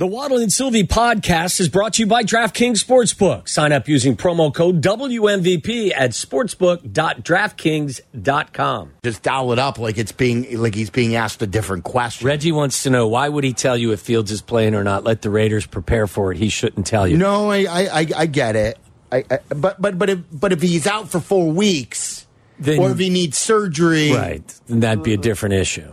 The 0.00 0.06
Waddle 0.06 0.38
and 0.38 0.50
Silvy 0.50 0.84
podcast 0.84 1.60
is 1.60 1.68
brought 1.68 1.92
to 1.92 2.02
you 2.02 2.06
by 2.06 2.22
DraftKings 2.22 2.82
Sportsbook. 2.82 3.50
Sign 3.50 3.70
up 3.70 3.86
using 3.86 4.16
promo 4.16 4.50
code 4.50 4.80
WMVP 4.80 5.92
at 5.94 6.12
sportsbook.draftkings.com. 6.12 8.92
Just 9.04 9.22
dial 9.22 9.52
it 9.52 9.58
up 9.58 9.78
like 9.78 9.98
it's 9.98 10.12
being 10.12 10.58
like 10.58 10.74
he's 10.74 10.88
being 10.88 11.16
asked 11.16 11.42
a 11.42 11.46
different 11.46 11.84
question. 11.84 12.26
Reggie 12.26 12.50
wants 12.50 12.84
to 12.84 12.88
know 12.88 13.08
why 13.08 13.28
would 13.28 13.44
he 13.44 13.52
tell 13.52 13.76
you 13.76 13.92
if 13.92 14.00
Fields 14.00 14.30
is 14.30 14.40
playing 14.40 14.74
or 14.74 14.82
not? 14.82 15.04
Let 15.04 15.20
the 15.20 15.28
Raiders 15.28 15.66
prepare 15.66 16.06
for 16.06 16.32
it. 16.32 16.38
He 16.38 16.48
shouldn't 16.48 16.86
tell 16.86 17.06
you. 17.06 17.18
No, 17.18 17.50
I 17.50 17.64
I, 17.64 17.88
I, 17.92 18.06
I 18.16 18.24
get 18.24 18.56
it. 18.56 18.78
I, 19.12 19.24
I, 19.30 19.40
but 19.54 19.82
but 19.82 19.98
but 19.98 20.08
if 20.08 20.20
but 20.32 20.52
if 20.54 20.62
he's 20.62 20.86
out 20.86 21.10
for 21.10 21.20
four 21.20 21.52
weeks, 21.52 22.26
Then- 22.58 22.78
or 22.78 22.92
if 22.92 22.98
he 22.98 23.10
needs 23.10 23.36
surgery, 23.36 24.14
Right. 24.14 24.60
Then 24.66 24.80
that'd 24.80 25.04
be 25.04 25.12
a 25.12 25.18
different 25.18 25.56
issue. 25.56 25.92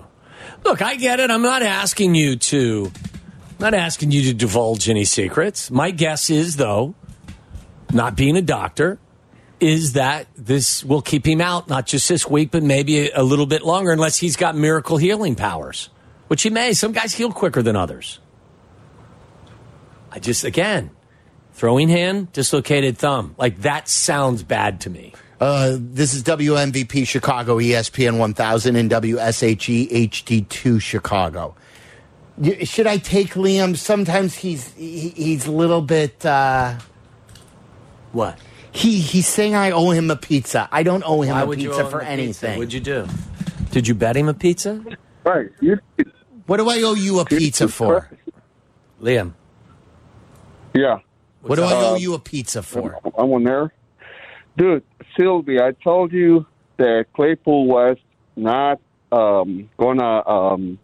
Look, 0.63 0.81
I 0.81 0.95
get 0.95 1.19
it. 1.19 1.29
I'm 1.29 1.41
not 1.41 1.61
asking 1.61 2.15
you 2.15 2.37
to 2.37 2.89
I'm 2.89 2.93
not 3.59 3.73
asking 3.73 4.11
you 4.11 4.23
to 4.23 4.33
divulge 4.33 4.89
any 4.89 5.05
secrets. 5.05 5.71
My 5.71 5.91
guess 5.91 6.29
is 6.29 6.57
though, 6.57 6.95
not 7.91 8.15
being 8.15 8.35
a 8.37 8.41
doctor, 8.41 8.99
is 9.59 9.93
that 9.93 10.27
this 10.35 10.83
will 10.83 11.01
keep 11.01 11.25
him 11.25 11.41
out 11.41 11.67
not 11.67 11.87
just 11.87 12.07
this 12.07 12.27
week 12.27 12.51
but 12.51 12.61
maybe 12.61 13.09
a, 13.09 13.23
little 13.23 13.47
bit 13.47 13.63
longer 13.63 13.91
unless 13.91 14.17
he's 14.17 14.35
got 14.35 14.55
miracle 14.55 14.97
healing 14.97 15.35
powers, 15.35 15.89
which 16.27 16.43
he 16.43 16.49
may. 16.49 16.73
Some 16.73 16.91
guys 16.91 17.13
heal 17.13 17.31
quicker 17.31 17.63
than 17.63 17.75
others. 17.75 18.19
I 20.11 20.19
just 20.19 20.43
again, 20.43 20.91
throwing 21.53 21.89
hand, 21.89 22.31
dislocated 22.33 22.97
thumb. 22.97 23.35
Like 23.37 23.61
that 23.61 23.89
sounds 23.89 24.43
bad 24.43 24.81
to 24.81 24.89
me. 24.89 25.13
Uh, 25.39 25.77
this 25.79 26.15
is 26.15 26.23
WMVP 26.23 27.07
Chicago, 27.07 27.57
ESPN 27.57 28.17
1000, 28.17 28.75
and 28.75 28.89
WSHE 28.89 30.09
HD2 30.09 30.81
Chicago. 30.81 31.55
Y- 32.37 32.63
Should 32.65 32.87
I 32.87 32.97
take 32.97 33.33
Liam? 33.33 33.75
Sometimes 33.75 34.35
he's 34.35 34.73
he, 34.73 35.09
he's 35.09 35.47
a 35.47 35.51
little 35.51 35.81
bit. 35.81 36.25
Uh, 36.25 36.75
What? 38.11 38.37
he 38.71 38.99
he's 38.99 39.27
saying 39.27 39.55
I 39.55 39.71
owe 39.71 39.89
him 39.91 40.11
a 40.11 40.15
pizza. 40.15 40.69
I 40.71 40.83
don't 40.83 41.03
owe 41.05 41.21
him 41.21 41.33
Why 41.35 41.41
a 41.41 41.45
would 41.47 41.61
you 41.61 41.69
pizza 41.69 41.81
owe 41.81 41.85
him 41.85 41.91
for 41.91 41.97
a 41.99 42.01
pizza? 42.01 42.11
anything. 42.11 42.57
What'd 42.59 42.73
you 42.73 42.79
do? 42.79 43.07
Did 43.71 43.87
you 43.87 43.95
bet 43.95 44.15
him 44.15 44.27
a 44.29 44.33
pizza? 44.33 44.83
Right. 45.23 45.49
You, 45.61 45.77
What 46.45 46.57
do 46.57 46.69
I 46.69 46.81
owe 46.83 46.93
you 46.93 47.19
a 47.19 47.25
pizza 47.25 47.67
for? 47.67 48.09
Liam. 49.01 49.33
yeah. 50.73 50.99
What 51.41 51.55
do 51.57 51.63
I 51.63 51.73
owe 51.73 51.95
you 51.95 52.13
a 52.13 52.19
pizza 52.19 52.61
for? 52.61 52.99
I'm 53.17 53.31
on 53.31 53.43
there. 53.43 53.71
Dude, 54.57 54.83
Silvy, 55.17 55.59
I 55.61 55.71
told 55.83 56.11
you 56.11 56.45
that 56.77 57.05
Claypool 57.13 57.67
was 57.67 57.97
not 58.35 58.79
um, 59.11 59.69
gonna, 59.77 60.27
um, 60.27 60.79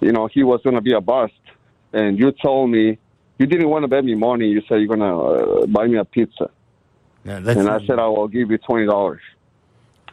you 0.00 0.12
know, 0.12 0.26
he 0.32 0.42
was 0.42 0.60
gonna 0.64 0.80
be 0.80 0.92
a 0.92 1.00
bust. 1.00 1.32
And 1.92 2.18
you 2.18 2.32
told 2.32 2.70
me 2.70 2.98
you 3.38 3.46
didn't 3.46 3.68
want 3.70 3.82
to 3.84 3.88
bet 3.88 4.04
me 4.04 4.14
money. 4.14 4.48
You 4.48 4.60
said 4.68 4.76
you're 4.80 4.88
gonna 4.94 5.18
uh, 5.18 5.66
buy 5.66 5.86
me 5.86 5.96
a 5.98 6.04
pizza, 6.04 6.50
No, 7.24 7.40
that's, 7.40 7.58
and 7.58 7.68
I 7.68 7.78
said 7.86 7.98
I 7.98 8.06
will 8.08 8.28
give 8.28 8.50
you 8.50 8.58
twenty 8.58 8.86
dollars. 8.86 9.20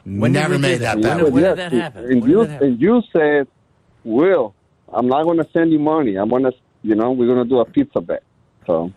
When 0.06 0.32
never 0.34 0.58
made 0.60 0.78
that? 0.82 1.02
that 1.02 1.18
When 1.18 1.18
bet. 1.18 1.18
did- 1.26 1.34
when 1.34 1.44
did 1.44 1.58
that 1.58 1.72
happen? 1.72 2.06
And 2.12 2.22
When 2.22 2.30
you 2.32 2.38
did 2.40 2.48
that 2.48 2.52
happen? 2.54 2.68
and 2.68 2.82
you 2.82 3.02
said, 3.12 3.48
"Will, 4.04 4.54
I'm 4.94 5.08
not 5.08 5.24
going 5.24 5.38
to 5.40 5.48
send 5.52 5.72
you 5.72 5.80
money. 5.80 6.16
I'm 6.16 6.30
going 6.30 6.44
to, 6.44 6.54
you 6.84 6.94
know, 6.96 7.12
we're 7.12 7.26
going 7.26 7.44
to 7.44 7.50
do 7.50 7.60
a 7.60 7.66
pizza 7.66 8.00
bet." 8.02 8.22
So, 8.68 8.92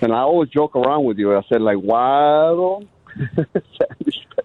and 0.00 0.12
I 0.12 0.18
always 0.20 0.48
joke 0.50 0.76
around 0.76 1.04
with 1.04 1.18
you. 1.18 1.36
I 1.36 1.42
said, 1.48 1.60
like, 1.60 1.78
"Waddle." 1.78 2.86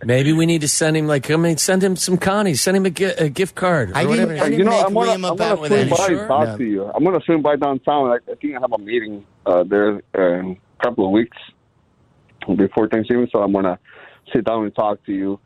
Maybe 0.04 0.32
we 0.34 0.46
need 0.46 0.62
to 0.62 0.68
send 0.68 0.96
him 0.98 1.06
like 1.08 1.30
I 1.30 1.36
mean, 1.36 1.58
send 1.58 1.84
him 1.84 1.96
some 1.96 2.18
Connie, 2.18 2.54
send 2.56 2.78
him 2.78 2.86
a, 2.86 2.90
gi- 2.90 3.04
a 3.06 3.30
gift 3.30 3.56
card. 3.56 3.92
I 3.94 4.06
didn't- 4.06 4.32
I 4.40 4.50
didn't 4.50 4.60
you 4.60 4.64
know, 4.66 4.72
make 4.72 4.86
I'm 4.86 4.94
gonna, 4.94 5.12
Liam 5.12 5.28
a 5.28 5.32
I'm 5.32 5.36
bet 5.38 5.50
gonna 5.50 5.62
with 5.62 5.72
swing 5.72 5.90
by 5.90 5.96
Sure? 6.08 6.28
talk 6.28 6.48
No. 6.48 6.58
to 6.58 6.64
you. 6.64 6.86
I'm 6.96 7.04
going 7.04 7.20
to 7.20 7.26
swing 7.26 7.42
by 7.42 7.56
downtown. 7.58 8.08
I, 8.10 8.16
I 8.32 8.36
think 8.36 8.56
I 8.56 8.60
have 8.62 8.72
a 8.74 8.78
meeting 8.78 9.26
uh, 9.46 9.64
there 9.64 10.02
uh, 10.18 10.40
in 10.40 10.58
a 10.80 10.84
couple 10.84 11.06
of 11.06 11.12
weeks 11.12 11.38
before 12.56 12.88
Thanksgiving, 12.88 13.28
so 13.32 13.42
I'm 13.44 13.52
going 13.52 13.66
to 13.66 13.78
sit 14.34 14.46
down 14.46 14.64
and 14.64 14.74
talk 14.76 15.06
to 15.06 15.12
you. 15.14 15.40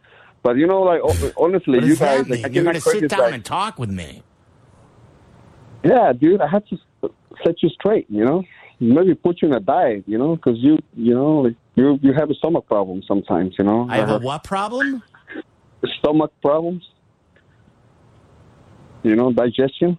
But 0.44 0.57
you 0.57 0.67
know, 0.67 0.81
like 0.83 1.01
honestly, 1.38 1.79
What 1.79 1.83
you 1.83 1.89
does 1.89 2.00
that 2.00 2.17
guys, 2.19 2.29
mean? 2.29 2.41
like, 2.44 2.51
I 2.51 2.53
You're 2.53 2.63
gonna 2.66 2.79
sit 2.79 3.09
down 3.09 3.19
like- 3.22 3.33
and 3.33 3.44
talk 3.45 3.79
with 3.79 3.89
me. 3.89 4.22
Yeah, 5.83 6.13
dude, 6.13 6.39
I 6.41 6.47
have 6.47 6.66
to 6.67 6.77
set 7.44 7.62
you 7.62 7.69
straight. 7.69 8.06
You 8.09 8.25
know, 8.25 8.44
maybe 8.79 9.16
put 9.16 9.41
you 9.41 9.47
in 9.47 9.56
a 9.56 9.59
diet. 9.59 10.03
You 10.07 10.17
know, 10.17 10.35
because 10.35 10.57
you, 10.59 10.77
you 10.95 11.13
know, 11.16 11.38
like 11.41 11.56
you 11.75 12.00
you 12.02 12.13
have 12.13 12.30
a 12.30 12.34
stomach 12.36 12.66
problem 12.68 13.03
sometimes. 13.08 13.56
You 13.58 13.66
know, 13.66 13.88
I 13.90 13.97
have 13.97 14.09
a 14.09 14.16
Uh, 14.16 14.19
what 14.19 14.44
problem? 14.44 15.03
stomach 16.00 16.31
problems. 16.41 16.84
You 19.03 19.16
know, 19.16 19.31
digestion. 19.31 19.97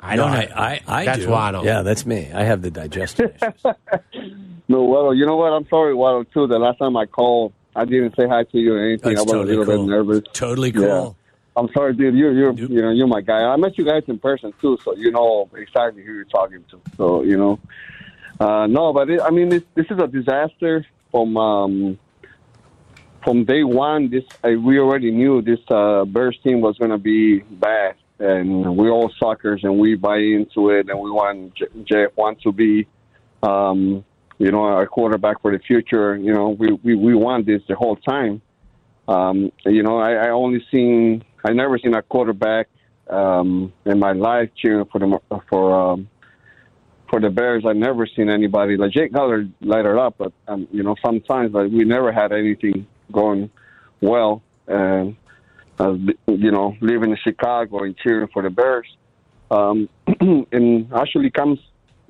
I 0.00 0.16
no, 0.16 0.24
don't. 0.24 0.32
I, 0.34 0.80
I, 0.86 1.00
I 1.00 1.04
That's 1.04 1.20
do. 1.20 1.30
Waddle. 1.30 1.64
Yeah, 1.64 1.82
that's 1.82 2.04
me. 2.04 2.30
I 2.32 2.42
have 2.42 2.60
the 2.62 2.70
digestive 2.70 3.34
issues. 3.36 3.74
No, 4.68 4.84
well, 4.84 5.12
you 5.12 5.26
know 5.26 5.36
what? 5.36 5.52
I'm 5.52 5.66
sorry, 5.68 5.92
Waddle, 5.92 6.24
too. 6.24 6.46
The 6.46 6.58
last 6.58 6.78
time 6.78 6.96
I 6.96 7.04
called, 7.04 7.52
I 7.76 7.84
didn't 7.84 8.14
say 8.16 8.26
hi 8.26 8.44
to 8.44 8.58
you 8.58 8.74
or 8.74 8.78
anything. 8.82 9.10
That's 9.16 9.20
I 9.20 9.22
was 9.24 9.32
totally 9.32 9.54
a 9.56 9.58
little 9.58 9.74
cool. 9.76 9.84
bit 9.86 9.90
nervous. 9.90 10.22
Totally 10.32 10.72
cool. 10.72 11.16
Yeah. 11.56 11.60
I'm 11.60 11.68
sorry, 11.74 11.92
dude. 11.94 12.14
You're 12.14 12.32
you're 12.32 12.52
Yep. 12.52 12.70
you 12.70 12.80
know 12.80 12.90
you're 12.90 13.08
my 13.08 13.20
guy. 13.20 13.42
I 13.42 13.56
met 13.56 13.76
you 13.76 13.84
guys 13.84 14.04
in 14.06 14.18
person 14.18 14.54
too, 14.62 14.78
so 14.82 14.94
you 14.96 15.10
know 15.10 15.50
exactly 15.54 16.02
who 16.04 16.14
you're 16.14 16.24
talking 16.24 16.64
to. 16.70 16.80
So 16.96 17.22
you 17.22 17.36
know, 17.36 17.58
uh, 18.40 18.66
no, 18.66 18.92
but 18.94 19.10
it, 19.10 19.20
I 19.20 19.30
mean 19.30 19.50
this 19.50 19.62
this 19.74 19.86
is 19.90 19.98
a 19.98 20.06
disaster 20.06 20.86
from 21.12 21.36
um, 21.36 21.98
from 23.22 23.44
day 23.44 23.62
one. 23.62 24.10
This 24.10 24.24
I, 24.42 24.56
we 24.56 24.80
already 24.80 25.12
knew 25.12 25.40
this 25.42 25.60
uh, 25.70 26.04
Bears 26.04 26.36
team 26.42 26.60
was 26.60 26.76
going 26.78 26.90
to 26.90 26.98
be 26.98 27.40
bad, 27.40 27.94
and 28.18 28.76
we're 28.76 28.90
all 28.90 29.12
suckers, 29.22 29.60
and 29.62 29.78
we 29.78 29.94
buy 29.94 30.18
into 30.18 30.70
it, 30.70 30.88
and 30.88 30.98
we 30.98 31.10
want 31.10 31.54
J- 31.54 31.66
Jeff 31.84 32.16
want 32.16 32.40
to 32.42 32.50
be. 32.50 32.88
Um, 33.44 34.04
you 34.38 34.50
know, 34.50 34.64
our 34.64 34.86
quarterback 34.88 35.40
for 35.40 35.52
the 35.52 35.60
future. 35.60 36.16
You 36.16 36.34
know, 36.34 36.48
we, 36.48 36.72
we, 36.82 36.96
we 36.96 37.14
want 37.14 37.46
this 37.46 37.62
the 37.68 37.76
whole 37.76 37.94
time. 37.94 38.42
Um, 39.06 39.52
you 39.64 39.84
know, 39.84 39.98
I, 39.98 40.14
I 40.14 40.28
only 40.30 40.64
seen 40.68 41.24
I 41.44 41.52
never 41.52 41.78
seen 41.78 41.94
a 41.94 42.02
quarterback 42.02 42.68
um, 43.08 43.72
in 43.84 43.98
my 43.98 44.12
life 44.12 44.50
cheering 44.56 44.84
for 44.90 44.98
the 44.98 45.18
for 45.48 45.92
um, 45.92 46.08
for 47.12 47.20
the 47.20 47.28
Bears. 47.28 47.64
I've 47.66 47.76
never 47.76 48.06
seen 48.06 48.30
anybody 48.30 48.78
like 48.78 48.90
Jake 48.92 49.12
Cutler 49.12 49.46
light 49.60 49.84
it 49.84 49.96
up, 49.98 50.14
but 50.16 50.32
um, 50.48 50.66
you 50.72 50.82
know, 50.82 50.96
sometimes 51.04 51.52
like 51.52 51.70
we 51.70 51.84
never 51.84 52.10
had 52.10 52.32
anything 52.32 52.86
going 53.12 53.50
well. 54.00 54.42
And 54.66 55.16
uh, 55.78 55.92
you 56.26 56.50
know, 56.50 56.74
living 56.80 57.10
in 57.10 57.18
Chicago 57.22 57.82
and 57.84 57.94
cheering 57.98 58.28
for 58.32 58.42
the 58.42 58.48
Bears, 58.50 58.86
um, 59.50 59.90
and 60.20 60.90
actually 60.94 61.30
comes 61.30 61.58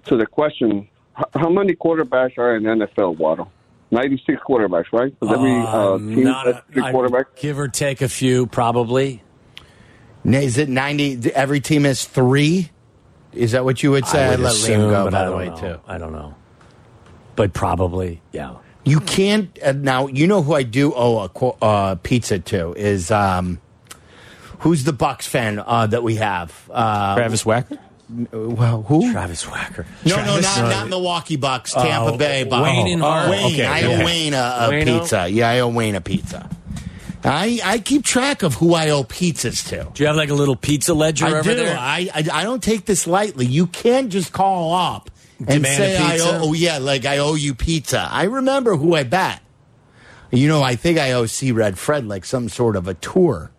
to 0.07 0.17
the 0.17 0.25
question: 0.27 0.87
How 1.35 1.49
many 1.49 1.75
quarterbacks 1.75 2.39
are 2.39 2.55
in 2.57 2.63
the 2.63 2.87
NFL, 2.87 3.17
Waddle? 3.19 3.51
Ninety-six 3.91 4.41
quarterbacks, 4.49 4.87
right? 4.93 5.13
Every 5.21 5.53
uh, 5.53 5.95
Um, 5.95 6.15
team 6.15 6.25
not 6.25 6.47
a- 6.47 6.63
three 6.73 6.83
quarterbacks. 6.85 7.37
Give 7.41 7.59
or 7.59 7.67
take 7.69 8.03
a 8.03 8.09
few, 8.09 8.47
probably. 8.47 9.23
Is 10.25 10.59
it 10.59 10.69
ninety? 10.69 11.19
Every 11.35 11.61
team 11.61 11.83
has 11.85 12.05
three. 12.05 12.71
Is 13.35 13.53
that 13.53 13.65
what 13.65 13.83
you 13.83 13.91
would 13.93 14.07
say? 14.07 14.25
I 14.25 14.27
I'd 14.27 14.31
would 14.33 14.41
let 14.41 14.53
assume, 14.53 14.81
Liam 14.83 14.91
go. 14.91 15.11
By 15.11 15.25
the 15.25 15.37
way, 15.37 15.49
know. 15.49 15.57
too. 15.57 15.81
I 15.87 15.99
don't 15.99 16.13
know. 16.13 16.35
But 17.35 17.53
probably, 17.53 18.21
yeah. 18.33 18.57
You 18.85 19.01
can't 19.01 19.57
uh, 19.63 19.73
now. 19.73 20.09
You 20.09 20.27
know 20.27 20.43
who 20.43 20.55
I 20.55 20.65
do 20.65 20.93
owe 20.95 21.19
a 21.19 21.65
uh, 21.65 21.95
pizza 21.97 22.39
to 22.41 22.73
is 22.75 23.11
um, 23.11 23.61
who's 24.61 24.85
the 24.85 24.93
Bucks 24.93 25.27
fan 25.27 25.59
uh, 25.59 25.87
that 25.87 26.03
we 26.03 26.17
have? 26.17 26.53
Uh, 26.71 27.15
Travis 27.15 27.45
Wacker? 27.45 27.79
well, 28.33 28.83
who? 28.83 29.13
Travis 29.13 29.45
Wacker. 29.45 29.87
No, 30.05 30.17
no, 30.17 30.23
Travis- 30.41 30.57
not, 30.59 30.69
not 30.69 30.89
Milwaukee 30.89 31.37
Bucks, 31.37 31.73
Tampa 31.73 32.13
Oh, 32.13 32.17
Bay 32.17 32.45
Bucks. 32.45 32.63
Wayne 32.63 32.89
and 32.89 33.03
Hart. 33.03 33.31
Wayne, 33.31 33.55
okay, 33.55 33.65
I 33.65 33.85
owe 33.85 33.93
okay. 33.95 34.05
Wayne 34.05 34.35
a, 34.35 34.57
a 34.69 34.85
pizza. 34.85 35.29
Yeah, 35.29 35.49
I 35.49 35.61
owe 35.61 35.69
Wayne 35.69 35.95
a 35.95 36.01
pizza. 36.01 36.51
I 37.25 37.61
I 37.65 37.79
keep 37.79 38.05
track 38.05 38.43
of 38.43 38.55
who 38.55 38.75
I 38.75 38.91
owe 38.91 39.05
pizzas 39.05 39.69
to. 39.69 39.89
Do 39.93 40.03
you 40.03 40.07
have 40.09 40.17
like 40.17 40.31
a 40.31 40.35
little 40.35 40.57
pizza 40.57 40.95
ledger 40.95 41.27
I 41.27 41.33
over 41.39 41.43
do. 41.51 41.57
there? 41.57 41.77
I, 41.79 42.09
I 42.15 42.29
I 42.33 42.43
don't 42.45 42.63
take 42.63 42.85
this 42.85 43.07
lightly. 43.07 43.47
You 43.47 43.67
can't 43.67 44.11
just 44.11 44.33
call 44.33 44.75
up 44.75 45.11
and 45.39 45.49
Demand 45.49 45.77
say 45.77 45.97
I 45.97 46.19
owe. 46.19 46.41
Oh 46.49 46.53
yeah, 46.53 46.79
like 46.79 47.05
I 47.05 47.19
owe 47.19 47.35
you 47.35 47.55
pizza. 47.55 48.09
I 48.11 48.25
remember 48.25 48.77
who 48.77 48.95
I 48.95 49.05
bet. 49.05 49.41
You 50.31 50.49
know, 50.49 50.63
I 50.63 50.77
think 50.77 50.99
I 50.99 51.13
owe 51.13 51.27
C 51.27 51.53
Red 51.53 51.79
Fred 51.79 52.07
like 52.09 52.25
some 52.25 52.49
sort 52.49 52.75
of 52.77 52.89
a 52.89 52.95
tour 52.95 53.51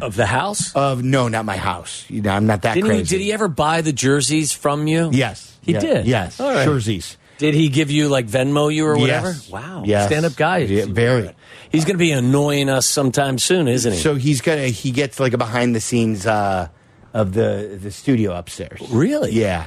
of 0.00 0.14
the 0.16 0.26
house? 0.26 0.74
of 0.74 1.02
no, 1.02 1.28
not 1.28 1.44
my 1.44 1.56
house. 1.56 2.04
You 2.08 2.22
know, 2.22 2.30
I'm 2.30 2.46
not 2.46 2.62
that 2.62 2.74
Didn't 2.74 2.90
he, 2.90 2.96
crazy. 2.98 3.16
did 3.18 3.22
he 3.24 3.32
ever 3.32 3.48
buy 3.48 3.80
the 3.82 3.92
jerseys 3.92 4.52
from 4.52 4.86
you? 4.86 5.10
Yes, 5.12 5.56
He 5.62 5.72
Yeah. 5.72 5.80
did? 5.80 6.06
Yes, 6.06 6.38
All 6.40 6.52
right. 6.52 6.64
jerseys. 6.64 7.16
Did 7.38 7.54
he 7.54 7.68
give 7.68 7.90
you 7.90 8.08
like 8.08 8.26
Venmo 8.26 8.72
you 8.72 8.86
or 8.86 8.96
whatever? 8.98 9.28
Yes. 9.28 9.50
Wow. 9.50 9.82
Yes. 9.84 10.06
Stand 10.06 10.24
up 10.24 10.36
guy. 10.36 10.58
Yeah, 10.58 10.86
very. 10.88 11.30
He's 11.70 11.84
going 11.84 11.96
to 11.96 11.98
be 11.98 12.12
annoying 12.12 12.68
us 12.68 12.86
sometime 12.86 13.38
soon, 13.38 13.68
isn't 13.68 13.92
he? 13.92 13.98
So 13.98 14.14
he's 14.14 14.40
gonna 14.40 14.68
he 14.68 14.90
gets 14.90 15.20
like 15.20 15.32
a 15.34 15.38
behind 15.38 15.74
the 15.74 15.80
scenes 15.80 16.26
uh, 16.26 16.68
of 17.12 17.34
the 17.34 17.78
the 17.80 17.90
studio 17.90 18.32
upstairs. 18.34 18.80
Really? 18.90 19.32
Yeah, 19.32 19.66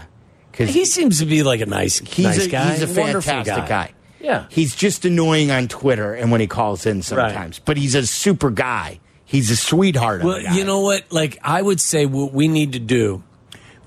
because 0.51 0.73
he 0.73 0.85
seems 0.85 1.19
to 1.19 1.25
be 1.25 1.43
like 1.43 1.61
a 1.61 1.65
nice, 1.65 1.99
he's 1.99 2.25
nice 2.25 2.45
a, 2.45 2.49
guy. 2.49 2.71
He's 2.71 2.81
a 2.83 2.87
fantastic 2.87 3.67
guy. 3.67 3.93
Yeah. 4.19 4.45
He's 4.49 4.75
just 4.75 5.05
annoying 5.05 5.51
on 5.51 5.67
Twitter 5.67 6.13
and 6.13 6.31
when 6.31 6.41
he 6.41 6.47
calls 6.47 6.85
in 6.85 7.01
sometimes. 7.01 7.59
But 7.59 7.77
he's 7.77 7.95
a 7.95 8.05
super 8.05 8.49
guy. 8.49 8.99
He's 9.25 9.51
a 9.51 9.55
sweetheart. 9.55 10.21
of 10.21 10.25
Well, 10.25 10.35
a 10.37 10.43
guy. 10.43 10.57
you 10.57 10.65
know 10.65 10.81
what? 10.81 11.11
Like, 11.11 11.37
I 11.43 11.61
would 11.61 11.79
say 11.79 12.05
what 12.05 12.33
we 12.33 12.47
need 12.47 12.73
to 12.73 12.79
do 12.79 13.23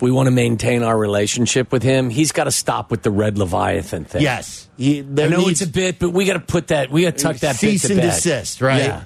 we 0.02 0.10
want 0.10 0.26
to 0.26 0.30
maintain 0.32 0.82
our 0.82 0.98
relationship 0.98 1.70
with 1.72 1.82
him, 1.82 2.10
he's 2.10 2.32
got 2.32 2.44
to 2.44 2.50
stop 2.50 2.90
with 2.90 3.02
the 3.02 3.10
Red 3.10 3.38
Leviathan 3.38 4.04
thing. 4.04 4.20
Yes. 4.20 4.68
He, 4.76 4.98
I 4.98 5.02
know 5.02 5.28
needs- 5.38 5.62
it's 5.62 5.70
a 5.70 5.72
bit, 5.72 5.98
but 5.98 6.10
we 6.10 6.24
got 6.26 6.34
to 6.34 6.40
put 6.40 6.66
that. 6.68 6.90
We 6.90 7.02
got 7.02 7.16
to 7.16 7.22
tuck 7.22 7.36
that 7.38 7.56
Cease 7.56 7.82
bit 7.82 7.88
to 7.88 7.94
and 7.94 8.02
bed. 8.02 8.14
desist, 8.14 8.60
right? 8.60 8.82
Yeah. 8.82 9.04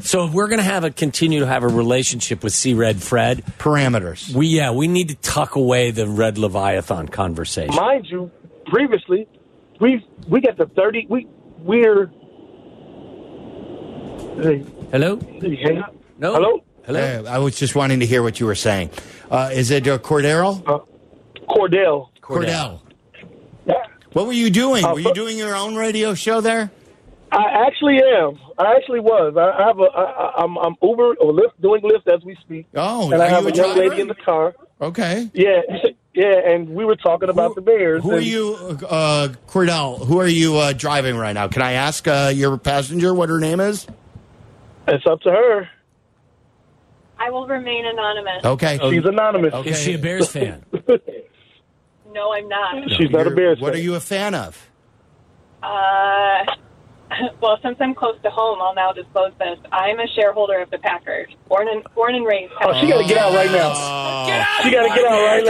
So 0.00 0.24
if 0.26 0.32
we're 0.32 0.48
going 0.48 0.58
to 0.60 0.64
have 0.64 0.82
a 0.84 0.90
continue 0.90 1.40
to 1.40 1.46
have 1.46 1.62
a 1.62 1.68
relationship 1.68 2.42
with 2.42 2.54
C 2.54 2.72
Red 2.72 3.02
Fred, 3.02 3.44
parameters. 3.58 4.34
we 4.34 4.46
yeah 4.46 4.70
we 4.72 4.88
need 4.88 5.10
to 5.10 5.14
tuck 5.16 5.56
away 5.56 5.90
the 5.90 6.06
Red 6.08 6.38
Leviathan 6.38 7.08
conversation. 7.08 7.74
Mind 7.74 8.06
you, 8.08 8.30
previously, 8.64 9.28
we 9.78 10.02
we 10.26 10.40
got 10.40 10.56
the 10.56 10.64
thirty. 10.74 11.06
We 11.10 11.26
we're. 11.58 12.06
Hey, 14.42 14.64
Hello, 14.90 15.16
hey, 15.18 15.54
hey. 15.56 15.82
no, 16.18 16.32
Hello? 16.32 16.64
hello. 16.86 17.24
Uh, 17.26 17.30
I 17.30 17.36
was 17.38 17.58
just 17.58 17.74
wanting 17.74 18.00
to 18.00 18.06
hear 18.06 18.22
what 18.22 18.40
you 18.40 18.46
were 18.46 18.54
saying. 18.54 18.88
Uh, 19.30 19.50
is 19.52 19.70
it 19.70 19.86
uh, 19.86 19.98
Cordero? 19.98 20.62
Uh, 20.66 20.80
Cordell. 21.48 22.08
Cordell. 22.20 22.80
Yeah. 23.66 23.74
What 24.12 24.26
were 24.26 24.32
you 24.32 24.50
doing? 24.50 24.84
Uh, 24.84 24.94
were 24.94 25.00
you 25.00 25.14
doing 25.14 25.38
your 25.38 25.54
own 25.54 25.76
radio 25.76 26.14
show 26.14 26.40
there? 26.40 26.70
I 27.32 27.44
actually 27.66 28.02
am. 28.02 28.38
I 28.58 28.74
actually 28.74 28.98
was. 29.00 29.36
I 29.36 29.50
I 29.62 29.66
have 29.68 29.78
a. 29.78 29.82
I, 29.84 30.02
I- 30.02 30.42
I'm 30.42 30.56
I'm 30.58 30.74
Uber 30.82 31.14
or 31.14 31.32
Lyft 31.32 31.60
doing 31.60 31.82
Lyft 31.82 32.12
as 32.12 32.24
we 32.24 32.34
speak. 32.36 32.66
Oh, 32.74 33.12
and 33.12 33.22
I 33.22 33.28
have 33.28 33.42
you 33.44 33.50
a 33.50 33.52
a 33.52 33.54
young 33.54 33.76
lady 33.76 34.00
in 34.00 34.08
the 34.08 34.16
car. 34.16 34.54
Okay. 34.80 35.30
Yeah, 35.32 35.60
yeah, 36.14 36.40
and 36.50 36.70
we 36.70 36.84
were 36.84 36.96
talking 36.96 37.28
about 37.28 37.54
the 37.54 37.60
Bears. 37.60 38.02
Who 38.02 38.12
are 38.12 38.18
you, 38.18 38.56
uh, 38.88 39.28
Cordell? 39.46 40.04
Who 40.06 40.18
are 40.18 40.26
you 40.26 40.56
uh, 40.56 40.72
driving 40.72 41.16
right 41.16 41.34
now? 41.34 41.46
Can 41.48 41.62
I 41.62 41.72
ask 41.72 42.08
uh, 42.08 42.32
your 42.34 42.56
passenger 42.58 43.14
what 43.14 43.28
her 43.28 43.38
name 43.38 43.60
is? 43.60 43.86
It's 44.88 45.06
up 45.06 45.20
to 45.20 45.30
her. 45.30 45.68
I 47.20 47.30
will 47.30 47.46
remain 47.46 47.84
anonymous. 47.86 48.44
Okay. 48.44 48.78
She's 48.90 49.04
anonymous. 49.04 49.52
Okay. 49.54 49.70
Is 49.70 49.78
she 49.80 49.94
a 49.94 49.98
Bears 50.06 50.28
fan? 50.32 50.64
No, 52.12 52.32
I'm 52.32 52.48
not. 52.48 52.90
She's 52.96 53.10
not 53.10 53.20
a 53.20 53.24
You're- 53.24 53.36
Bears 53.36 53.60
What 53.60 53.72
fan. 53.74 53.80
are 53.80 53.82
you 53.84 53.94
a 53.94 54.00
fan 54.00 54.34
of? 54.34 54.66
Uh, 55.62 56.44
well, 57.42 57.58
since 57.62 57.76
I'm 57.80 57.94
close 57.94 58.16
to 58.22 58.30
home, 58.30 58.58
I'll 58.62 58.74
now 58.74 58.92
disclose 58.92 59.32
this. 59.38 59.58
I'm 59.70 60.00
a 60.00 60.06
shareholder 60.16 60.60
of 60.62 60.70
the 60.70 60.78
Packers, 60.78 61.28
born 61.48 61.68
and 61.68 61.84
born 61.94 62.14
and 62.14 62.24
raised. 62.26 62.52
Oh, 62.62 62.72
she 62.80 62.88
got 62.88 63.02
to 63.02 63.06
get 63.08 63.18
out 63.18 63.34
right 63.34 63.50
now. 63.52 64.26
Get 64.26 64.40
out! 64.40 64.62
She 64.62 64.70
got 64.70 64.88
to 64.88 64.94
get 64.94 65.04
out 65.06 65.22
right 65.26 65.44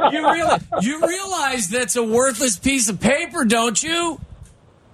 now. 0.00 0.10
you 0.10 0.32
realize 0.32 0.62
you 0.82 1.06
realize 1.06 1.68
that's 1.68 1.96
a 1.96 2.02
worthless 2.02 2.58
piece 2.58 2.88
of 2.88 3.00
paper, 3.00 3.44
don't 3.44 3.80
you? 3.82 4.18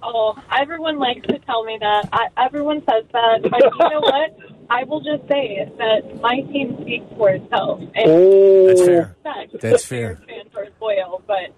Oh, 0.03 0.37
everyone 0.55 0.99
likes 0.99 1.25
to 1.27 1.39
tell 1.39 1.63
me 1.63 1.77
that. 1.81 2.09
I, 2.13 2.27
everyone 2.37 2.81
says 2.89 3.03
that, 3.13 3.41
but 3.43 3.59
you 3.63 3.89
know 3.89 3.99
what? 4.01 4.37
I 4.69 4.83
will 4.83 4.99
just 5.01 5.27
say 5.29 5.69
that 5.77 6.21
my 6.21 6.41
team 6.51 6.77
speaks 6.81 7.05
for 7.17 7.29
itself. 7.29 7.79
And 7.79 8.05
Oh, 8.05 8.67
That's 8.67 8.85
fair. 8.85 9.15
That's 9.61 9.85
fair. 9.85 10.15
Bears 10.27 10.27
fans 10.27 10.55
are 10.55 10.67
loyal, 10.81 11.23
but 11.25 11.53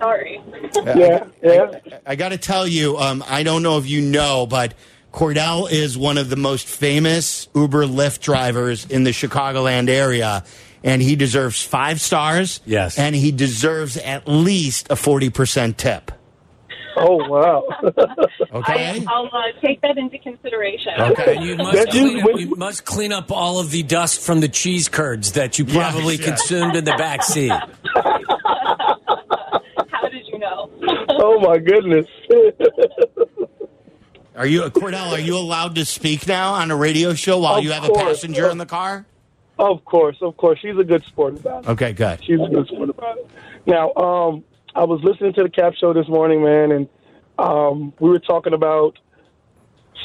sorry. 0.00 0.40
Yeah, 0.84 1.26
yeah. 1.42 1.78
I 2.06 2.16
got 2.16 2.30
to 2.30 2.38
tell 2.38 2.66
you, 2.66 2.96
um, 2.96 3.22
I 3.28 3.42
don't 3.42 3.62
know 3.62 3.78
if 3.78 3.86
you 3.86 4.00
know, 4.00 4.46
but 4.46 4.74
Cordell 5.12 5.70
is 5.70 5.96
one 5.96 6.18
of 6.18 6.30
the 6.30 6.36
most 6.36 6.66
famous 6.66 7.48
Uber 7.54 7.84
Lyft 7.86 8.20
drivers 8.20 8.86
in 8.86 9.04
the 9.04 9.10
Chicagoland 9.10 9.88
area, 9.88 10.44
and 10.82 11.00
he 11.00 11.16
deserves 11.16 11.62
five 11.62 12.00
stars. 12.00 12.60
Yes. 12.64 12.98
and 12.98 13.14
he 13.14 13.30
deserves 13.30 13.96
at 13.98 14.26
least 14.26 14.90
a 14.90 14.96
forty 14.96 15.30
percent 15.30 15.78
tip. 15.78 16.10
Oh, 16.96 17.16
wow. 17.28 17.64
Okay. 18.52 19.00
I, 19.00 19.04
I'll 19.08 19.28
uh, 19.32 19.42
take 19.60 19.80
that 19.80 19.98
into 19.98 20.16
consideration. 20.18 20.92
Okay. 20.96 21.36
And 21.36 21.44
you 21.44 21.56
must, 21.56 21.88
clean 21.90 22.20
up, 22.20 22.24
went- 22.24 22.40
you 22.40 22.54
must 22.54 22.84
clean 22.84 23.12
up 23.12 23.32
all 23.32 23.58
of 23.58 23.72
the 23.72 23.82
dust 23.82 24.20
from 24.20 24.38
the 24.40 24.48
cheese 24.48 24.88
curds 24.88 25.32
that 25.32 25.58
you 25.58 25.64
probably 25.64 26.14
yes. 26.16 26.24
consumed 26.24 26.76
in 26.76 26.84
the 26.84 26.92
back 26.92 27.24
seat. 27.24 27.50
How 27.94 28.06
did 30.08 30.28
you 30.28 30.38
know? 30.38 30.70
oh, 31.08 31.40
my 31.40 31.58
goodness. 31.58 32.06
Are 34.36 34.46
you 34.46 34.62
Cordell? 34.62 35.12
Are 35.12 35.20
you 35.20 35.36
allowed 35.36 35.76
to 35.76 35.84
speak 35.84 36.26
now 36.26 36.54
on 36.54 36.70
a 36.70 36.76
radio 36.76 37.14
show 37.14 37.38
while 37.38 37.56
Of 37.56 37.64
you 37.64 37.72
have 37.72 37.84
a 37.84 37.92
passenger 37.92 38.48
in 38.50 38.58
the 38.58 38.66
car? 38.66 39.06
of 39.58 39.84
course, 39.84 40.16
of 40.20 40.36
course. 40.36 40.58
She's 40.60 40.76
a 40.76 40.84
good 40.84 41.04
sport 41.04 41.38
about 41.38 41.64
it. 41.64 41.70
Okay, 41.70 41.92
good. 41.92 42.24
She's 42.24 42.40
a 42.40 42.48
good 42.48 42.66
sport 42.66 42.90
about 42.90 43.18
it. 43.18 43.30
Now, 43.66 43.92
um, 43.94 44.44
I 44.74 44.84
was 44.84 45.00
listening 45.02 45.32
to 45.34 45.44
the 45.44 45.50
Cap 45.50 45.74
Show 45.80 45.92
this 45.92 46.08
morning, 46.08 46.42
man, 46.42 46.72
and 46.72 46.88
um, 47.38 47.92
we 48.00 48.08
were 48.10 48.18
talking 48.18 48.52
about 48.54 48.98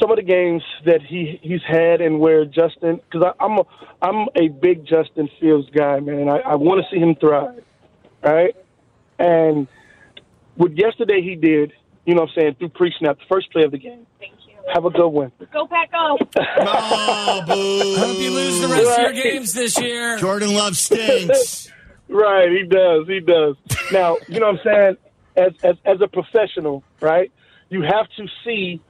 some 0.00 0.10
of 0.10 0.16
the 0.16 0.22
games 0.22 0.62
that 0.86 1.02
he 1.02 1.38
he's 1.42 1.60
had 1.66 2.00
and 2.00 2.20
where 2.20 2.44
Justin, 2.44 3.00
because 3.10 3.34
I'm 3.40 3.58
a, 3.58 3.62
I'm 4.00 4.28
a 4.36 4.48
big 4.48 4.86
Justin 4.86 5.28
Fields 5.40 5.68
guy, 5.76 6.00
man. 6.00 6.28
I, 6.28 6.38
I 6.38 6.54
want 6.54 6.82
to 6.82 6.94
see 6.94 7.00
him 7.00 7.16
thrive, 7.16 7.62
right? 8.22 8.54
And 9.18 9.66
what 10.56 10.76
yesterday 10.76 11.20
he 11.20 11.34
did, 11.34 11.72
you 12.06 12.14
know, 12.14 12.22
what 12.22 12.30
I'm 12.36 12.42
saying 12.42 12.54
through 12.58 12.70
pre-snap, 12.70 13.18
the 13.18 13.24
first 13.28 13.50
play 13.52 13.64
of 13.64 13.72
the 13.72 13.78
game. 13.78 14.06
Thank 14.18 14.34
you. 14.46 14.54
Have 14.72 14.84
a 14.84 14.90
good 14.90 15.08
one. 15.08 15.32
Go 15.52 15.66
pack 15.66 15.90
up. 15.94 16.18
Oh, 16.62 17.42
boo! 17.46 17.96
Hope 17.96 18.18
you 18.18 18.30
lose 18.30 18.60
the 18.60 18.68
rest 18.68 18.98
of 18.98 19.14
your 19.14 19.22
games 19.22 19.52
this 19.52 19.80
year. 19.80 20.16
Jordan 20.18 20.54
Love 20.54 20.76
stinks. 20.76 21.70
Right, 22.12 22.50
he 22.50 22.64
does. 22.64 23.06
He 23.06 23.20
does. 23.20 23.54
Now, 23.92 24.16
you 24.28 24.40
know 24.40 24.52
what 24.52 24.66
I'm 24.66 24.72
saying? 24.72 24.96
As 25.36 25.52
as 25.62 25.76
as 25.84 26.00
a 26.00 26.08
professional, 26.08 26.82
right? 27.00 27.30
You 27.68 27.82
have 27.82 28.06
to 28.16 28.26
see 28.44 28.80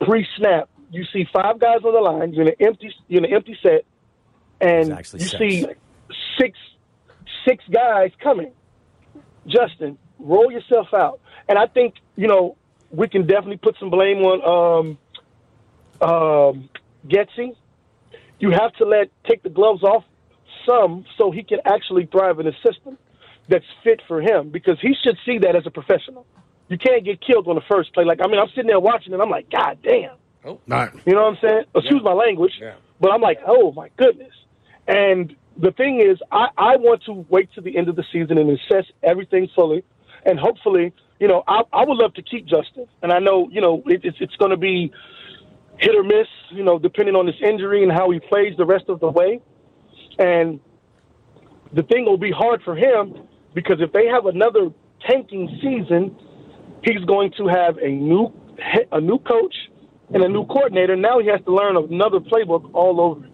pre-snap. 0.00 0.68
You 0.90 1.04
see 1.12 1.26
five 1.32 1.58
guys 1.58 1.78
on 1.84 1.92
the 1.92 2.00
line. 2.00 2.32
You're 2.32 2.42
in 2.42 2.48
an 2.48 2.66
empty. 2.66 2.92
You're 3.08 3.24
in 3.24 3.30
an 3.30 3.34
empty 3.34 3.56
set, 3.62 3.84
and 4.60 4.88
you 4.88 5.20
six. 5.20 5.38
see 5.38 5.66
six 6.38 6.58
six 7.46 7.64
guys 7.70 8.10
coming. 8.22 8.52
Justin, 9.46 9.98
roll 10.18 10.50
yourself 10.50 10.88
out. 10.94 11.20
And 11.48 11.58
I 11.58 11.66
think 11.66 11.94
you 12.16 12.26
know 12.26 12.56
we 12.90 13.08
can 13.08 13.26
definitely 13.26 13.58
put 13.58 13.76
some 13.78 13.90
blame 13.90 14.18
on 14.18 14.98
um, 16.00 16.08
um, 16.08 16.68
Getsy. 17.06 17.54
You 18.38 18.50
have 18.50 18.72
to 18.74 18.84
let 18.84 19.10
take 19.28 19.42
the 19.42 19.50
gloves 19.50 19.82
off 19.82 20.04
some 20.66 21.04
so 21.18 21.30
he 21.30 21.42
can 21.42 21.58
actually 21.64 22.06
thrive 22.06 22.40
in 22.40 22.46
the 22.46 22.54
system 22.66 22.98
that's 23.50 23.64
fit 23.84 24.00
for 24.08 24.22
him 24.22 24.48
because 24.50 24.78
he 24.80 24.94
should 25.04 25.18
see 25.26 25.38
that 25.38 25.56
as 25.56 25.66
a 25.66 25.70
professional. 25.70 26.26
You 26.68 26.78
can't 26.78 27.04
get 27.04 27.20
killed 27.20 27.48
on 27.48 27.56
the 27.56 27.62
first 27.68 27.92
play. 27.92 28.04
Like 28.04 28.20
I 28.24 28.28
mean, 28.28 28.38
I'm 28.40 28.48
sitting 28.50 28.68
there 28.68 28.80
watching 28.80 29.12
and 29.12 29.20
I'm 29.20 29.28
like, 29.30 29.50
God 29.50 29.78
damn. 29.82 30.16
Oh. 30.44 30.60
Not- 30.66 30.94
You 31.06 31.14
know 31.14 31.24
what 31.24 31.34
I'm 31.34 31.38
saying? 31.42 31.64
Excuse 31.74 32.02
my 32.02 32.12
language, 32.14 32.52
yeah. 32.60 32.74
but 33.00 33.10
I'm 33.12 33.20
like, 33.20 33.40
oh 33.46 33.72
my 33.72 33.90
goodness. 33.98 34.32
And 34.88 35.34
the 35.58 35.72
thing 35.72 36.00
is, 36.00 36.18
I, 36.32 36.48
I 36.56 36.76
want 36.76 37.02
to 37.04 37.26
wait 37.28 37.52
to 37.54 37.60
the 37.60 37.76
end 37.76 37.88
of 37.88 37.96
the 37.96 38.04
season 38.12 38.38
and 38.38 38.48
assess 38.50 38.86
everything 39.02 39.48
fully, 39.54 39.84
and 40.24 40.38
hopefully, 40.38 40.92
you 41.18 41.28
know, 41.28 41.42
I, 41.46 41.62
I 41.72 41.84
would 41.84 41.98
love 41.98 42.14
to 42.14 42.22
keep 42.22 42.46
Justin, 42.46 42.86
and 43.02 43.12
I 43.12 43.18
know, 43.18 43.48
you 43.52 43.60
know, 43.60 43.82
it, 43.86 44.00
it's 44.04 44.16
it's 44.20 44.36
going 44.36 44.52
to 44.52 44.56
be 44.56 44.90
hit 45.76 45.94
or 45.94 46.02
miss, 46.02 46.28
you 46.50 46.62
know, 46.64 46.78
depending 46.78 47.14
on 47.16 47.26
his 47.26 47.36
injury 47.42 47.82
and 47.82 47.92
how 47.92 48.10
he 48.10 48.20
plays 48.20 48.56
the 48.56 48.64
rest 48.64 48.84
of 48.88 49.00
the 49.00 49.10
way. 49.10 49.40
And 50.18 50.60
the 51.72 51.82
thing 51.82 52.04
will 52.04 52.18
be 52.18 52.30
hard 52.30 52.62
for 52.62 52.74
him 52.74 53.26
because 53.54 53.80
if 53.80 53.92
they 53.92 54.06
have 54.06 54.26
another 54.26 54.70
tanking 55.08 55.48
season, 55.62 56.16
he's 56.84 57.04
going 57.06 57.32
to 57.36 57.46
have 57.48 57.78
a 57.78 57.88
new 57.88 58.32
a 58.92 59.00
new 59.00 59.18
coach 59.18 59.54
and 60.12 60.22
a 60.22 60.28
new 60.28 60.44
coordinator. 60.46 60.96
Now 60.96 61.18
he 61.18 61.28
has 61.28 61.40
to 61.44 61.54
learn 61.54 61.76
another 61.76 62.20
playbook 62.20 62.70
all 62.74 63.00
over 63.00 63.20
again. 63.20 63.30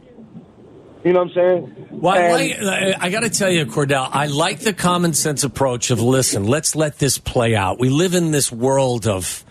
You 1.05 1.13
know 1.13 1.21
what 1.21 1.29
I'm 1.29 1.35
saying? 1.35 1.89
Well, 1.93 2.17
uh, 2.17 2.37
I, 2.37 2.61
like, 2.61 2.97
I 3.01 3.11
got 3.11 3.21
to 3.21 3.31
tell 3.31 3.51
you, 3.51 3.65
Cordell, 3.67 4.09
I 4.11 4.27
like 4.27 4.61
the 4.61 4.73
common 4.73 5.15
sense 5.15 5.45
approach 5.45 5.93
of 5.93 6.01
listen, 6.01 6.45
let's 6.45 6.75
let 6.75 6.99
this 6.99 7.17
play 7.17 7.55
out. 7.55 7.79
We 7.79 7.91
live 7.91 8.15
in 8.15 8.33
this 8.33 8.51
world 8.51 9.07
of 9.07 9.45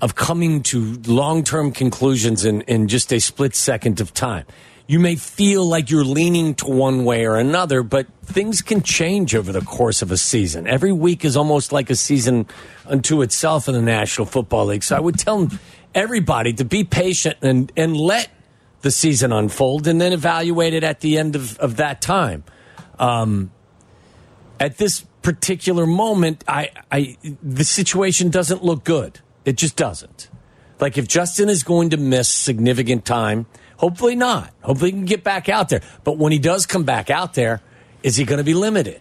of 0.00 0.14
coming 0.16 0.62
to 0.64 1.00
long 1.06 1.44
term 1.44 1.72
conclusions 1.72 2.44
in, 2.44 2.62
in 2.62 2.88
just 2.88 3.12
a 3.12 3.20
split 3.20 3.54
second 3.54 4.00
of 4.00 4.12
time. 4.14 4.44
You 4.92 4.98
may 4.98 5.16
feel 5.16 5.64
like 5.64 5.88
you're 5.88 6.04
leaning 6.04 6.54
to 6.56 6.66
one 6.66 7.06
way 7.06 7.24
or 7.24 7.36
another, 7.36 7.82
but 7.82 8.08
things 8.26 8.60
can 8.60 8.82
change 8.82 9.34
over 9.34 9.50
the 9.50 9.62
course 9.62 10.02
of 10.02 10.12
a 10.12 10.18
season. 10.18 10.66
Every 10.66 10.92
week 10.92 11.24
is 11.24 11.34
almost 11.34 11.72
like 11.72 11.88
a 11.88 11.94
season 11.94 12.46
unto 12.84 13.22
itself 13.22 13.68
in 13.68 13.74
the 13.74 13.80
National 13.80 14.26
Football 14.26 14.66
League. 14.66 14.84
So 14.84 14.94
I 14.94 15.00
would 15.00 15.18
tell 15.18 15.48
everybody 15.94 16.52
to 16.52 16.66
be 16.66 16.84
patient 16.84 17.38
and, 17.40 17.72
and 17.74 17.96
let 17.96 18.28
the 18.82 18.90
season 18.90 19.32
unfold 19.32 19.86
and 19.86 19.98
then 19.98 20.12
evaluate 20.12 20.74
it 20.74 20.84
at 20.84 21.00
the 21.00 21.16
end 21.16 21.36
of, 21.36 21.58
of 21.58 21.76
that 21.76 22.02
time. 22.02 22.44
Um, 22.98 23.50
at 24.60 24.76
this 24.76 25.06
particular 25.22 25.86
moment, 25.86 26.44
I, 26.46 26.68
I, 26.90 27.16
the 27.42 27.64
situation 27.64 28.28
doesn't 28.28 28.62
look 28.62 28.84
good. 28.84 29.20
It 29.46 29.56
just 29.56 29.74
doesn't. 29.74 30.28
Like 30.80 30.98
if 30.98 31.08
Justin 31.08 31.48
is 31.48 31.62
going 31.62 31.88
to 31.90 31.96
miss 31.96 32.28
significant 32.28 33.06
time, 33.06 33.46
hopefully 33.82 34.14
not. 34.14 34.50
Hopefully 34.62 34.92
he 34.92 34.96
can 34.96 35.04
get 35.06 35.24
back 35.24 35.48
out 35.48 35.68
there. 35.68 35.82
But 36.04 36.16
when 36.16 36.30
he 36.32 36.38
does 36.38 36.64
come 36.66 36.84
back 36.84 37.10
out 37.10 37.34
there, 37.34 37.60
is 38.04 38.14
he 38.16 38.24
going 38.24 38.38
to 38.38 38.44
be 38.44 38.54
limited? 38.54 39.00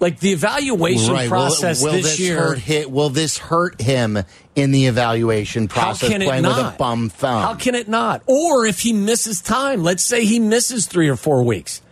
Like 0.00 0.18
the 0.18 0.32
evaluation 0.32 1.12
Right. 1.12 1.28
Process 1.28 1.82
will 1.84 1.92
this, 1.92 2.02
this 2.04 2.20
year. 2.20 2.38
hurt 2.38 2.58
hit? 2.58 2.90
Will 2.90 3.10
this 3.10 3.38
hurt 3.38 3.80
him 3.80 4.18
in 4.56 4.72
the 4.72 4.86
evaluation 4.86 5.68
How 5.68 5.82
process? 5.82 6.08
can 6.08 6.22
it 6.22 6.24
playing 6.24 6.42
with 6.44 6.56
a 6.58 6.62
not? 6.62 6.78
bum 6.78 7.08
thumb. 7.10 7.42
How 7.42 7.54
can 7.54 7.74
it 7.76 7.88
not? 7.88 8.22
Or 8.26 8.66
if 8.66 8.80
he 8.80 8.92
misses 8.94 9.40
time, 9.42 9.82
let's 9.84 10.02
say 10.02 10.24
he 10.24 10.40
misses 10.40 10.86
three 10.86 11.08
or 11.08 11.14
four 11.16 11.42
weeks. 11.44 11.82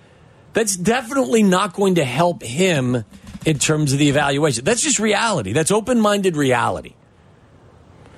That's 0.55 0.75
definitely 0.77 1.45
not 1.45 1.75
going 1.75 1.97
to 1.97 2.05
help 2.05 2.43
him 2.43 3.05
in 3.47 3.59
terms 3.61 3.93
of 3.93 4.01
the 4.01 4.09
evaluation. 4.09 4.65
That's 4.65 4.83
just 4.83 4.99
reality. 4.99 5.53
That's 5.53 5.71
open 5.71 6.01
minded 6.01 6.37
reality. 6.37 6.95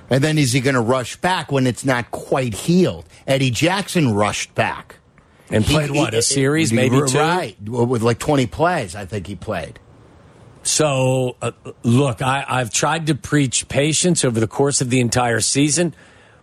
And 0.09 0.23
then 0.23 0.37
is 0.37 0.51
he 0.51 0.59
going 0.59 0.75
to 0.75 0.81
rush 0.81 1.15
back 1.17 1.51
when 1.51 1.65
it's 1.65 1.85
not 1.85 2.11
quite 2.11 2.53
healed? 2.53 3.05
Eddie 3.25 3.51
Jackson 3.51 4.13
rushed 4.13 4.53
back. 4.55 4.97
And 5.49 5.65
played 5.65 5.91
He- 5.91 5.97
what, 5.99 6.13
he- 6.13 6.19
a 6.19 6.21
series, 6.21 6.69
he- 6.69 6.75
maybe 6.75 6.99
two? 7.07 7.17
Right. 7.17 7.55
With 7.61 8.01
like 8.01 8.19
20 8.19 8.45
plays, 8.47 8.95
I 8.95 9.05
think 9.05 9.27
he 9.27 9.35
played. 9.35 9.79
So, 10.63 11.35
uh, 11.41 11.51
look, 11.83 12.21
I, 12.21 12.45
I've 12.47 12.71
tried 12.71 13.07
to 13.07 13.15
preach 13.15 13.67
patience 13.67 14.23
over 14.23 14.39
the 14.39 14.47
course 14.47 14.79
of 14.81 14.89
the 14.89 15.01
entire 15.01 15.41
season 15.41 15.93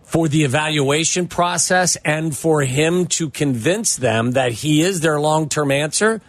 for 0.03 0.27
the 0.27 0.43
evaluation 0.43 1.27
process 1.27 1.95
and 2.05 2.35
for 2.35 2.61
him 2.61 3.07
to 3.07 3.29
convince 3.29 3.95
them 3.95 4.31
that 4.33 4.51
he 4.51 4.81
is 4.81 5.01
their 5.01 5.19
long 5.19 5.49
term 5.49 5.71
answer. 5.71 6.21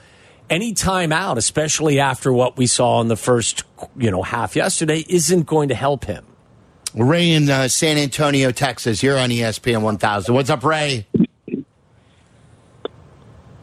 Any 0.48 0.72
time 0.72 1.12
out, 1.12 1.36
especially 1.38 2.00
after 2.00 2.32
what 2.32 2.56
we 2.56 2.66
saw 2.66 3.00
in 3.00 3.08
the 3.08 3.16
first, 3.16 3.64
you 3.96 4.10
know, 4.10 4.22
half 4.22 4.56
yesterday, 4.56 5.04
isn't 5.08 5.46
going 5.46 5.68
to 5.68 5.74
help 5.74 6.04
him. 6.04 6.24
Ray 6.94 7.30
in 7.30 7.48
uh, 7.48 7.68
San 7.68 7.96
Antonio, 7.96 8.50
Texas. 8.50 9.02
You're 9.02 9.18
on 9.18 9.30
ESPN 9.30 9.82
1000. 9.82 10.34
What's 10.34 10.50
up, 10.50 10.62
Ray? 10.62 11.06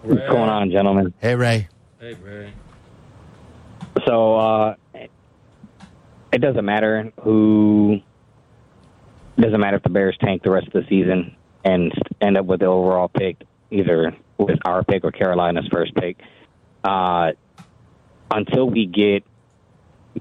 What's 0.01 0.27
going 0.27 0.49
on, 0.49 0.71
gentlemen? 0.71 1.13
Hey, 1.19 1.35
Ray. 1.35 1.67
Hey, 1.99 2.15
Ray. 2.15 2.53
So 4.07 4.35
uh, 4.35 4.75
it 6.33 6.41
doesn't 6.41 6.65
matter 6.65 7.11
who. 7.21 7.99
It 9.37 9.41
doesn't 9.41 9.59
matter 9.59 9.77
if 9.77 9.83
the 9.83 9.89
Bears 9.89 10.17
tank 10.19 10.43
the 10.43 10.51
rest 10.51 10.67
of 10.67 10.73
the 10.73 10.85
season 10.89 11.35
and 11.63 11.93
end 12.19 12.37
up 12.37 12.45
with 12.45 12.61
the 12.61 12.65
overall 12.65 13.07
pick, 13.07 13.37
either 13.69 14.15
with 14.37 14.57
our 14.65 14.83
pick 14.83 15.03
or 15.03 15.11
Carolina's 15.11 15.67
first 15.71 15.93
pick. 15.95 16.17
Uh, 16.83 17.33
until 18.31 18.69
we 18.69 18.85
get 18.85 19.23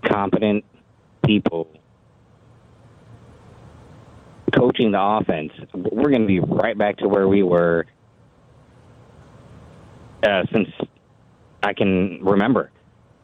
competent 0.04 0.64
people 1.24 1.68
coaching 4.50 4.92
the 4.92 5.00
offense, 5.00 5.52
we're 5.74 6.10
going 6.10 6.22
to 6.22 6.26
be 6.26 6.40
right 6.40 6.76
back 6.76 6.98
to 6.98 7.08
where 7.08 7.28
we 7.28 7.42
were 7.42 7.86
uh, 10.22 10.42
since 10.52 10.68
I 11.62 11.74
can 11.74 12.24
remember. 12.24 12.70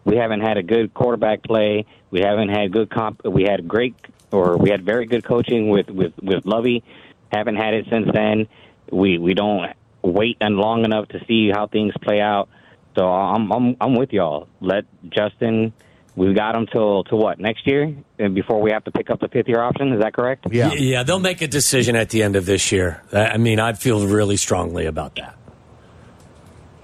We 0.04 0.16
haven't 0.16 0.40
had 0.40 0.56
a 0.58 0.62
good 0.62 0.92
quarterback 0.92 1.42
play. 1.42 1.86
We 2.10 2.20
haven't 2.20 2.50
had 2.50 2.72
good 2.72 2.90
comp. 2.90 3.24
We 3.24 3.44
had 3.44 3.66
great, 3.66 3.94
or 4.30 4.56
we 4.56 4.70
had 4.70 4.84
very 4.84 5.06
good 5.06 5.24
coaching 5.24 5.70
with 5.70 5.88
with 5.88 6.12
with 6.22 6.44
Lovie. 6.44 6.84
Haven't 7.32 7.56
had 7.56 7.74
it 7.74 7.86
since 7.90 8.08
then. 8.12 8.46
We 8.92 9.18
we 9.18 9.34
don't 9.34 9.72
wait 10.02 10.36
and 10.40 10.56
long 10.56 10.84
enough 10.84 11.08
to 11.08 11.24
see 11.26 11.50
how 11.50 11.66
things 11.66 11.94
play 12.02 12.20
out. 12.20 12.48
So 12.96 13.08
I'm 13.08 13.50
I'm 13.50 13.76
I'm 13.80 13.94
with 13.96 14.12
y'all. 14.12 14.48
Let 14.60 14.84
Justin. 15.08 15.72
We've 16.16 16.34
got 16.34 16.54
him 16.54 16.66
till 16.70 17.02
to 17.04 17.16
what 17.16 17.40
next 17.40 17.66
year, 17.66 17.92
and 18.20 18.34
before 18.36 18.62
we 18.62 18.70
have 18.70 18.84
to 18.84 18.92
pick 18.92 19.10
up 19.10 19.20
the 19.20 19.28
fifth 19.28 19.48
year 19.48 19.60
option. 19.60 19.92
Is 19.92 20.00
that 20.00 20.14
correct? 20.14 20.46
Yeah. 20.50 20.72
Yeah, 20.72 21.02
they'll 21.02 21.18
make 21.18 21.42
a 21.42 21.48
decision 21.48 21.96
at 21.96 22.10
the 22.10 22.22
end 22.22 22.36
of 22.36 22.46
this 22.46 22.70
year. 22.70 23.02
I 23.12 23.30
I 23.30 23.36
mean, 23.36 23.58
I 23.58 23.72
feel 23.72 24.06
really 24.06 24.36
strongly 24.36 24.86
about 24.86 25.16
that. 25.16 25.36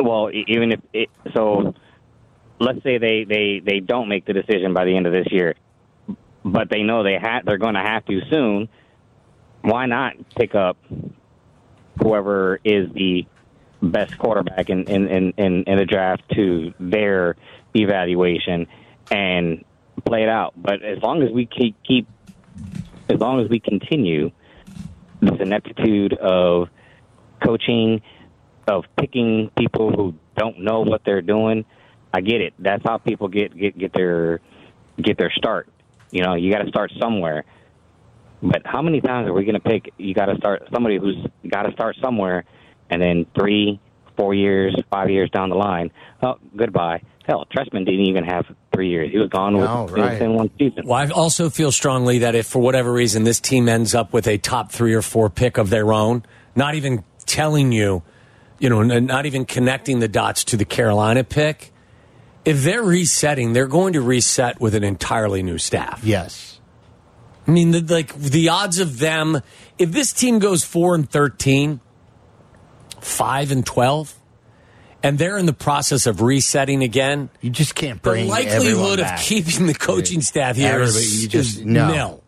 Well, 0.00 0.30
even 0.32 0.72
if 0.72 0.80
it, 0.92 1.10
so, 1.34 1.74
let's 2.58 2.82
say 2.82 2.98
they 2.98 3.24
they 3.24 3.60
they 3.64 3.78
don't 3.78 4.08
make 4.08 4.24
the 4.24 4.32
decision 4.32 4.74
by 4.74 4.84
the 4.84 4.96
end 4.96 5.06
of 5.06 5.12
this 5.12 5.26
year, 5.30 5.54
but 6.44 6.68
they 6.68 6.82
know 6.82 7.04
they 7.04 7.16
ha- 7.16 7.42
they're 7.44 7.58
going 7.58 7.74
to 7.74 7.82
have 7.82 8.04
to 8.06 8.20
soon. 8.30 8.68
Why 9.62 9.86
not 9.86 10.14
pick 10.34 10.56
up 10.56 10.76
whoever 12.02 12.58
is 12.64 12.90
the 12.94 13.26
best 13.80 14.18
quarterback 14.18 14.70
in 14.70 14.84
in 14.84 15.06
in, 15.08 15.32
in, 15.36 15.64
in 15.64 15.78
the 15.78 15.84
draft 15.84 16.22
to 16.34 16.74
their 16.80 17.36
evaluation 17.74 18.66
and 19.10 19.64
play 20.04 20.22
it 20.22 20.28
out? 20.28 20.54
But 20.56 20.82
as 20.82 21.02
long 21.02 21.22
as 21.22 21.30
we 21.30 21.46
keep 21.46 21.76
keep 21.82 22.06
as 23.08 23.18
long 23.18 23.40
as 23.40 23.48
we 23.48 23.60
continue 23.60 24.30
this 25.20 25.38
ineptitude 25.40 26.14
of 26.14 26.68
coaching 27.44 28.02
of 28.68 28.84
picking 28.98 29.50
people 29.56 29.90
who 29.90 30.14
don't 30.36 30.60
know 30.60 30.80
what 30.80 31.02
they're 31.04 31.22
doing. 31.22 31.64
I 32.12 32.20
get 32.20 32.40
it. 32.40 32.54
That's 32.58 32.82
how 32.84 32.98
people 32.98 33.28
get 33.28 33.56
get 33.56 33.76
get 33.76 33.92
their 33.92 34.40
get 35.00 35.18
their 35.18 35.30
start. 35.30 35.68
You 36.10 36.22
know, 36.24 36.34
you 36.34 36.52
got 36.52 36.62
to 36.62 36.68
start 36.68 36.92
somewhere. 37.00 37.44
But 38.42 38.62
how 38.64 38.80
many 38.80 39.00
times 39.00 39.28
are 39.28 39.32
we 39.32 39.44
going 39.44 39.54
to 39.54 39.60
pick? 39.60 39.92
You 39.98 40.14
got 40.14 40.26
to 40.26 40.36
start 40.36 40.66
somebody 40.72 40.98
who's 40.98 41.16
got 41.48 41.64
to 41.64 41.72
start 41.72 41.96
somewhere, 42.02 42.44
and 42.88 43.00
then 43.00 43.26
three, 43.38 43.78
four 44.16 44.34
years, 44.34 44.74
five 44.90 45.10
years 45.10 45.30
down 45.30 45.50
the 45.50 45.56
line, 45.56 45.90
oh, 46.22 46.38
goodbye. 46.56 47.02
Hell, 47.30 47.46
Trestman 47.54 47.84
didn't 47.84 48.00
even 48.06 48.24
have 48.24 48.44
three 48.74 48.88
years. 48.90 49.12
He 49.12 49.18
was 49.18 49.28
gone 49.28 49.52
No, 49.52 49.86
right. 49.86 50.14
within 50.14 50.34
one 50.34 50.50
season. 50.58 50.84
Well, 50.84 50.98
I 50.98 51.06
also 51.10 51.48
feel 51.48 51.70
strongly 51.70 52.18
that 52.18 52.34
if 52.34 52.44
for 52.48 52.58
whatever 52.58 52.92
reason 52.92 53.22
this 53.22 53.38
team 53.38 53.68
ends 53.68 53.94
up 53.94 54.12
with 54.12 54.26
a 54.26 54.36
top 54.36 54.72
three 54.72 54.94
or 54.94 55.00
four 55.02 55.30
pick 55.30 55.56
of 55.56 55.70
their 55.70 55.92
own, 55.92 56.24
not 56.56 56.74
even 56.74 57.04
telling 57.26 57.70
you, 57.70 58.02
you 58.58 58.68
know, 58.68 58.82
not 58.82 59.26
even 59.26 59.44
connecting 59.44 60.00
the 60.00 60.08
dots 60.08 60.42
to 60.42 60.56
the 60.56 60.64
Carolina 60.64 61.22
pick, 61.22 61.72
if 62.44 62.64
they're 62.64 62.82
resetting, 62.82 63.52
they're 63.52 63.68
going 63.68 63.92
to 63.92 64.00
reset 64.00 64.60
with 64.60 64.74
an 64.74 64.82
entirely 64.82 65.44
new 65.44 65.56
staff. 65.58 66.00
Yes. 66.02 66.58
I 67.46 67.52
mean, 67.52 67.70
the, 67.70 67.80
like 67.82 68.12
the 68.12 68.48
odds 68.48 68.80
of 68.80 68.98
them, 68.98 69.40
if 69.78 69.92
this 69.92 70.12
team 70.12 70.40
goes 70.40 70.64
four 70.64 70.96
and 70.96 71.08
13, 71.08 71.78
five 73.00 73.52
and 73.52 73.64
12, 73.64 74.16
and 75.02 75.18
they're 75.18 75.38
in 75.38 75.46
the 75.46 75.52
process 75.52 76.06
of 76.06 76.20
resetting 76.20 76.82
again, 76.82 77.30
You 77.40 77.50
just 77.50 77.74
can't 77.74 78.00
bring 78.02 78.24
the 78.26 78.30
likelihood 78.30 79.00
of 79.00 79.06
keeping 79.20 79.66
the 79.66 79.74
coaching 79.74 80.20
staff 80.20 80.56
here 80.56 80.68
Everybody, 80.74 80.96
is, 80.98 81.22
you 81.22 81.28
just- 81.28 81.58
is 81.58 81.64
no. 81.64 81.88
nil. 81.92 82.24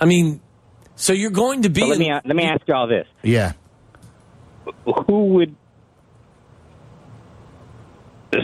I 0.00 0.04
mean, 0.04 0.40
so 0.96 1.12
you're 1.12 1.30
going 1.30 1.62
to 1.62 1.68
be. 1.68 1.80
So 1.80 1.86
let 1.88 1.94
in- 2.00 2.06
me 2.06 2.12
let 2.12 2.36
me 2.36 2.44
ask 2.44 2.62
you 2.66 2.74
all 2.74 2.86
this: 2.86 3.06
Yeah. 3.22 3.52
Who 5.06 5.26
would 5.34 5.54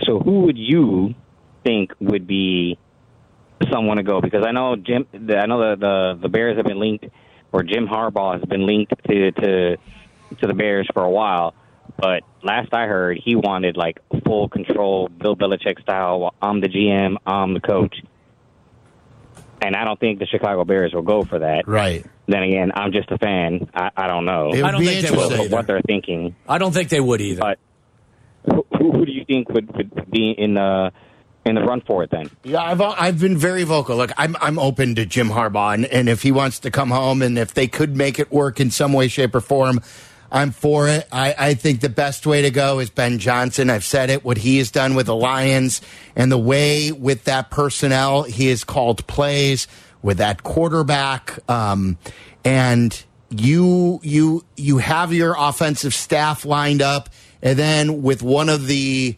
so 0.07 0.19
who 0.19 0.41
would 0.43 0.57
you 0.59 1.15
think 1.65 1.93
would 2.01 2.27
be 2.27 2.79
someone 3.71 3.99
to 3.99 4.03
go? 4.03 4.21
Because 4.21 4.45
I 4.47 4.53
know 4.53 4.77
Jim, 4.77 5.07
I 5.15 5.47
know 5.47 5.77
the, 5.77 5.77
the 5.79 6.19
the 6.23 6.29
Bears 6.29 6.57
have 6.57 6.67
been 6.67 6.81
linked, 6.81 7.07
or 7.53 7.63
Jim 7.63 7.87
Harbaugh 7.87 8.35
has 8.39 8.45
been 8.49 8.67
linked 8.67 8.93
to 9.09 9.31
to 9.33 9.77
to 10.41 10.47
the 10.47 10.55
Bears 10.55 10.89
for 10.93 11.03
a 11.05 11.11
while. 11.11 11.55
But 11.97 12.23
last 12.43 12.73
I 12.75 12.87
heard, 12.87 13.19
he 13.25 13.37
wanted 13.37 13.77
like 13.77 13.99
full 14.25 14.49
control, 14.49 15.09
Bill 15.09 15.37
Belichick 15.37 15.81
style. 15.81 16.35
I'm 16.43 16.61
the 16.61 16.69
GM, 16.69 17.17
I'm 17.27 17.55
the 17.55 17.61
coach, 17.61 17.95
and 19.63 19.75
I 19.77 19.85
don't 19.85 19.99
think 19.99 20.19
the 20.19 20.27
Chicago 20.27 20.65
Bears 20.65 20.93
will 20.93 21.03
go 21.03 21.25
for 21.25 21.39
that. 21.39 21.67
Right. 21.67 22.05
Then 22.27 22.43
again, 22.43 22.73
I'm 22.75 22.93
just 22.93 23.11
a 23.11 23.19
fan. 23.19 23.69
I, 23.75 23.91
I 23.97 24.07
don't 24.07 24.25
know 24.25 24.49
It 24.53 24.57
would 24.57 24.65
I 24.65 24.71
don't 24.73 24.81
be 24.81 24.87
think 24.87 25.07
they 25.07 25.11
will 25.17 25.23
interesting. 25.25 25.51
what 25.53 25.67
they're 25.67 25.83
thinking. 25.87 26.35
I 26.49 26.59
don't 26.59 26.73
think 26.73 26.89
they 26.89 27.01
would 27.01 27.21
either. 27.21 27.41
But 27.41 27.59
who, 28.47 28.67
who 28.77 29.07
do 29.07 29.13
you 29.13 29.25
think 29.25 29.49
would, 29.51 29.75
would 29.77 30.11
be 30.11 30.31
in 30.37 30.55
the 30.55 30.91
in 31.47 31.55
the 31.55 31.63
run 31.63 31.81
for 31.83 32.03
it 32.03 32.11
then? 32.11 32.31
Yeah, 32.43 32.63
I've 32.63 32.81
I've 32.81 33.21
been 33.21 33.37
very 33.37 33.65
vocal. 33.65 33.97
Look, 33.97 34.11
I'm 34.17 34.37
I'm 34.41 34.59
open 34.59 34.95
to 34.97 35.07
Jim 35.07 35.29
Harbaugh, 35.29 35.75
and, 35.75 35.85
and 35.87 36.09
if 36.09 36.23
he 36.23 36.33
wants 36.33 36.59
to 36.61 36.71
come 36.71 36.91
home, 36.91 37.23
and 37.23 37.39
if 37.39 37.55
they 37.55 37.69
could 37.69 37.97
make 37.97 38.19
it 38.19 38.33
work 38.33 38.61
in 38.61 38.71
some 38.71 38.93
way, 38.95 39.09
shape, 39.09 39.35
or 39.35 39.41
form, 39.41 39.81
I'm 40.35 40.50
for 40.50 40.88
it. 40.88 41.07
I, 41.12 41.35
I 41.38 41.55
think 41.55 41.81
the 41.81 41.88
best 41.88 42.26
way 42.26 42.43
to 42.43 42.50
go 42.50 42.81
is 42.81 42.91
Ben 42.91 43.21
Johnson. 43.21 43.71
I've 43.71 43.85
said 43.85 44.11
it. 44.11 44.25
What 44.25 44.37
he 44.38 44.59
has 44.59 44.73
done 44.73 44.97
with 44.97 45.07
the 45.07 45.14
Lions, 45.14 45.81
and 46.17 46.31
the 46.31 46.38
way 46.38 46.91
with 46.91 47.23
that 47.25 47.50
personnel, 47.50 48.25
he 48.25 48.49
has 48.49 48.64
called 48.64 49.07
plays 49.07 49.69
with 50.03 50.19
that 50.19 50.43
quarterback, 50.43 51.38
um, 51.49 51.99
and 52.45 53.05
you 53.31 54.00
you 54.03 54.45
you 54.57 54.79
have 54.79 55.12
your 55.12 55.37
offensive 55.38 55.95
staff 55.95 56.45
lined 56.45 56.83
up, 56.83 57.11
and 57.41 57.57
then 57.57 58.03
with 58.03 58.21
one 58.21 58.49
of 58.49 58.67
the 58.67 59.17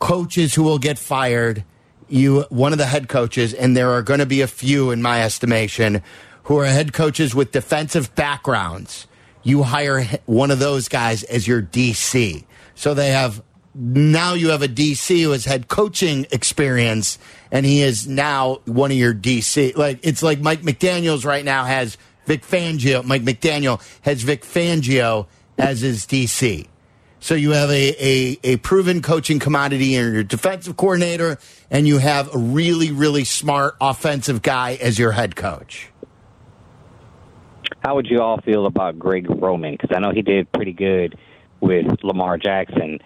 coaches 0.00 0.54
who 0.54 0.64
will 0.64 0.78
get 0.78 0.98
fired 0.98 1.62
you 2.08 2.44
one 2.48 2.72
of 2.72 2.78
the 2.78 2.86
head 2.86 3.08
coaches 3.08 3.54
and 3.54 3.76
there 3.76 3.90
are 3.90 4.02
going 4.02 4.18
to 4.18 4.26
be 4.26 4.40
a 4.40 4.46
few 4.46 4.90
in 4.90 5.00
my 5.00 5.22
estimation 5.22 6.02
who 6.44 6.56
are 6.56 6.64
head 6.64 6.92
coaches 6.92 7.34
with 7.34 7.52
defensive 7.52 8.12
backgrounds 8.16 9.06
you 9.42 9.62
hire 9.62 10.04
one 10.26 10.50
of 10.50 10.58
those 10.58 10.88
guys 10.88 11.22
as 11.24 11.46
your 11.46 11.62
DC 11.62 12.44
so 12.74 12.94
they 12.94 13.10
have 13.10 13.42
now 13.74 14.34
you 14.34 14.48
have 14.48 14.62
a 14.62 14.68
DC 14.68 15.22
who 15.22 15.30
has 15.30 15.44
had 15.44 15.68
coaching 15.68 16.26
experience 16.32 17.18
and 17.52 17.64
he 17.64 17.82
is 17.82 18.06
now 18.06 18.60
one 18.64 18.90
of 18.90 18.96
your 18.96 19.14
DC 19.14 19.76
like 19.76 20.00
it's 20.02 20.22
like 20.22 20.40
Mike 20.40 20.62
McDaniels 20.62 21.24
right 21.24 21.44
now 21.44 21.64
has 21.64 21.96
Vic 22.26 22.42
Fangio 22.42 23.04
Mike 23.04 23.22
McDaniel 23.22 23.80
has 24.02 24.22
Vic 24.22 24.42
Fangio 24.42 25.26
as 25.58 25.80
his 25.80 26.06
DC 26.06 26.66
so 27.20 27.34
you 27.34 27.50
have 27.50 27.70
a, 27.70 27.94
a, 28.02 28.38
a 28.42 28.56
proven 28.56 29.02
coaching 29.02 29.38
commodity 29.38 29.94
in 29.94 30.14
your 30.14 30.22
defensive 30.22 30.78
coordinator, 30.78 31.38
and 31.70 31.86
you 31.86 31.98
have 31.98 32.34
a 32.34 32.38
really, 32.38 32.90
really 32.90 33.24
smart 33.24 33.76
offensive 33.78 34.40
guy 34.40 34.78
as 34.80 34.98
your 34.98 35.12
head 35.12 35.36
coach. 35.36 35.90
How 37.80 37.94
would 37.96 38.06
you 38.06 38.20
all 38.20 38.40
feel 38.40 38.66
about 38.66 38.98
Greg 38.98 39.26
Roman? 39.28 39.72
Because 39.72 39.90
I 39.94 40.00
know 40.00 40.10
he 40.12 40.22
did 40.22 40.50
pretty 40.52 40.72
good 40.72 41.16
with 41.60 41.86
Lamar 42.02 42.36
Jackson. 42.38 42.98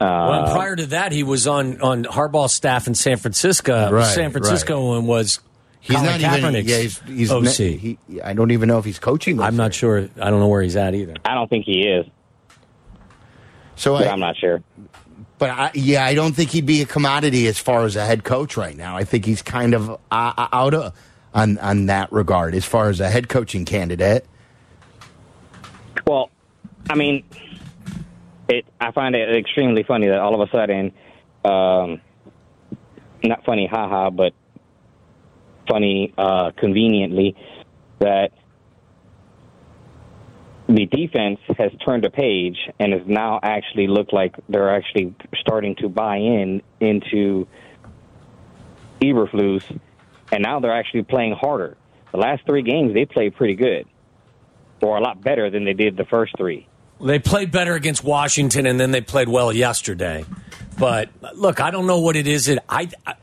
Well, 0.00 0.10
Uh, 0.32 0.42
and 0.44 0.52
prior 0.52 0.76
to 0.76 0.86
that, 0.86 1.12
he 1.12 1.22
was 1.22 1.46
on 1.46 1.80
on 1.80 2.04
Harbaugh's 2.04 2.52
staff 2.52 2.86
in 2.86 2.94
San 2.94 3.16
Francisco. 3.16 3.90
Right, 3.90 4.06
San 4.14 4.30
Francisco 4.32 4.96
and 4.96 5.06
was 5.06 5.40
He's 5.80 5.96
Colin 5.96 6.20
not 6.22 6.38
even. 6.38 6.54
Yeah, 6.66 6.78
he's, 6.78 6.98
he's 7.00 7.30
OC. 7.30 7.42
ne- 7.58 7.76
he, 7.76 7.98
I 8.22 8.32
don't 8.32 8.50
even 8.52 8.68
know 8.68 8.78
if 8.78 8.86
he's 8.86 8.98
coaching. 8.98 9.36
this 9.36 9.44
I'm 9.44 9.56
not 9.56 9.66
year. 9.66 10.08
sure. 10.08 10.08
I 10.20 10.30
don't 10.30 10.40
know 10.40 10.48
where 10.48 10.62
he's 10.62 10.76
at 10.76 10.94
either. 10.94 11.14
I 11.26 11.34
don't 11.34 11.48
think 11.50 11.66
he 11.66 11.82
is, 11.86 12.06
So 13.76 13.98
but 13.98 14.06
I, 14.06 14.10
I'm 14.10 14.20
not 14.20 14.36
sure. 14.36 14.62
But 15.38 15.50
I, 15.50 15.70
yeah, 15.74 16.04
I 16.04 16.14
don't 16.14 16.32
think 16.34 16.50
he'd 16.50 16.64
be 16.64 16.80
a 16.80 16.86
commodity 16.86 17.46
as 17.48 17.58
far 17.58 17.84
as 17.84 17.96
a 17.96 18.04
head 18.06 18.24
coach 18.24 18.56
right 18.56 18.76
now. 18.76 18.96
I 18.96 19.04
think 19.04 19.26
he's 19.26 19.42
kind 19.42 19.74
of 19.74 19.90
uh, 20.10 20.46
out 20.52 20.72
of 20.74 20.94
on 21.34 21.58
on 21.58 21.86
that 21.86 22.12
regard 22.12 22.54
as 22.54 22.64
far 22.64 22.88
as 22.88 23.00
a 23.00 23.10
head 23.10 23.28
coaching 23.28 23.64
candidate. 23.64 24.26
Well, 26.06 26.30
I 26.88 26.94
mean, 26.94 27.24
it. 28.48 28.66
I 28.80 28.92
find 28.92 29.14
it 29.14 29.36
extremely 29.36 29.82
funny 29.82 30.06
that 30.06 30.18
all 30.18 30.40
of 30.40 30.48
a 30.48 30.50
sudden, 30.50 30.92
um, 31.44 32.00
not 33.22 33.44
funny, 33.44 33.66
haha, 33.66 34.10
but 34.10 34.32
funny 35.68 36.12
uh, 36.16 36.52
conveniently 36.56 37.36
that 37.98 38.32
the 40.68 40.86
defense 40.86 41.40
has 41.58 41.70
turned 41.84 42.04
a 42.04 42.10
page 42.10 42.56
and 42.78 42.92
has 42.92 43.02
now 43.06 43.38
actually 43.42 43.86
looked 43.86 44.12
like 44.12 44.34
they're 44.48 44.74
actually 44.74 45.14
starting 45.40 45.74
to 45.76 45.88
buy 45.88 46.16
in 46.16 46.62
into 46.80 47.46
Eberflus, 49.00 49.78
and 50.34 50.42
now 50.42 50.58
they're 50.58 50.74
actually 50.74 51.04
playing 51.04 51.32
harder. 51.32 51.76
The 52.10 52.18
last 52.18 52.44
three 52.44 52.62
games 52.62 52.92
they 52.92 53.04
played 53.04 53.36
pretty 53.36 53.54
good, 53.54 53.86
or 54.82 54.96
a 54.96 55.00
lot 55.00 55.22
better 55.22 55.48
than 55.48 55.64
they 55.64 55.72
did 55.72 55.96
the 55.96 56.04
first 56.04 56.36
three. 56.36 56.66
They 57.00 57.20
played 57.20 57.52
better 57.52 57.74
against 57.74 58.02
Washington, 58.02 58.66
and 58.66 58.78
then 58.78 58.90
they 58.90 59.00
played 59.00 59.28
well 59.28 59.52
yesterday. 59.52 60.24
But 60.76 61.10
look, 61.34 61.60
I 61.60 61.70
don't 61.70 61.86
know 61.86 62.00
what 62.00 62.16
it 62.16 62.26
is. 62.26 62.46
That 62.46 62.64
I, 62.68 62.88
I 63.06 63.14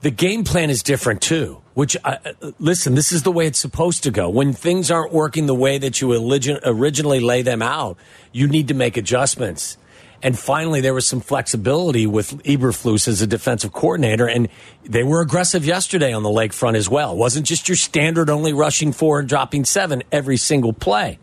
the 0.00 0.10
game 0.10 0.44
plan 0.44 0.70
is 0.70 0.82
different 0.82 1.22
too. 1.22 1.60
Which 1.74 1.96
uh, 2.04 2.16
listen, 2.58 2.94
this 2.94 3.10
is 3.10 3.24
the 3.24 3.32
way 3.32 3.46
it's 3.46 3.58
supposed 3.58 4.04
to 4.04 4.10
go. 4.10 4.28
When 4.28 4.52
things 4.52 4.90
aren't 4.90 5.12
working 5.12 5.46
the 5.46 5.54
way 5.54 5.78
that 5.78 6.00
you 6.00 6.14
origin- 6.14 6.60
originally 6.64 7.20
lay 7.20 7.42
them 7.42 7.62
out, 7.62 7.96
you 8.32 8.46
need 8.46 8.68
to 8.68 8.74
make 8.74 8.96
adjustments. 8.96 9.76
And 10.22 10.38
finally, 10.38 10.80
there 10.82 10.92
was 10.92 11.06
some 11.06 11.20
flexibility 11.20 12.06
with 12.06 12.42
Eberflus 12.44 13.08
as 13.08 13.22
a 13.22 13.26
defensive 13.26 13.72
coordinator, 13.72 14.28
and 14.28 14.48
they 14.84 15.02
were 15.02 15.22
aggressive 15.22 15.64
yesterday 15.64 16.12
on 16.12 16.22
the 16.22 16.28
lakefront 16.28 16.76
as 16.76 16.90
well. 16.90 17.12
It 17.12 17.16
wasn't 17.16 17.46
just 17.46 17.68
your 17.68 17.76
standard 17.76 18.28
only 18.28 18.52
rushing 18.52 18.92
four 18.92 19.20
and 19.20 19.28
dropping 19.28 19.64
seven 19.64 20.02
every 20.12 20.36
single 20.36 20.74
play. 20.74 21.18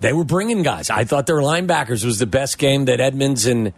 They 0.00 0.12
were 0.12 0.24
bringing 0.24 0.64
guys. 0.64 0.90
I 0.90 1.04
thought 1.04 1.26
their 1.26 1.36
linebackers 1.36 2.04
was 2.04 2.18
the 2.18 2.26
best 2.26 2.58
game 2.58 2.86
that 2.86 3.00
Edmunds 3.00 3.46
and, 3.46 3.72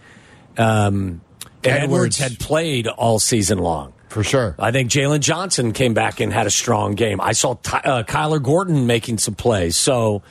um, 0.56 1.20
Edwards 1.62 1.84
Edwards. 1.84 2.18
had 2.18 2.38
played 2.38 2.86
all 2.86 3.18
season 3.18 3.58
long. 3.58 3.92
For 4.08 4.22
sure. 4.22 4.54
I 4.58 4.70
think 4.70 4.90
Jaylon 4.90 5.20
Johnson 5.20 5.72
came 5.72 5.92
back 5.92 6.20
and 6.20 6.32
had 6.32 6.46
a 6.46 6.50
strong 6.50 6.94
game. 6.94 7.20
I 7.20 7.32
saw 7.32 7.54
Ty, 7.54 7.78
uh, 7.84 8.02
Kyler 8.04 8.42
Gordon 8.42 8.86
making 8.86 9.18
some 9.18 9.34
plays. 9.34 9.76
So 9.76 10.22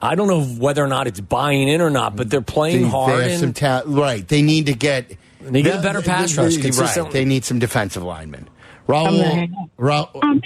I 0.00 0.14
don't 0.14 0.28
know 0.28 0.42
whether 0.42 0.84
or 0.84 0.88
not 0.88 1.06
it's 1.06 1.20
buying 1.20 1.68
in 1.68 1.80
or 1.80 1.90
not, 1.90 2.16
but 2.16 2.28
they're 2.30 2.40
playing 2.42 2.82
They, 2.82 2.88
hard. 2.88 3.24
they 3.24 3.30
have 3.30 3.40
some 3.40 3.52
ta- 3.52 3.82
right. 3.86 4.26
They 4.26 4.42
need 4.42 4.66
to 4.66 4.74
get. 4.74 5.16
They 5.40 5.62
get 5.62 5.78
a 5.78 5.82
better 5.82 6.02
pass 6.02 6.36
rush 6.36 6.56
Right. 6.56 7.10
They 7.12 7.24
need 7.24 7.44
some 7.44 7.58
defensive 7.58 8.02
linemen. 8.02 8.48
Raul, 8.88 9.68
Raul, 9.78 10.40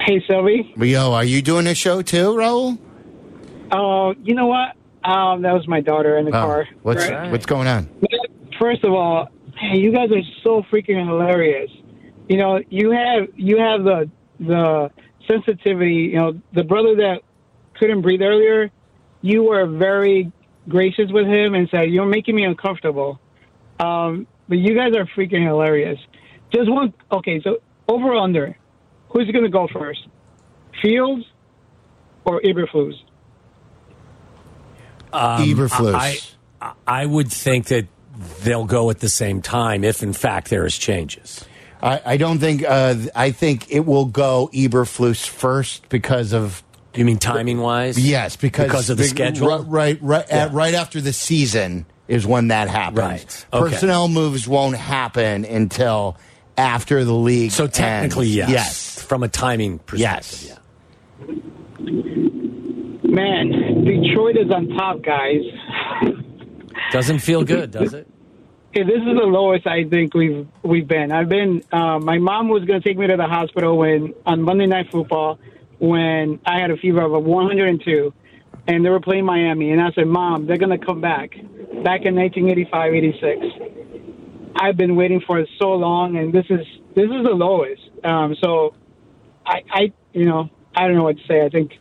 Hey, 0.00 0.22
Silvy. 0.28 0.72
Yo, 0.76 1.12
are 1.12 1.24
you 1.24 1.42
doing 1.42 1.66
a 1.66 1.74
show 1.74 2.02
too, 2.02 2.34
Raul? 2.34 2.78
Uh, 3.70 4.14
you 4.22 4.34
know 4.34 4.46
what? 4.46 4.74
Um, 5.04 5.42
that 5.42 5.52
was 5.52 5.66
my 5.68 5.80
daughter 5.80 6.16
in 6.18 6.24
the 6.24 6.30
Oh, 6.30 6.40
car. 6.46 6.68
what's 6.82 7.08
Right. 7.08 7.30
what's 7.30 7.46
going 7.46 7.68
on? 7.68 7.88
First 8.58 8.84
of 8.84 8.92
all, 8.92 9.28
hey, 9.58 9.78
you 9.78 9.92
guys 9.92 10.10
are 10.10 10.22
so 10.42 10.62
freaking 10.70 11.06
hilarious. 11.06 11.70
You 12.28 12.36
know, 12.38 12.60
you 12.70 12.90
have 12.90 13.28
you 13.36 13.58
have 13.58 13.84
the 13.84 14.10
the 14.40 14.90
sensitivity. 15.30 16.10
You 16.12 16.16
know, 16.16 16.40
the 16.52 16.64
brother 16.64 16.96
that 16.96 17.22
couldn't 17.78 18.02
breathe 18.02 18.22
earlier. 18.22 18.70
You 19.22 19.44
were 19.44 19.66
very 19.66 20.32
gracious 20.68 21.10
with 21.10 21.26
him 21.26 21.54
and 21.54 21.68
said, 21.70 21.90
"You're 21.90 22.06
making 22.06 22.34
me 22.34 22.44
uncomfortable." 22.44 23.20
Um, 23.78 24.26
but 24.48 24.58
you 24.58 24.74
guys 24.74 24.94
are 24.94 25.06
freaking 25.16 25.44
hilarious. 25.44 25.98
Just 26.52 26.70
one. 26.70 26.92
Okay, 27.12 27.40
so 27.42 27.58
over 27.88 28.12
or 28.12 28.16
under. 28.16 28.56
Who's 29.10 29.30
going 29.30 29.44
to 29.44 29.50
go 29.50 29.68
first? 29.72 30.06
Fields 30.80 31.24
or 32.24 32.40
Eberflus? 32.42 32.94
Eberflus. 35.12 35.94
I, 35.94 36.18
I, 36.60 36.72
I 36.86 37.06
would 37.06 37.30
think 37.30 37.66
that 37.66 37.86
they'll 38.42 38.64
go 38.64 38.90
at 38.90 39.00
the 39.00 39.08
same 39.08 39.42
time 39.42 39.82
if, 39.82 40.02
in 40.02 40.12
fact, 40.12 40.50
there 40.50 40.64
is 40.64 40.76
changes. 40.76 41.44
I, 41.82 42.00
I 42.04 42.16
don't 42.16 42.38
think. 42.38 42.62
Uh, 42.66 42.94
I 43.14 43.30
think 43.30 43.70
it 43.70 43.80
will 43.86 44.04
go 44.06 44.50
Eberflus 44.52 45.26
first 45.26 45.88
because 45.88 46.32
of 46.32 46.62
You 46.94 47.04
mean 47.04 47.18
timing 47.18 47.58
wise? 47.60 47.98
yes, 47.98 48.36
because 48.36 48.66
because 48.66 48.90
of 48.90 48.98
the, 48.98 49.04
schedule. 49.04 49.48
Right, 49.48 49.66
right, 49.66 49.98
right, 50.02 50.24
Yeah. 50.28 50.44
at- 50.46 50.52
right 50.52 50.74
after 50.74 51.00
the 51.00 51.12
season 51.12 51.86
is 52.08 52.26
when 52.26 52.48
that 52.48 52.68
happens. 52.68 52.98
Right. 52.98 53.46
Okay. 53.52 53.70
Personnel 53.72 54.08
moves 54.08 54.46
won't 54.48 54.76
happen 54.76 55.44
until 55.44 56.16
after 56.58 57.04
the 57.04 57.14
league. 57.14 57.52
So 57.52 57.66
technically, 57.66 58.26
ends. 58.26 58.36
yes. 58.36 58.50
yes, 58.50 59.02
From 59.02 59.22
a 59.22 59.28
timing 59.28 59.78
perspective, 59.78 60.42
Yes. 60.42 60.58
yeah. 61.28 61.34
Man, 63.04 63.84
Detroit 63.84 64.36
is 64.36 64.50
on 64.52 64.68
top, 64.68 65.02
guys. 65.02 65.40
Doesn't 66.92 67.18
feel 67.20 67.44
good, 67.54 67.70
does 67.72 67.94
it? 67.94 68.06
Hey, 68.72 68.84
this 68.84 68.98
is 68.98 69.04
the 69.04 69.26
lowest 69.26 69.66
I 69.66 69.82
think 69.84 70.14
we've 70.14 70.46
we've 70.62 70.86
been. 70.86 71.10
I've 71.10 71.28
been. 71.28 71.64
Uh, 71.72 71.98
my 71.98 72.18
mom 72.18 72.48
was 72.48 72.64
going 72.64 72.80
to 72.80 72.88
take 72.88 72.96
me 72.96 73.06
to 73.08 73.16
the 73.16 73.26
hospital 73.26 73.76
when 73.76 74.14
on 74.24 74.42
Monday 74.42 74.66
Night 74.66 74.92
Football 74.92 75.40
when 75.80 76.38
I 76.46 76.60
had 76.60 76.70
a 76.70 76.76
fever 76.76 77.00
of 77.02 77.10
102, 77.24 78.12
and 78.68 78.84
they 78.84 78.88
were 78.88 79.00
playing 79.00 79.24
Miami, 79.24 79.72
and 79.72 79.80
I 79.80 79.90
said, 79.92 80.06
"Mom, 80.06 80.46
they're 80.46 80.56
going 80.58 80.78
to 80.78 80.84
come 80.84 81.00
back." 81.00 81.30
Back 81.82 82.02
in 82.04 82.14
1985, 82.14 82.94
86. 82.94 83.46
I've 84.54 84.76
been 84.76 84.94
waiting 84.96 85.20
for 85.26 85.38
it 85.40 85.48
so 85.58 85.72
long, 85.72 86.16
and 86.16 86.32
this 86.32 86.44
is 86.48 86.64
this 86.94 87.06
is 87.06 87.24
the 87.24 87.34
lowest. 87.34 87.82
Um, 88.04 88.36
so, 88.40 88.74
I, 89.46 89.62
I, 89.72 89.92
you 90.12 90.26
know, 90.26 90.48
I 90.76 90.86
don't 90.86 90.96
know 90.96 91.04
what 91.04 91.16
to 91.16 91.26
say. 91.26 91.44
I 91.44 91.48
think 91.48 91.72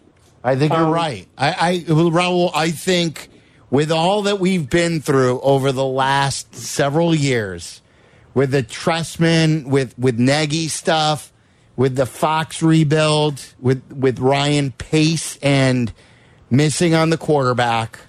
I 0.43 0.55
think 0.55 0.71
you're 0.73 0.85
Um, 0.85 0.91
right. 0.91 1.27
I, 1.37 1.83
I, 1.87 1.93
well, 1.93 2.09
Raul, 2.09 2.51
I 2.55 2.71
think 2.71 3.28
with 3.71 3.91
all 3.91 4.23
that 4.23 4.39
we've 4.39 4.69
been 4.69 5.01
through 5.01 5.39
over 5.41 5.71
the 5.71 5.85
last 5.85 6.55
several 6.55 7.13
years, 7.13 7.81
with 8.33 8.51
the 8.51 8.63
Trestman, 8.63 9.67
with 9.67 9.97
with 9.97 10.17
Nagy 10.19 10.67
stuff, 10.67 11.31
with 11.75 11.95
the 11.95 12.05
Fox 12.05 12.61
rebuild, 12.61 13.41
with 13.59 13.83
with 13.91 14.19
Ryan 14.19 14.71
Pace 14.71 15.37
and 15.37 15.91
missing 16.49 16.93
on 16.93 17.09
the 17.09 17.17
quarterback, 17.17 17.99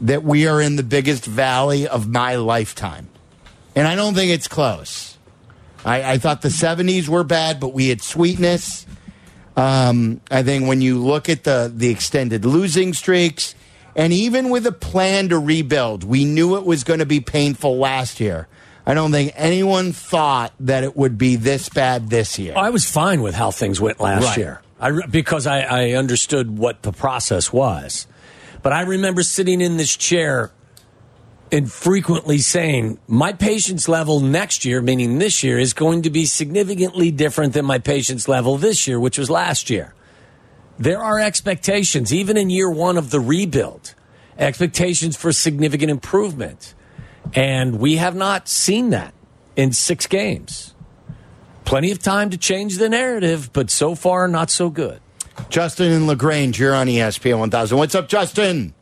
that 0.00 0.22
we 0.22 0.46
are 0.46 0.60
in 0.60 0.76
the 0.76 0.82
biggest 0.82 1.24
valley 1.24 1.88
of 1.88 2.08
my 2.08 2.36
lifetime, 2.36 3.08
and 3.74 3.88
I 3.88 3.96
don't 3.96 4.14
think 4.14 4.30
it's 4.30 4.48
close. 4.48 5.18
I, 5.84 6.12
I 6.12 6.18
thought 6.18 6.42
the 6.42 6.48
'70s 6.48 7.08
were 7.08 7.24
bad, 7.24 7.60
but 7.60 7.74
we 7.74 7.88
had 7.88 8.02
sweetness. 8.02 8.86
Um, 9.56 10.20
I 10.30 10.42
think 10.42 10.66
when 10.66 10.80
you 10.80 10.98
look 10.98 11.28
at 11.28 11.44
the 11.44 11.72
the 11.74 11.90
extended 11.90 12.44
losing 12.44 12.92
streaks, 12.94 13.54
and 13.96 14.12
even 14.12 14.50
with 14.50 14.66
a 14.66 14.72
plan 14.72 15.28
to 15.30 15.38
rebuild, 15.38 16.04
we 16.04 16.24
knew 16.24 16.56
it 16.56 16.64
was 16.64 16.84
going 16.84 17.00
to 17.00 17.06
be 17.06 17.20
painful 17.20 17.76
last 17.78 18.20
year. 18.20 18.48
I 18.86 18.92
don't 18.94 19.12
think 19.12 19.32
anyone 19.36 19.92
thought 19.92 20.52
that 20.60 20.84
it 20.84 20.96
would 20.96 21.16
be 21.16 21.36
this 21.36 21.68
bad 21.68 22.10
this 22.10 22.38
year. 22.38 22.54
I 22.56 22.70
was 22.70 22.88
fine 22.90 23.22
with 23.22 23.34
how 23.34 23.50
things 23.50 23.80
went 23.80 23.98
last 24.00 24.24
Right. 24.24 24.36
year. 24.38 24.60
I 24.80 24.90
because 25.06 25.46
I, 25.46 25.60
I 25.60 25.90
understood 25.92 26.58
what 26.58 26.82
the 26.82 26.92
process 26.92 27.52
was. 27.52 28.06
But 28.62 28.72
I 28.72 28.82
remember 28.82 29.22
sitting 29.22 29.60
in 29.60 29.76
this 29.76 29.96
chair 29.96 30.50
and 31.52 31.70
frequently 31.70 32.38
saying, 32.38 32.98
my 33.06 33.32
patience 33.32 33.88
level 33.88 34.20
next 34.20 34.64
year, 34.64 34.82
meaning 34.82 35.18
this 35.18 35.42
year, 35.44 35.58
is 35.58 35.72
going 35.72 36.02
to 36.02 36.10
be 36.10 36.26
significantly 36.26 37.10
different 37.10 37.52
than 37.52 37.64
my 37.64 37.78
patience 37.78 38.26
level 38.26 38.56
this 38.56 38.88
year, 38.88 38.98
which 38.98 39.18
was 39.18 39.30
last 39.30 39.70
year. 39.70 39.94
There 40.78 41.00
are 41.00 41.20
expectations, 41.20 42.12
even 42.12 42.36
in 42.36 42.50
year 42.50 42.70
one 42.70 42.96
of 42.96 43.10
the 43.10 43.20
rebuild, 43.20 43.94
expectations 44.38 45.16
for 45.16 45.32
significant 45.32 45.90
improvement. 45.90 46.74
And 47.34 47.78
we 47.78 47.96
have 47.96 48.14
not 48.14 48.48
seen 48.48 48.90
that 48.90 49.14
in 49.56 49.72
six 49.72 50.06
games. 50.06 50.74
Plenty 51.64 51.90
of 51.90 51.98
time 52.00 52.30
to 52.30 52.36
change 52.36 52.76
the 52.76 52.88
narrative, 52.88 53.50
but 53.52 53.70
so 53.70 53.94
far, 53.94 54.28
not 54.28 54.50
so 54.50 54.68
good. 54.68 55.00
Justin 55.48 55.92
and 55.92 56.06
Lagrange, 56.06 56.58
you're 56.60 56.74
on 56.74 56.86
ESPN 56.86 57.38
1000. 57.38 57.78
What's 57.78 57.94
up, 57.94 58.08
Justin? 58.08 58.74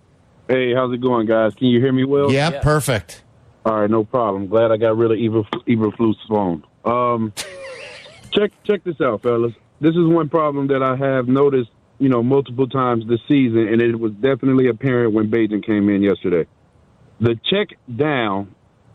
Hey, 0.48 0.74
how's 0.74 0.92
it 0.92 1.00
going, 1.00 1.26
guys? 1.26 1.54
Can 1.54 1.68
you 1.68 1.80
hear 1.80 1.92
me 1.92 2.04
well? 2.04 2.30
Yeah, 2.32 2.50
Yeah. 2.50 2.60
perfect. 2.60 3.22
All 3.64 3.80
right, 3.80 3.88
no 3.88 4.02
problem. 4.04 4.48
Glad 4.48 4.72
I 4.72 4.76
got 4.76 4.96
rid 4.96 5.12
of 5.12 5.18
Eber, 5.18 5.48
Eberflus 5.68 6.16
phone. 6.28 6.64
Um, 6.84 7.32
check 8.32 8.50
check 8.64 8.82
this 8.82 9.00
out, 9.00 9.22
fellas. 9.22 9.52
This 9.80 9.92
is 9.94 10.04
one 10.06 10.28
problem 10.28 10.66
that 10.68 10.82
I 10.82 10.96
have 10.96 11.28
noticed, 11.28 11.70
you 12.02 12.08
know, 12.08 12.20
multiple 12.20 12.66
times 12.66 13.04
this 13.08 13.20
season, 13.28 13.68
and 13.68 13.80
it 13.80 13.94
was 13.94 14.10
definitely 14.14 14.66
apparent 14.66 15.14
when 15.14 15.30
Bagent 15.30 15.64
came 15.64 15.88
in 15.88 16.02
yesterday. 16.02 16.48
the 17.20 17.38
check 17.48 17.68
down, 17.94 18.52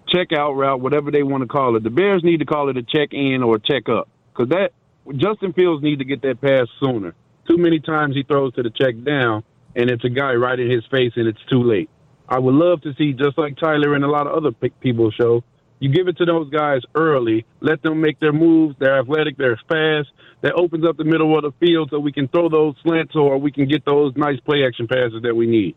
check 0.09 0.33
out 0.33 0.55
route, 0.55 0.81
whatever 0.81 1.09
they 1.09 1.23
want 1.23 1.41
to 1.41 1.47
call 1.47 1.77
it. 1.77 1.83
The 1.83 1.89
Bears 1.89 2.21
need 2.21 2.39
to 2.39 2.45
call 2.45 2.67
it 2.69 2.75
a 2.75 2.83
check 2.83 3.13
in 3.13 3.43
or 3.43 3.59
check 3.59 3.87
up 3.87 4.09
because 4.33 4.49
that 4.49 4.71
Justin 5.15 5.53
Fields 5.53 5.81
need 5.81 5.99
to 5.99 6.05
get 6.05 6.21
that 6.23 6.41
pass 6.41 6.67
sooner. 6.81 7.15
Too 7.47 7.57
many 7.57 7.79
times 7.79 8.13
he 8.13 8.23
throws 8.23 8.53
to 8.55 8.63
the 8.63 8.71
check 8.71 9.01
down, 9.05 9.45
and 9.73 9.89
it's 9.89 10.03
a 10.03 10.09
guy 10.09 10.33
right 10.33 10.59
in 10.59 10.69
his 10.69 10.85
face, 10.91 11.13
and 11.15 11.29
it's 11.29 11.39
too 11.49 11.63
late. 11.63 11.89
I 12.27 12.39
would 12.39 12.55
love 12.55 12.81
to 12.81 12.93
see, 12.95 13.13
just 13.13 13.37
like 13.37 13.55
Tyler 13.57 13.95
and 13.95 14.03
a 14.03 14.09
lot 14.09 14.27
of 14.27 14.33
other 14.33 14.51
people 14.51 15.11
show, 15.11 15.45
you 15.79 15.89
give 15.89 16.07
it 16.07 16.17
to 16.17 16.25
those 16.25 16.49
guys 16.49 16.81
early, 16.95 17.45
let 17.61 17.81
them 17.83 18.01
make 18.01 18.19
their 18.19 18.33
moves. 18.33 18.75
They're 18.79 18.99
athletic, 18.99 19.37
they're 19.37 19.59
fast. 19.69 20.09
That 20.41 20.53
opens 20.53 20.85
up 20.85 20.97
the 20.97 21.03
middle 21.03 21.35
of 21.35 21.43
the 21.43 21.51
field 21.59 21.89
so 21.91 21.99
we 21.99 22.11
can 22.11 22.27
throw 22.27 22.49
those 22.49 22.75
slants 22.83 23.15
or 23.15 23.37
we 23.37 23.51
can 23.51 23.67
get 23.67 23.85
those 23.85 24.13
nice 24.15 24.39
play 24.41 24.65
action 24.65 24.87
passes 24.87 25.21
that 25.23 25.35
we 25.35 25.47
need. 25.47 25.75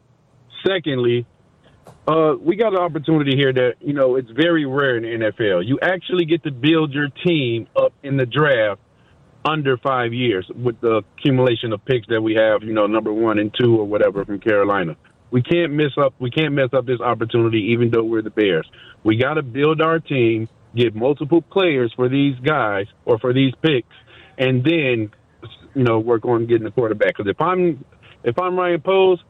Secondly, 0.67 1.27
uh, 2.07 2.35
we 2.41 2.57
got 2.57 2.73
an 2.73 2.79
opportunity 2.79 3.37
here 3.37 3.53
that, 3.53 3.75
you 3.81 3.93
know, 3.93 4.17
it's 4.17 4.31
very 4.31 4.67
rare 4.67 4.97
in 4.97 5.03
the 5.03 5.27
NFL. 5.27 5.67
You 5.67 5.79
actually 5.81 6.25
get 6.25 6.43
to 6.45 6.51
build 6.51 6.93
your 6.93 7.09
team 7.09 7.69
up 7.77 7.93
in 8.03 8.17
the 8.17 8.27
draft 8.27 8.81
under 9.45 9.79
five 9.79 10.13
years 10.13 10.47
with 10.55 10.81
the 10.81 11.03
accumulation 11.19 11.73
of 11.73 11.85
picks 11.85 12.07
that 12.09 12.21
we 12.21 12.35
have, 12.35 12.63
you 12.63 12.73
know, 12.73 12.87
number 12.87 13.13
one 13.13 13.39
and 13.39 13.55
two 13.59 13.79
or 13.79 13.85
whatever 13.85 14.25
from 14.25 14.41
Carolina. 14.41 14.97
We 15.31 15.43
can't 15.43 15.73
miss 15.73 15.93
up. 15.99 16.15
We 16.19 16.31
can't 16.31 16.55
mess 16.55 16.71
up 16.73 16.87
this 16.87 17.01
opportunity, 17.01 17.71
even 17.73 17.91
though 17.91 18.05
we're 18.05 18.23
the 18.23 18.31
Bears. 18.31 18.69
We 19.05 19.17
got 19.17 19.35
to 19.35 19.43
build 19.43 19.81
our 19.81 19.99
team, 20.01 20.49
get 20.75 20.95
multiple 20.95 21.43
players 21.43 21.93
for 21.95 22.09
these 22.09 22.35
guys 22.41 22.87
or 23.05 23.19
for 23.19 23.33
these 23.33 23.53
picks, 23.63 23.95
and 24.39 24.65
then, 24.65 25.11
you 25.75 25.85
know, 25.85 25.99
work 25.99 26.25
on 26.25 26.47
getting 26.47 26.65
the 26.65 26.71
quarterback. 26.71 27.17
Because 27.17 27.31
if 27.31 27.41
I'm 27.41 27.85
if 28.25 28.39
I'm 28.39 28.59
Ryan 28.59 28.81
Poles, 28.81 29.21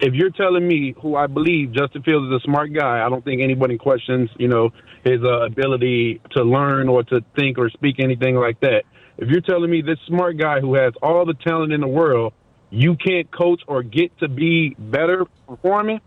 if 0.00 0.14
you're 0.14 0.30
telling 0.30 0.66
me 0.66 0.94
who 1.00 1.16
I 1.16 1.26
believe 1.26 1.72
Justin 1.72 2.02
Fields 2.02 2.32
is 2.32 2.42
a 2.42 2.44
smart 2.44 2.72
guy, 2.72 3.04
I 3.04 3.08
don't 3.08 3.24
think 3.24 3.40
anybody 3.40 3.78
questions, 3.78 4.30
you 4.38 4.48
know, 4.48 4.70
his 5.04 5.20
uh, 5.24 5.46
ability 5.46 6.20
to 6.32 6.42
learn 6.42 6.88
or 6.88 7.02
to 7.04 7.20
think 7.36 7.58
or 7.58 7.70
speak 7.70 7.96
anything 7.98 8.36
like 8.36 8.60
that. 8.60 8.82
If 9.16 9.28
you're 9.28 9.40
telling 9.40 9.70
me 9.70 9.82
this 9.82 9.98
smart 10.06 10.38
guy 10.38 10.60
who 10.60 10.74
has 10.74 10.92
all 11.02 11.24
the 11.26 11.34
talent 11.34 11.72
in 11.72 11.80
the 11.80 11.88
world, 11.88 12.32
you 12.70 12.96
can't 12.96 13.30
coach 13.30 13.62
or 13.66 13.82
get 13.82 14.16
to 14.18 14.28
be 14.28 14.74
better 14.78 15.26
performing, 15.46 16.00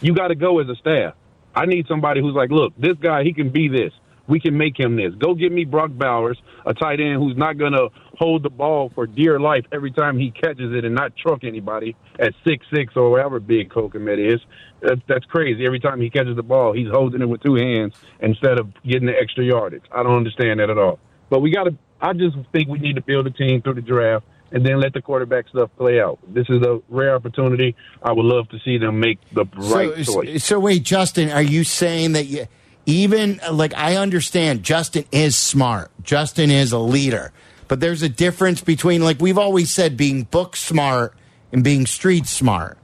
you 0.00 0.14
got 0.14 0.28
to 0.28 0.34
go 0.34 0.60
as 0.60 0.68
a 0.68 0.76
staff. 0.76 1.14
I 1.54 1.66
need 1.66 1.86
somebody 1.88 2.20
who's 2.20 2.34
like, 2.34 2.50
look, 2.50 2.74
this 2.78 2.96
guy, 3.00 3.24
he 3.24 3.32
can 3.32 3.50
be 3.50 3.68
this. 3.68 3.92
We 4.28 4.40
can 4.40 4.58
make 4.58 4.78
him 4.78 4.96
this. 4.96 5.14
Go 5.14 5.34
get 5.34 5.52
me 5.52 5.64
Brock 5.64 5.90
Bowers, 5.92 6.36
a 6.64 6.74
tight 6.74 7.00
end 7.00 7.22
who's 7.22 7.36
not 7.36 7.58
going 7.58 7.72
to 7.72 7.88
hold 8.18 8.42
the 8.42 8.50
ball 8.50 8.90
for 8.94 9.06
dear 9.06 9.38
life 9.38 9.64
every 9.72 9.92
time 9.92 10.18
he 10.18 10.32
catches 10.32 10.74
it 10.74 10.84
and 10.84 10.94
not 10.94 11.16
truck 11.16 11.44
anybody 11.44 11.94
at 12.18 12.32
six 12.46 12.66
six 12.74 12.94
or 12.96 13.10
whatever 13.10 13.38
big 13.38 13.70
Cole 13.70 13.88
Kmet 13.88 14.34
is. 14.34 14.40
That's, 14.82 15.00
that's 15.08 15.24
crazy. 15.26 15.64
Every 15.64 15.78
time 15.78 16.00
he 16.00 16.10
catches 16.10 16.34
the 16.34 16.42
ball, 16.42 16.72
he's 16.72 16.88
holding 16.90 17.22
it 17.22 17.28
with 17.28 17.42
two 17.42 17.54
hands 17.54 17.94
instead 18.20 18.58
of 18.58 18.72
getting 18.84 19.06
the 19.06 19.16
extra 19.16 19.44
yardage. 19.44 19.84
I 19.92 20.02
don't 20.02 20.16
understand 20.16 20.58
that 20.58 20.70
at 20.70 20.78
all. 20.78 20.98
But 21.30 21.40
we 21.40 21.52
got 21.52 21.64
to. 21.64 21.76
I 22.00 22.12
just 22.12 22.36
think 22.52 22.68
we 22.68 22.78
need 22.78 22.96
to 22.96 23.02
build 23.02 23.26
a 23.26 23.30
team 23.30 23.62
through 23.62 23.74
the 23.74 23.80
draft 23.80 24.26
and 24.52 24.64
then 24.64 24.80
let 24.80 24.92
the 24.92 25.02
quarterback 25.02 25.48
stuff 25.48 25.70
play 25.76 26.00
out. 26.00 26.18
This 26.26 26.48
is 26.48 26.62
a 26.62 26.80
rare 26.88 27.14
opportunity. 27.14 27.74
I 28.02 28.12
would 28.12 28.24
love 28.24 28.48
to 28.50 28.58
see 28.64 28.78
them 28.78 29.00
make 29.00 29.18
the 29.32 29.44
right 29.56 30.04
so, 30.04 30.22
choice. 30.22 30.44
So 30.44 30.60
wait, 30.60 30.82
Justin, 30.82 31.30
are 31.30 31.42
you 31.42 31.64
saying 31.64 32.12
that 32.12 32.26
you, 32.26 32.46
even 32.86 33.40
like 33.50 33.74
I 33.74 33.96
understand 33.96 34.62
Justin 34.62 35.04
is 35.10 35.36
smart. 35.36 35.90
Justin 36.02 36.50
is 36.50 36.72
a 36.72 36.78
leader. 36.78 37.32
But 37.68 37.80
there's 37.80 38.02
a 38.02 38.08
difference 38.08 38.60
between 38.60 39.02
like 39.02 39.20
we've 39.20 39.38
always 39.38 39.72
said 39.72 39.96
being 39.96 40.22
book 40.22 40.56
smart 40.56 41.14
and 41.52 41.64
being 41.64 41.86
street 41.86 42.26
smart. 42.26 42.78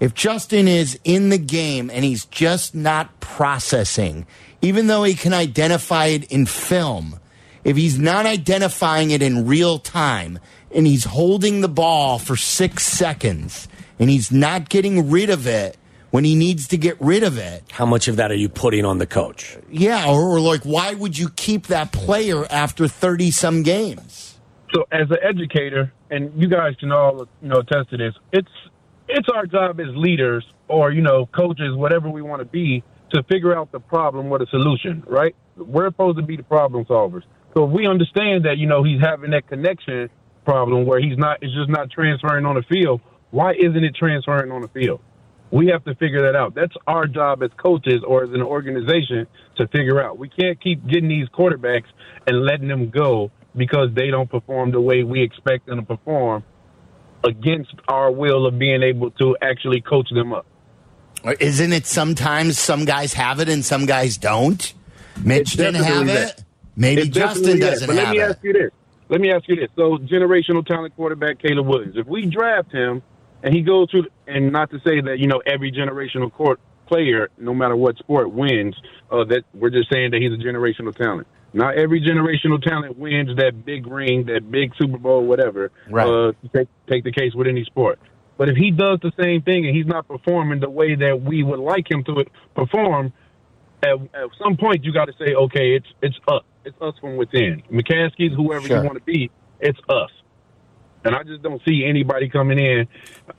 If 0.00 0.14
Justin 0.14 0.68
is 0.68 0.98
in 1.02 1.30
the 1.30 1.38
game 1.38 1.90
and 1.90 2.04
he's 2.04 2.24
just 2.26 2.72
not 2.72 3.18
processing, 3.18 4.26
even 4.62 4.86
though 4.86 5.02
he 5.02 5.14
can 5.14 5.34
identify 5.34 6.06
it 6.06 6.30
in 6.30 6.46
film, 6.46 7.18
if 7.64 7.76
he's 7.76 7.98
not 7.98 8.24
identifying 8.24 9.10
it 9.10 9.22
in 9.22 9.46
real 9.46 9.80
time 9.80 10.38
and 10.72 10.86
he's 10.86 11.04
holding 11.04 11.60
the 11.60 11.68
ball 11.68 12.18
for 12.18 12.36
six 12.36 12.84
seconds 12.84 13.68
and 13.98 14.10
he's 14.10 14.30
not 14.30 14.68
getting 14.68 15.10
rid 15.10 15.30
of 15.30 15.46
it 15.46 15.76
when 16.10 16.24
he 16.24 16.34
needs 16.34 16.68
to 16.68 16.78
get 16.78 17.00
rid 17.00 17.22
of 17.22 17.38
it. 17.38 17.64
How 17.70 17.86
much 17.86 18.08
of 18.08 18.16
that 18.16 18.30
are 18.30 18.36
you 18.36 18.48
putting 18.48 18.84
on 18.84 18.98
the 18.98 19.06
coach? 19.06 19.58
Yeah, 19.70 20.08
or, 20.08 20.22
or 20.22 20.40
like, 20.40 20.62
why 20.62 20.94
would 20.94 21.18
you 21.18 21.28
keep 21.30 21.66
that 21.66 21.92
player 21.92 22.46
after 22.50 22.88
30 22.88 23.30
some 23.30 23.62
games? 23.62 24.38
So, 24.74 24.84
as 24.92 25.10
an 25.10 25.16
educator, 25.22 25.92
and 26.10 26.30
you 26.40 26.48
guys 26.48 26.74
can 26.78 26.92
all 26.92 27.26
you 27.40 27.48
know 27.48 27.60
attest 27.60 27.90
to 27.90 27.96
this, 27.96 28.14
it's 28.32 28.48
it's 29.08 29.28
our 29.34 29.46
job 29.46 29.80
as 29.80 29.86
leaders 29.94 30.46
or 30.68 30.92
you 30.92 31.00
know 31.00 31.26
coaches, 31.26 31.74
whatever 31.74 32.10
we 32.10 32.20
want 32.20 32.40
to 32.40 32.44
be, 32.44 32.82
to 33.14 33.22
figure 33.30 33.56
out 33.56 33.72
the 33.72 33.80
problem 33.80 34.30
or 34.30 34.38
the 34.38 34.46
solution. 34.50 35.02
Right? 35.06 35.34
We're 35.56 35.88
supposed 35.88 36.18
to 36.18 36.22
be 36.22 36.36
the 36.36 36.42
problem 36.42 36.84
solvers. 36.84 37.22
So 37.56 37.64
if 37.64 37.70
we 37.70 37.86
understand 37.86 38.44
that 38.44 38.58
you 38.58 38.66
know 38.66 38.82
he's 38.82 39.00
having 39.00 39.30
that 39.30 39.48
connection 39.48 40.10
problem 40.48 40.86
where 40.86 40.98
he's 40.98 41.18
not, 41.18 41.42
it's 41.42 41.52
just 41.54 41.68
not 41.68 41.90
transferring 41.90 42.46
on 42.46 42.54
the 42.54 42.62
field. 42.62 43.02
Why 43.30 43.52
isn't 43.52 43.84
it 43.84 43.94
transferring 43.94 44.50
on 44.50 44.62
the 44.62 44.68
field? 44.68 45.00
We 45.50 45.66
have 45.68 45.84
to 45.84 45.94
figure 45.96 46.22
that 46.22 46.36
out. 46.36 46.54
That's 46.54 46.72
our 46.86 47.06
job 47.06 47.42
as 47.42 47.50
coaches 47.62 48.02
or 48.06 48.22
as 48.24 48.30
an 48.30 48.40
organization 48.42 49.26
to 49.56 49.68
figure 49.68 50.00
out. 50.00 50.18
We 50.18 50.30
can't 50.30 50.58
keep 50.60 50.86
getting 50.86 51.08
these 51.08 51.28
quarterbacks 51.28 51.84
and 52.26 52.44
letting 52.46 52.68
them 52.68 52.88
go 52.88 53.30
because 53.56 53.88
they 53.94 54.08
don't 54.10 54.30
perform 54.30 54.70
the 54.70 54.80
way 54.80 55.04
we 55.04 55.22
expect 55.22 55.66
them 55.66 55.76
to 55.80 55.82
perform 55.84 56.44
against 57.24 57.74
our 57.88 58.10
will 58.10 58.46
of 58.46 58.58
being 58.58 58.82
able 58.82 59.10
to 59.12 59.36
actually 59.42 59.80
coach 59.82 60.08
them 60.10 60.32
up. 60.32 60.46
Isn't 61.40 61.72
it 61.74 61.84
sometimes 61.86 62.58
some 62.58 62.84
guys 62.86 63.12
have 63.14 63.40
it 63.40 63.48
and 63.50 63.62
some 63.64 63.84
guys 63.86 64.16
don't? 64.16 64.72
Mitch 65.22 65.52
didn't 65.54 65.82
have 65.82 66.08
it. 66.08 66.12
that. 66.36 66.44
Maybe 66.76 67.02
It's 67.02 67.10
Justin 67.10 67.58
doesn't 67.58 67.86
But 67.88 67.96
have 67.96 68.06
let 68.08 68.12
me 68.16 68.20
it. 68.20 68.30
ask 68.30 68.38
you 68.44 68.52
this. 68.54 68.70
Let 69.08 69.20
me 69.20 69.30
ask 69.30 69.48
you 69.48 69.56
this. 69.56 69.68
So, 69.76 69.98
generational 69.98 70.66
talent 70.66 70.94
quarterback 70.96 71.38
Caleb 71.40 71.66
Williams. 71.66 71.96
If 71.96 72.06
we 72.06 72.26
draft 72.26 72.72
him 72.72 73.02
and 73.42 73.54
he 73.54 73.62
goes 73.62 73.90
through, 73.90 74.06
and 74.26 74.52
not 74.52 74.70
to 74.70 74.78
say 74.80 75.00
that 75.00 75.18
you 75.18 75.26
know 75.26 75.42
every 75.46 75.72
generational 75.72 76.32
court 76.32 76.60
player, 76.88 77.28
no 77.38 77.54
matter 77.54 77.76
what 77.76 77.96
sport, 77.98 78.32
wins. 78.32 78.74
Uh, 79.10 79.24
that 79.24 79.44
we're 79.54 79.70
just 79.70 79.90
saying 79.90 80.10
that 80.10 80.20
he's 80.20 80.32
a 80.32 80.36
generational 80.36 80.94
talent. 80.94 81.26
Not 81.52 81.76
every 81.76 82.00
generational 82.00 82.60
talent 82.60 82.98
wins 82.98 83.34
that 83.36 83.64
big 83.64 83.86
ring, 83.86 84.26
that 84.26 84.50
big 84.50 84.72
Super 84.76 84.98
Bowl, 84.98 85.24
whatever. 85.24 85.70
Right. 85.90 86.06
Uh, 86.06 86.32
take, 86.54 86.68
take 86.88 87.04
the 87.04 87.12
case 87.12 87.34
with 87.34 87.46
any 87.46 87.64
sport. 87.64 87.98
But 88.36 88.48
if 88.48 88.56
he 88.56 88.70
does 88.70 88.98
the 89.02 89.12
same 89.20 89.42
thing 89.42 89.66
and 89.66 89.74
he's 89.74 89.86
not 89.86 90.06
performing 90.06 90.60
the 90.60 90.70
way 90.70 90.94
that 90.94 91.22
we 91.22 91.42
would 91.42 91.58
like 91.58 91.90
him 91.90 92.04
to 92.04 92.24
perform, 92.54 93.12
at, 93.82 93.94
at 93.94 94.28
some 94.42 94.56
point 94.56 94.84
you 94.84 94.92
got 94.92 95.06
to 95.06 95.14
say, 95.18 95.34
okay, 95.34 95.74
it's 95.74 95.86
it's 96.02 96.16
us, 96.28 96.42
it's 96.68 96.80
us 96.82 96.94
from 97.00 97.16
within. 97.16 97.62
McCaskey's 97.70 98.34
whoever 98.34 98.66
Sure. 98.66 98.78
you 98.78 98.84
want 98.84 98.98
to 98.98 99.04
be, 99.04 99.30
it's 99.60 99.78
us. 99.88 100.10
And 101.04 101.14
I 101.14 101.22
just 101.22 101.42
don't 101.42 101.62
see 101.66 101.84
anybody 101.86 102.28
coming 102.28 102.58
in 102.58 102.86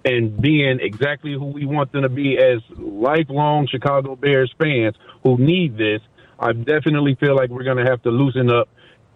and 0.05 0.41
being 0.41 0.79
exactly 0.81 1.33
who 1.33 1.45
we 1.47 1.65
want 1.65 1.91
them 1.91 2.03
to 2.03 2.09
be 2.09 2.37
as 2.37 2.59
lifelong 2.77 3.67
Chicago 3.67 4.15
Bears 4.15 4.53
fans 4.59 4.95
who 5.23 5.37
need 5.37 5.77
this. 5.77 6.01
I 6.39 6.53
definitely 6.53 7.15
feel 7.15 7.35
like 7.35 7.49
we're 7.49 7.63
going 7.65 7.83
to 7.83 7.89
have 7.89 8.01
to 8.03 8.09
loosen 8.11 8.49
up. 8.49 8.69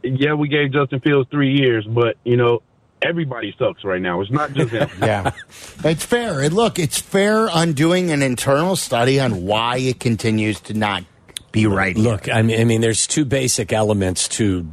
Yeah, 0.04 0.34
we 0.34 0.49
gave 0.49 0.73
Justin 0.73 0.99
Fields 0.99 1.30
three 1.32 1.54
years, 1.58 1.86
but 1.88 2.17
you 2.26 2.36
know 2.36 2.62
everybody 3.02 3.56
sucks 3.58 3.84
right 3.86 4.02
now. 4.02 4.19
It's 4.21 4.30
not 4.32 4.54
just 4.54 4.71
him. 4.71 4.89
Yeah. 4.99 5.32
It's 5.86 6.06
fair. 6.06 6.41
And 6.41 6.54
look, 6.54 6.80
it's 6.80 6.99
fair 6.99 7.49
on 7.49 7.73
doing 7.73 8.12
an 8.12 8.21
internal 8.21 8.76
study 8.76 9.19
on 9.21 9.45
why 9.45 9.78
it 9.78 9.99
continues 10.02 10.60
to 10.62 10.73
not 10.73 11.04
be 11.54 11.68
right. 11.68 11.96
here. 11.96 12.12
Look, 12.12 12.30
I 12.30 12.42
mean, 12.42 12.60
I 12.60 12.66
mean, 12.66 12.82
there's 12.82 13.08
two 13.08 13.24
basic 13.24 13.72
elements 13.72 14.28
to 14.30 14.68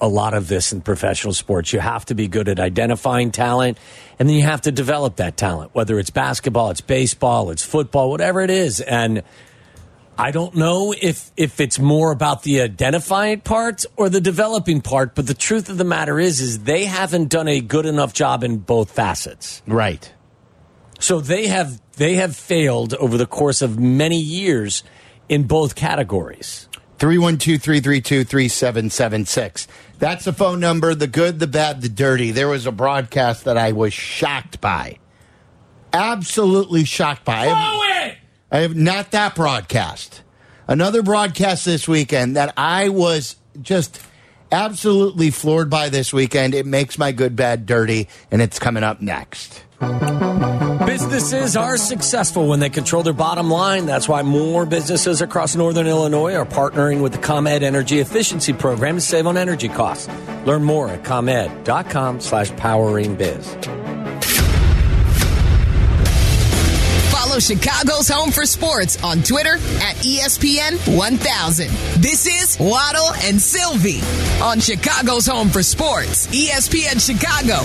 a 0.00 0.06
lot 0.06 0.34
of 0.34 0.46
this 0.46 0.72
in 0.72 0.82
professional 0.82 1.32
sports. 1.32 1.72
You 1.72 1.80
have 1.80 2.04
to 2.06 2.14
be 2.14 2.28
good 2.28 2.48
at 2.48 2.60
identifying 2.60 3.32
talent, 3.32 3.78
and 4.18 4.28
then 4.28 4.36
you 4.36 4.42
have 4.42 4.60
to 4.62 4.72
develop 4.72 5.16
that 5.16 5.36
talent, 5.36 5.74
whether 5.74 5.98
it's 5.98 6.10
basketball, 6.10 6.70
it's 6.70 6.80
baseball, 6.80 7.50
it's 7.50 7.64
football, 7.64 8.10
whatever 8.10 8.40
it 8.42 8.50
is. 8.50 8.80
And 8.80 9.22
I 10.18 10.30
don't 10.30 10.54
know 10.54 10.94
if 11.00 11.30
if 11.36 11.60
it's 11.60 11.78
more 11.78 12.12
about 12.12 12.42
the 12.42 12.60
identifying 12.60 13.40
part 13.40 13.84
or 13.96 14.08
the 14.08 14.20
developing 14.20 14.82
part, 14.82 15.14
but 15.14 15.26
the 15.26 15.34
truth 15.34 15.68
of 15.68 15.78
the 15.78 15.84
matter 15.84 16.20
is 16.20 16.40
is 16.40 16.60
they 16.60 16.84
haven't 16.84 17.30
done 17.30 17.48
a 17.48 17.60
good 17.60 17.86
enough 17.86 18.12
job 18.12 18.44
in 18.44 18.58
both 18.58 18.90
facets. 18.90 19.62
Right. 19.66 20.12
So 20.98 21.20
they 21.20 21.48
have 21.48 21.80
they 21.96 22.14
have 22.14 22.36
failed 22.36 22.94
over 22.94 23.16
the 23.16 23.26
course 23.26 23.62
of 23.62 23.78
many 23.78 24.18
years 24.18 24.82
in 25.28 25.44
both 25.44 25.74
categories. 25.74 26.68
312 26.98 27.60
332 27.60 28.24
3776. 28.24 29.68
That's 29.98 30.24
the 30.24 30.32
phone 30.32 30.60
number 30.60 30.94
the 30.94 31.06
good, 31.06 31.38
the 31.38 31.46
bad, 31.46 31.82
the 31.82 31.88
dirty. 31.88 32.30
There 32.30 32.48
was 32.48 32.66
a 32.66 32.72
broadcast 32.72 33.44
that 33.44 33.58
I 33.58 33.72
was 33.72 33.92
shocked 33.92 34.60
by. 34.60 34.98
Absolutely 35.92 36.84
shocked 36.84 37.24
by. 37.24 37.46
I 37.46 37.48
have, 37.48 38.16
I 38.50 38.58
have 38.58 38.76
not 38.76 39.10
that 39.12 39.34
broadcast. 39.34 40.22
Another 40.68 41.02
broadcast 41.02 41.64
this 41.64 41.86
weekend 41.86 42.36
that 42.36 42.52
I 42.56 42.88
was 42.88 43.36
just 43.60 44.00
absolutely 44.50 45.30
floored 45.30 45.70
by 45.70 45.88
this 45.88 46.12
weekend. 46.12 46.54
It 46.54 46.66
makes 46.66 46.98
my 46.98 47.12
good, 47.12 47.36
bad, 47.36 47.66
dirty, 47.66 48.08
and 48.30 48.42
it's 48.42 48.58
coming 48.58 48.82
up 48.82 49.00
next. 49.00 49.62
Businesses 49.78 51.56
are 51.56 51.76
successful 51.76 52.48
when 52.48 52.60
they 52.60 52.70
control 52.70 53.02
their 53.02 53.12
bottom 53.12 53.50
line. 53.50 53.86
That's 53.86 54.08
why 54.08 54.22
more 54.22 54.64
businesses 54.64 55.20
across 55.20 55.54
northern 55.54 55.86
Illinois 55.86 56.34
are 56.34 56.46
partnering 56.46 57.02
with 57.02 57.12
the 57.12 57.18
ComEd 57.18 57.62
Energy 57.62 57.98
Efficiency 57.98 58.52
Program 58.52 58.96
to 58.96 59.00
save 59.00 59.26
on 59.26 59.36
energy 59.36 59.68
costs. 59.68 60.08
Learn 60.46 60.64
more 60.64 60.88
at 60.88 61.04
ComEd.com 61.04 62.20
slash 62.20 62.50
powering 62.56 63.16
biz. 63.16 63.56
Follow 67.36 67.40
Chicago's 67.60 68.08
Home 68.08 68.30
for 68.30 68.46
Sports 68.46 69.02
on 69.04 69.22
Twitter 69.22 69.56
at 69.56 69.94
ESPN 69.96 70.78
1000. 70.96 71.68
This 72.00 72.26
is 72.26 72.56
Waddle 72.58 73.12
and 73.24 73.38
Silvy 73.38 74.00
on 74.42 74.58
Chicago's 74.58 75.26
Home 75.26 75.50
for 75.50 75.62
Sports, 75.62 76.28
ESPN 76.28 76.98
Chicago. 76.98 77.62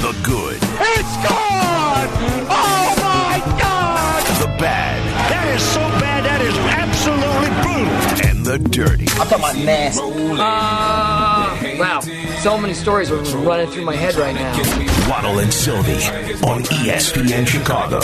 The 0.00 0.18
good, 0.22 0.56
It's 0.56 1.16
gone! 1.28 2.08
Oh 2.48 2.94
my 3.02 3.42
God! 3.60 4.40
the 4.40 4.46
bad, 4.56 5.30
That 5.30 5.54
is 5.54 5.62
so 5.62 5.80
bad, 6.00 6.24
that 6.24 6.40
is 6.40 6.56
absolutely 6.56 7.50
brutal. 7.60 8.30
and 8.30 8.46
the 8.46 8.58
dirty. 8.70 9.04
I'm 9.20 9.28
talking 9.28 9.38
about 9.38 9.56
nasty. 9.58 10.02
Uh, 10.02 11.78
wow. 11.78 12.00
So 12.40 12.56
many 12.56 12.72
stories 12.72 13.10
are 13.10 13.18
running 13.40 13.66
through 13.66 13.84
my 13.84 13.94
head 13.94 14.14
right 14.14 14.34
now. 14.34 15.10
Waddle 15.10 15.40
and 15.40 15.52
Silvy 15.52 15.92
on 16.46 16.62
ESPN 16.62 17.46
Chicago. 17.46 18.00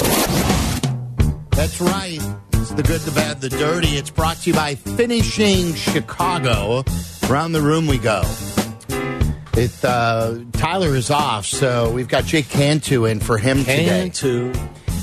That's 1.57 1.81
right. 1.81 2.21
It's 2.53 2.71
the 2.73 2.83
good, 2.83 3.01
the 3.01 3.13
bad, 3.13 3.41
the 3.41 3.49
dirty. 3.49 3.97
It's 3.97 4.11
brought 4.11 4.37
to 4.43 4.51
you 4.51 4.55
by 4.55 4.75
Finishing 4.75 5.73
Chicago. 5.73 6.85
Around 7.31 7.53
the 7.53 7.63
room 7.63 7.87
we 7.87 7.97
go. 7.97 8.21
It 9.55 9.73
uh, 9.83 10.41
Tyler 10.53 10.95
is 10.95 11.11
off, 11.11 11.47
so 11.47 11.91
we've 11.91 12.09
got 12.09 12.27
Jake 12.27 12.51
Cantu 12.51 13.07
in 13.07 13.21
for 13.21 13.39
him 13.39 13.61
today. 13.61 13.87
Cantu. 13.87 14.53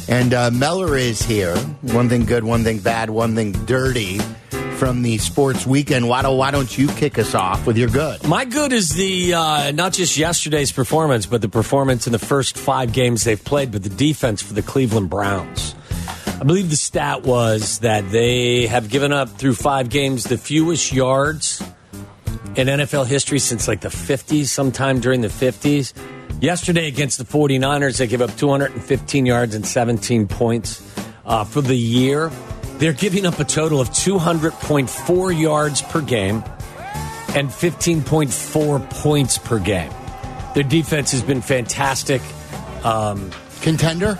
And 0.07 0.31
uh, 0.35 0.51
Meller 0.51 0.95
is 0.95 1.23
here. 1.23 1.57
One 1.81 2.07
thing 2.07 2.25
good, 2.25 2.43
one 2.43 2.63
thing 2.63 2.77
bad, 2.77 3.09
one 3.09 3.33
thing 3.33 3.53
dirty 3.65 4.19
from 4.77 5.01
the 5.01 5.17
sports 5.17 5.65
weekend. 5.65 6.07
Why 6.07 6.21
don't, 6.21 6.37
why 6.37 6.51
don't 6.51 6.77
you 6.77 6.87
kick 6.87 7.17
us 7.17 7.33
off 7.33 7.65
with 7.65 7.79
your 7.79 7.89
good? 7.89 8.27
My 8.27 8.45
good 8.45 8.73
is 8.73 8.89
the 8.89 9.33
uh, 9.33 9.71
not 9.71 9.93
just 9.93 10.17
yesterday's 10.17 10.71
performance, 10.71 11.25
but 11.25 11.41
the 11.41 11.49
performance 11.49 12.05
in 12.05 12.13
the 12.13 12.19
first 12.19 12.59
five 12.59 12.93
games 12.93 13.23
they've 13.23 13.43
played, 13.43 13.71
but 13.71 13.81
the 13.81 13.89
defense 13.89 14.43
for 14.43 14.53
the 14.53 14.61
Cleveland 14.61 15.09
Browns. 15.09 15.73
I 16.43 16.45
believe 16.45 16.69
the 16.69 16.75
stat 16.75 17.23
was 17.23 17.79
that 17.79 18.11
they 18.11 18.67
have 18.67 18.89
given 18.89 19.13
up 19.13 19.29
through 19.29 19.53
five 19.53 19.87
games 19.87 20.25
the 20.25 20.37
fewest 20.37 20.91
yards 20.91 21.63
in 22.57 22.67
NFL 22.67 23.07
history 23.07 23.39
since 23.39 23.65
like 23.65 23.79
the 23.79 23.87
50s, 23.87 24.47
sometime 24.47 24.99
during 24.99 25.21
the 25.21 25.29
50s. 25.29 25.93
Yesterday 26.41 26.89
against 26.89 27.17
the 27.17 27.23
49ers, 27.23 27.97
they 27.97 28.07
gave 28.07 28.21
up 28.21 28.35
215 28.35 29.25
yards 29.25 29.55
and 29.55 29.65
17 29.65 30.27
points 30.27 30.85
uh, 31.25 31.45
for 31.45 31.61
the 31.61 31.77
year. 31.77 32.29
They're 32.73 32.91
giving 32.91 33.25
up 33.25 33.39
a 33.39 33.45
total 33.45 33.79
of 33.79 33.91
200.4 33.91 35.39
yards 35.39 35.81
per 35.81 36.01
game 36.01 36.43
and 37.35 37.47
15.4 37.47 38.89
points 38.89 39.37
per 39.37 39.59
game. 39.59 39.93
Their 40.55 40.63
defense 40.63 41.13
has 41.13 41.21
been 41.21 41.41
fantastic. 41.41 42.21
Um, 42.83 43.31
Contender? 43.61 44.19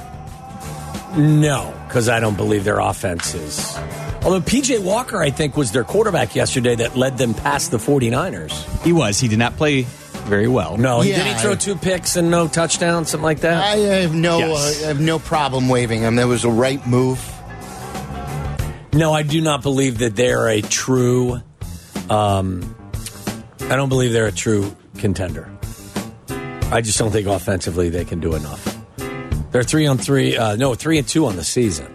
no, 1.18 1.83
because 1.94 2.10
I 2.10 2.20
don't 2.20 2.36
believe 2.36 2.64
their 2.64 2.80
offense 2.80 3.36
is. 3.36 3.78
Although 4.24 4.42
PJ 4.42 4.84
Walker, 4.84 5.22
I 5.22 5.30
think, 5.30 5.56
was 5.56 5.72
their 5.72 5.84
quarterback 5.84 6.34
yesterday 6.36 6.74
that 6.78 6.96
led 6.98 7.20
them 7.20 7.36
past 7.36 7.70
the 7.70 7.78
49ers. 7.78 8.52
He 8.84 8.92
was. 8.92 9.20
He 9.20 9.28
did 9.28 9.38
not 9.38 9.56
play 9.58 9.84
very 10.26 10.48
well. 10.48 10.76
No, 10.76 11.04
Yeah, 11.04 11.18
did 11.18 11.28
he 11.28 11.34
throw 11.36 11.52
I- 11.52 11.56
two 11.56 11.76
picks 11.76 12.16
and 12.16 12.32
no 12.32 12.48
touchdown, 12.48 13.06
something 13.06 13.24
like 13.24 13.42
that? 13.42 13.64
I 13.64 13.76
have 13.78 14.16
no 14.16 14.40
Yes. 14.40 14.82
uh, 14.82 14.86
I 14.86 14.88
have 14.88 15.02
no 15.02 15.20
problem 15.20 15.70
waiving 15.70 16.02
him. 16.02 16.16
That 16.16 16.26
was 16.28 16.44
a 16.46 16.50
right 16.50 16.84
move. 16.88 17.20
No, 18.92 19.14
I 19.14 19.22
do 19.22 19.40
not 19.40 19.62
believe 19.62 20.00
that 20.00 20.16
they're 20.16 20.48
a 20.50 20.62
true. 20.64 21.42
Um, 22.10 22.76
I 23.70 23.76
don't 23.76 23.90
believe 23.90 24.14
they're 24.14 24.26
a 24.26 24.32
true 24.32 24.76
contender. 24.98 25.48
I 26.72 26.82
just 26.82 26.98
don't 26.98 27.12
think 27.12 27.28
offensively 27.28 27.90
they 27.90 28.04
can 28.04 28.20
do 28.20 28.34
enough. 28.34 28.73
They're 29.54 29.64
three 29.64 29.86
on 29.88 29.98
three. 30.00 30.36
Uh, 30.36 30.56
no, 30.58 30.74
three 30.76 30.98
and 30.98 31.08
two 31.08 31.28
on 31.28 31.36
the 31.38 31.44
season. 31.44 31.94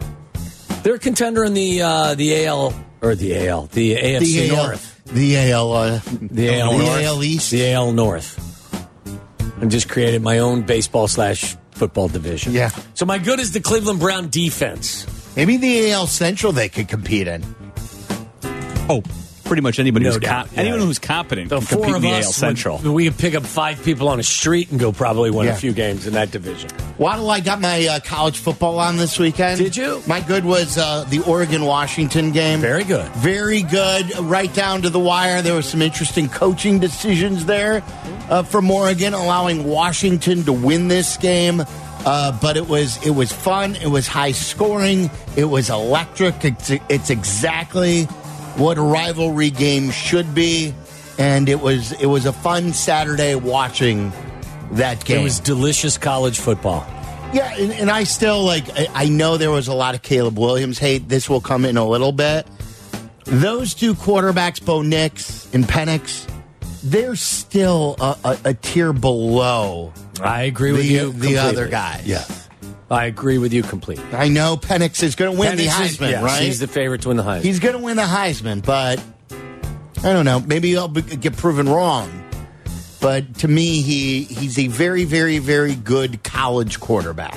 They're 0.82 0.94
a 0.94 0.98
contender 0.98 1.44
in 1.44 1.54
the 1.54 1.82
uh, 1.82 2.14
the 2.14 2.46
AL 2.46 2.72
or 3.02 3.14
the 3.14 3.46
AL, 3.48 3.66
the 3.66 3.96
AFC 3.96 4.20
the 4.20 4.50
AL, 4.50 4.56
North, 4.56 5.04
The 5.06 5.36
AL, 5.50 5.72
uh, 5.72 6.00
the 6.22 6.60
AL 6.60 6.70
the 6.72 6.78
North, 6.78 7.02
AL 7.02 7.24
East. 7.24 7.50
the 7.50 7.72
AL 7.72 7.92
North. 7.92 8.44
I 9.60 9.66
just 9.66 9.88
created 9.88 10.22
my 10.22 10.38
own 10.38 10.62
baseball 10.62 11.08
slash 11.08 11.56
football 11.72 12.06
division. 12.08 12.52
Yeah. 12.52 12.70
So 12.94 13.04
my 13.06 13.18
good 13.18 13.40
is 13.40 13.50
the 13.52 13.60
Cleveland 13.60 13.98
Brown 14.00 14.30
defense. 14.30 15.06
Maybe 15.36 15.56
the 15.56 15.90
AL 15.92 16.06
Central 16.06 16.52
they 16.52 16.68
could 16.68 16.88
compete 16.88 17.26
in. 17.26 17.44
Oh, 18.88 19.02
pretty 19.48 19.62
much 19.62 19.78
anybody 19.80 20.04
No 20.04 20.12
who's 20.12 20.20
doubt, 20.20 20.46
com- 20.46 20.54
yeah. 20.54 20.60
anyone 20.60 20.80
who's 20.80 20.98
competent 21.00 21.48
The 21.48 21.58
can 21.58 21.66
four 21.66 21.78
compete 21.86 21.96
of 21.96 22.04
in 22.04 22.10
the 22.12 22.16
us 22.18 22.24
AL 22.24 22.28
would- 22.28 22.34
Central. 22.34 22.78
we 22.94 23.04
could 23.06 23.18
pick 23.18 23.34
up 23.34 23.44
five 23.44 23.82
people 23.82 24.08
on 24.08 24.20
a 24.20 24.22
street 24.22 24.70
and 24.70 24.78
go 24.78 24.92
probably 24.92 25.30
win 25.30 25.46
Yeah. 25.46 25.54
a 25.54 25.56
few 25.56 25.72
games 25.72 26.06
in 26.06 26.12
that 26.12 26.30
division. 26.30 26.70
Waddle, 26.98 27.30
I 27.30 27.40
got 27.40 27.60
my 27.60 27.86
uh, 27.86 28.00
college 28.00 28.38
football 28.38 28.78
on 28.78 28.96
this 28.96 29.18
weekend. 29.18 29.58
Did 29.58 29.76
you? 29.76 30.02
My 30.06 30.20
good 30.20 30.44
was 30.44 30.78
uh, 30.78 31.04
the 31.08 31.20
Oregon 31.20 31.64
Washington 31.64 32.30
game. 32.32 32.60
Very 32.60 32.84
good. 32.84 33.08
Very 33.12 33.62
good. 33.62 34.16
Right 34.18 34.52
down 34.52 34.82
to 34.82 34.90
the 34.90 34.98
wire. 35.00 35.42
There 35.42 35.54
were 35.54 35.62
some 35.62 35.80
interesting 35.82 36.28
coaching 36.28 36.78
decisions 36.78 37.46
there 37.46 37.82
uh, 38.28 38.42
from 38.42 38.70
Oregon, 38.70 39.14
allowing 39.14 39.64
Washington 39.64 40.44
to 40.44 40.52
win 40.52 40.88
this 40.88 41.16
game. 41.16 41.62
Uh, 42.04 42.30
but 42.40 42.56
it 42.56 42.68
was 42.68 43.04
it 43.04 43.10
was 43.10 43.32
fun. 43.32 43.74
It 43.76 43.88
was 43.88 44.06
high 44.06 44.32
scoring. 44.32 45.10
It 45.36 45.44
was 45.44 45.68
electric. 45.68 46.44
It's, 46.44 46.70
it's 46.88 47.10
exactly 47.10 48.06
what 48.58 48.76
a 48.78 48.82
rivalry 48.82 49.50
game 49.50 49.90
should 49.90 50.34
be. 50.34 50.74
And 51.18 51.48
it 51.48 51.60
was 51.60 51.92
it 51.92 52.06
was 52.06 52.26
a 52.26 52.32
fun 52.32 52.72
Saturday 52.72 53.34
watching 53.34 54.12
that 54.72 55.04
game. 55.04 55.20
It 55.20 55.24
was 55.24 55.40
delicious 55.40 55.98
college 55.98 56.38
football. 56.38 56.86
Yeah, 57.32 57.52
and, 57.58 57.72
and 57.72 57.90
I 57.90 58.04
still 58.04 58.42
like. 58.44 58.64
I, 58.78 58.86
I 58.94 59.08
know 59.08 59.36
there 59.36 59.50
was 59.50 59.68
a 59.68 59.74
lot 59.74 59.94
of 59.94 60.02
Caleb 60.02 60.38
Williams 60.38 60.78
hate. 60.78 61.08
This 61.08 61.28
will 61.28 61.40
come 61.40 61.64
in 61.64 61.76
a 61.76 61.84
little 61.86 62.12
bit. 62.12 62.46
Those 63.24 63.74
two 63.74 63.94
quarterbacks, 63.94 64.64
Bo 64.64 64.80
Nix 64.82 65.52
and 65.52 65.64
Penix, 65.64 66.26
they're 66.82 67.16
still 67.16 67.96
a, 68.00 68.16
a, 68.24 68.38
a 68.46 68.54
tier 68.54 68.92
below. 68.94 69.92
I 70.22 70.42
agree 70.44 70.72
with 70.72 70.82
The- 70.82 70.86
you. 70.88 70.98
the 71.06 71.10
completely. 71.10 71.36
other 71.38 71.68
guys. 71.68 72.06
Yeah, 72.06 72.24
I 72.90 73.04
agree 73.06 73.38
with 73.38 73.52
you 73.52 73.62
completely. 73.62 74.04
I 74.12 74.28
know 74.28 74.56
Penix 74.56 75.02
is 75.02 75.14
going 75.14 75.32
to 75.34 75.38
win 75.38 75.56
the 75.56 75.66
Penix 75.66 75.84
is- 75.84 75.98
Heisman, 75.98 76.10
yes, 76.10 76.22
right? 76.22 76.42
He's 76.42 76.58
the 76.60 76.66
favorite 76.68 77.02
to 77.02 77.08
win 77.08 77.16
the 77.18 77.22
Heisman. 77.22 77.42
He's 77.42 77.60
going 77.60 77.76
to 77.76 77.82
win 77.82 77.96
the 77.96 78.02
Heisman, 78.02 78.64
but 78.64 79.02
I 80.02 80.12
don't 80.12 80.24
know. 80.24 80.40
Maybe 80.40 80.76
I'll 80.76 80.88
be, 80.88 81.02
get 81.02 81.36
proven 81.36 81.68
wrong. 81.68 82.24
But 83.00 83.36
to 83.38 83.48
me, 83.48 83.82
he 83.82 84.24
he's 84.24 84.58
a 84.58 84.66
very, 84.66 85.04
very, 85.04 85.38
very 85.38 85.74
good 85.74 86.22
college 86.24 86.80
quarterback. 86.80 87.36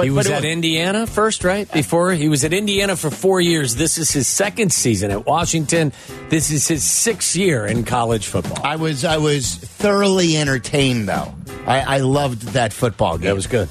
But 0.00 0.06
he 0.06 0.10
was 0.10 0.26
but 0.26 0.32
it 0.32 0.36
at 0.38 0.44
Indiana 0.46 1.06
first, 1.06 1.44
right? 1.44 1.70
Before 1.70 2.12
he 2.12 2.30
was 2.30 2.42
at 2.44 2.54
Indiana 2.54 2.96
for 2.96 3.10
four 3.10 3.38
years. 3.40 3.76
This 3.76 3.98
is 3.98 4.10
his 4.10 4.26
second 4.26 4.72
season 4.72 5.10
at 5.10 5.26
Washington. 5.26 5.92
This 6.30 6.50
is 6.50 6.66
his 6.66 6.82
sixth 6.82 7.36
year 7.36 7.66
in 7.66 7.84
college 7.84 8.26
football. 8.26 8.64
I 8.64 8.76
was 8.76 9.04
I 9.04 9.18
was 9.18 9.56
thoroughly 9.56 10.38
entertained 10.38 11.08
though. 11.08 11.34
I, 11.66 11.96
I 11.96 11.98
loved 11.98 12.40
that 12.54 12.72
football 12.72 13.18
game. 13.18 13.26
That 13.26 13.34
was 13.34 13.46
good. 13.46 13.68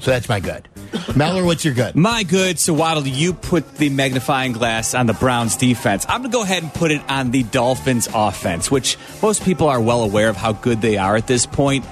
So 0.00 0.10
that's 0.10 0.28
my 0.28 0.40
good. 0.40 0.66
Meller, 1.14 1.44
what's 1.44 1.64
your 1.64 1.74
good? 1.74 1.94
My 1.94 2.24
good. 2.24 2.58
So 2.58 2.74
Waddle, 2.74 3.06
you 3.06 3.32
put 3.32 3.76
the 3.76 3.90
magnifying 3.90 4.52
glass 4.52 4.94
on 4.94 5.06
the 5.06 5.12
Browns 5.12 5.56
defense. 5.56 6.04
I'm 6.08 6.22
going 6.22 6.30
to 6.30 6.36
go 6.36 6.42
ahead 6.42 6.62
and 6.62 6.72
put 6.72 6.90
it 6.90 7.02
on 7.08 7.30
the 7.30 7.44
Dolphins 7.44 8.08
offense, 8.12 8.70
which 8.70 8.96
most 9.22 9.44
people 9.44 9.68
are 9.68 9.80
well 9.80 10.02
aware 10.02 10.28
of 10.28 10.36
how 10.36 10.52
good 10.52 10.80
they 10.80 10.96
are 10.96 11.14
at 11.16 11.26
this 11.26 11.46
point. 11.46 11.84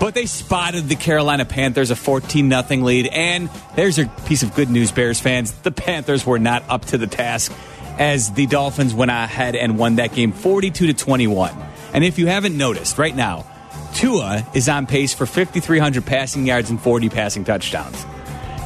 But 0.00 0.14
they 0.14 0.24
spotted 0.24 0.88
the 0.88 0.96
Carolina 0.96 1.44
Panthers 1.44 1.90
a 1.90 1.96
14 1.96 2.48
nothing 2.48 2.82
lead, 2.82 3.06
and 3.06 3.50
there's 3.76 3.98
a 3.98 4.06
piece 4.24 4.42
of 4.42 4.54
good 4.54 4.70
news, 4.70 4.90
Bears 4.90 5.20
fans. 5.20 5.52
The 5.52 5.70
Panthers 5.70 6.24
were 6.24 6.38
not 6.38 6.64
up 6.70 6.86
to 6.86 6.98
the 6.98 7.06
task 7.06 7.52
as 7.98 8.32
the 8.32 8.46
Dolphins 8.46 8.94
went 8.94 9.10
ahead 9.10 9.54
and 9.54 9.78
won 9.78 9.96
that 9.96 10.14
game 10.14 10.32
42 10.32 10.86
to 10.86 10.94
21. 10.94 11.54
And 11.92 12.02
if 12.02 12.18
you 12.18 12.26
haven't 12.26 12.56
noticed, 12.56 12.96
right 12.96 13.14
now, 13.14 13.44
Tua 13.92 14.46
is 14.54 14.70
on 14.70 14.86
pace 14.86 15.12
for 15.12 15.26
5,300 15.26 16.06
passing 16.06 16.46
yards 16.46 16.70
and 16.70 16.80
40 16.80 17.10
passing 17.10 17.44
touchdowns. 17.44 18.06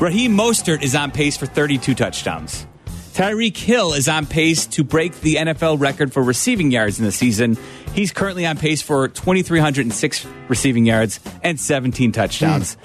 Raheem 0.01 0.37
Mostert 0.37 0.83
is 0.83 0.95
on 0.95 1.11
pace 1.11 1.37
for 1.37 1.47
32 1.47 1.95
touchdowns. 1.95 2.65
Tyreek 3.15 3.57
Hill 3.57 3.93
is 3.95 4.09
on 4.09 4.27
pace 4.27 4.67
to 4.67 4.85
break 4.85 5.21
the 5.21 5.37
NFL 5.37 5.81
record 5.81 6.13
for 6.13 6.23
receiving 6.23 6.71
yards 6.71 6.99
in 6.99 7.05
the 7.05 7.13
season. 7.13 7.57
He's 7.95 8.11
currently 8.13 8.45
on 8.45 8.59
pace 8.59 8.83
for 8.83 9.07
2,306 9.09 10.27
receiving 10.49 10.85
yards 10.85 11.21
and 11.43 11.59
17 11.61 12.11
touchdowns. 12.13 12.77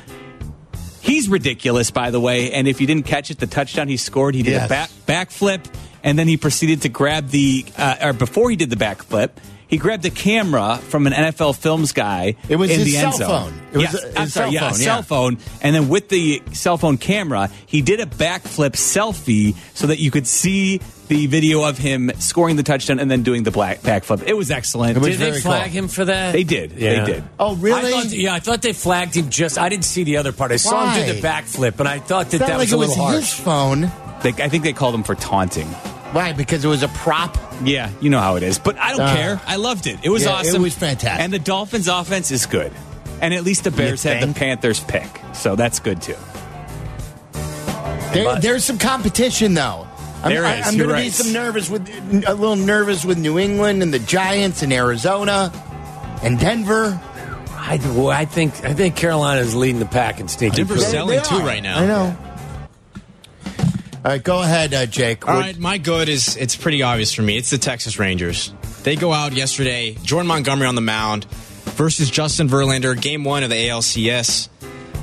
He's 1.02 1.28
ridiculous, 1.28 1.90
by 1.90 2.12
the 2.12 2.20
way. 2.20 2.52
And 2.52 2.68
if 2.68 2.80
you 2.80 2.86
didn't 2.88 3.06
catch 3.08 3.32
it, 3.32 3.40
the 3.40 3.48
touchdown 3.48 3.88
he 3.88 3.98
scored, 3.98 4.36
he 4.36 4.44
did 4.44 4.52
Yes. 4.52 4.66
a 4.66 4.70
back 4.70 4.90
backflip, 5.08 5.66
and 6.04 6.18
then 6.20 6.28
he 6.28 6.38
proceeded 6.38 6.84
to 6.84 6.90
grab 6.90 7.30
the, 7.30 7.66
uh, 7.78 7.96
or 8.04 8.14
before 8.14 8.50
he 8.52 8.56
did 8.56 8.70
the 8.70 8.76
backflip, 8.76 9.32
he 9.70 9.78
grabbed 9.78 10.04
a 10.06 10.10
camera 10.10 10.78
from 10.78 11.06
an 11.08 11.14
NFL 11.14 11.56
Films 11.56 11.92
guy. 11.94 12.36
It 12.50 12.56
was 12.56 12.72
in 12.72 12.80
his 12.80 12.92
the 12.92 12.98
end 12.98 13.14
cell 13.14 13.30
zone. 13.30 13.52
phone. 13.52 13.62
It 13.72 13.78
was 13.78 13.84
yes, 13.84 14.04
a- 14.04 14.08
I'm 14.18 14.24
his 14.24 14.34
sorry, 14.34 14.52
cell 14.52 14.54
yeah, 14.54 14.60
a 14.60 14.72
phone, 14.72 14.80
yeah. 14.80 14.86
cell 14.86 15.02
phone, 15.04 15.38
and 15.62 15.76
then 15.76 15.90
with 15.90 16.10
the 16.10 16.42
cell 16.54 16.78
phone 16.78 16.98
camera, 16.98 17.50
he 17.68 17.82
did 17.84 18.00
a 18.00 18.08
backflip 18.08 18.72
selfie 18.72 19.56
so 19.76 19.88
that 19.88 20.00
you 20.00 20.10
could 20.10 20.26
see 20.26 20.82
the 21.08 21.28
video 21.28 21.64
of 21.64 21.78
him 21.78 22.12
scoring 22.20 22.56
the 22.56 22.64
touchdown 22.64 23.00
and 23.00 23.10
then 23.12 23.22
doing 23.24 23.44
the 23.44 23.52
black 23.52 23.80
backflip. 23.82 24.24
It 24.26 24.34
was 24.34 24.50
excellent. 24.52 25.02
Did 25.02 25.20
they 25.20 25.40
flag 25.40 25.70
him 25.72 25.88
for 25.88 26.04
that? 26.06 26.32
They 26.34 26.44
did. 26.44 26.72
Yeah. 26.72 27.04
They 27.06 27.14
did. 27.14 27.24
Oh, 27.40 27.56
really? 27.56 27.94
I 27.94 28.04
thought, 28.04 28.12
yeah, 28.12 28.34
I 28.34 28.40
thought 28.40 28.62
they 28.64 28.74
flagged 28.74 29.16
him 29.16 29.30
just. 29.30 29.60
I 29.60 29.70
didn't 29.70 29.86
see 29.86 30.04
the 30.04 30.18
other 30.18 30.32
part. 30.32 30.52
I 30.52 30.58
saw 30.58 30.92
him 30.94 31.06
do 31.06 31.14
the 31.14 31.22
backflip, 31.22 31.80
and 31.80 31.88
I 31.88 32.00
thought 32.00 32.32
that 32.32 32.40
Felt 32.40 32.50
that 32.50 32.58
like 32.58 32.72
was 32.72 32.74
a 32.74 32.76
it 32.76 32.80
was 32.80 32.90
little 32.90 33.08
his 33.10 33.34
phone. 33.34 33.92
They, 34.24 34.30
I 34.44 34.50
think 34.50 34.64
they 34.64 34.74
called 34.74 34.96
him 34.96 35.04
for 35.04 35.16
taunting. 35.16 35.68
Why? 36.12 36.34
Because 36.34 36.66
it 36.66 36.68
was 36.68 36.82
a 36.84 36.88
prop. 36.88 37.38
Yeah, 37.64 37.92
you 38.02 38.10
know 38.10 38.20
how 38.20 38.36
it 38.36 38.44
is. 38.44 38.58
But 38.60 38.78
I 38.78 38.92
don't 38.92 39.02
Uh, 39.02 39.16
care. 39.16 39.42
I 39.46 39.58
loved 39.58 39.86
it. 39.88 40.00
It 40.04 40.10
was 40.10 40.24
yeah, 40.24 40.30
it 40.30 40.48
awesome. 40.48 40.62
was 40.62 40.74
fantastic. 40.76 41.22
And 41.24 41.32
the 41.32 41.40
Dolphins' 41.40 41.88
offense 41.88 42.32
is 42.32 42.46
good. 42.46 42.72
And 43.22 43.34
at 43.34 43.44
least 43.44 43.64
the 43.66 43.72
Bears 43.72 44.04
have 44.04 44.26
the? 44.26 44.34
Panthers 44.34 44.80
pick. 44.80 45.08
So 45.34 45.56
that's 45.56 45.80
good 45.80 46.02
too. 46.02 46.16
There, 48.14 48.40
there's 48.40 48.64
some 48.66 48.78
competition 48.80 49.54
though. 49.54 49.86
I'm, 50.24 50.32
There 50.34 50.46
I, 50.46 50.62
I'm 50.62 50.76
you're 50.76 50.88
going 50.88 51.00
to 51.00 51.06
be 51.06 51.10
some 51.12 51.32
nervous 51.32 51.70
with 51.70 51.88
a 52.28 52.34
little 52.34 52.56
nervous 52.56 53.06
with 53.06 53.18
New 53.18 53.38
England 53.40 53.84
and 53.84 53.94
the 53.94 54.00
Giants 54.00 54.64
and 54.64 54.74
Arizona 54.74 55.52
and 56.24 56.40
Denver. 56.40 57.00
I, 57.52 57.78
well, 57.96 58.10
I 58.10 58.26
think 58.26 58.66
I 58.66 58.74
think 58.74 58.96
Carolina's 58.96 59.56
leading 59.56 59.80
the 59.80 59.86
pack 59.86 60.20
in 60.20 60.28
sneaky. 60.28 60.56
Denver's 60.58 60.84
food. 60.84 60.92
selling 60.92 61.22
too 61.24 61.40
right 61.40 61.62
now. 61.62 61.80
I 61.80 61.86
know. 61.86 62.18
All 64.06 64.12
right, 64.12 64.24
go 64.24 64.42
ahead, 64.42 64.74
uh, 64.74 64.86
Jake. 64.86 65.28
All 65.28 65.38
right, 65.38 65.58
my 65.58 65.78
good 65.78 66.08
is 66.08 66.38
it's 66.38 66.56
pretty 66.56 66.84
obvious 66.84 67.14
for 67.14 67.22
me. 67.22 67.36
It's 67.36 67.50
the 67.50 67.58
Texas 67.58 68.00
Rangers. 68.00 68.54
They 68.84 68.96
go 68.96 69.12
out 69.12 69.34
yesterday, 69.34 69.98
Jordan 70.04 70.28
Montgomery 70.28 70.68
on 70.68 70.76
the 70.76 70.82
mound 70.82 71.26
versus 71.76 72.10
Justin 72.10 72.48
Verlander, 72.48 73.00
game 73.00 73.26
one 73.26 73.44
of 73.44 73.50
the 73.50 73.58
ALCS, 73.58 74.48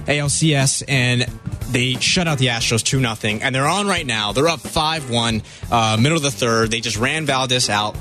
ALCS, 0.07 0.83
and 0.89 1.23
they 1.69 1.95
shut 1.97 2.27
out 2.27 2.39
the 2.39 2.47
Astros 2.47 2.83
two 2.83 2.99
0 2.99 3.39
and 3.43 3.55
they're 3.55 3.69
on 3.69 3.87
right 3.87 4.07
now. 4.07 4.33
They're 4.33 4.49
up 4.49 4.61
five 4.61 5.11
one, 5.11 5.43
uh, 5.71 5.99
middle 6.01 6.17
of 6.17 6.23
the 6.23 6.31
third. 6.31 6.71
They 6.71 6.81
just 6.81 6.97
ran 6.97 7.27
Valdez 7.27 7.69
out, 7.69 7.97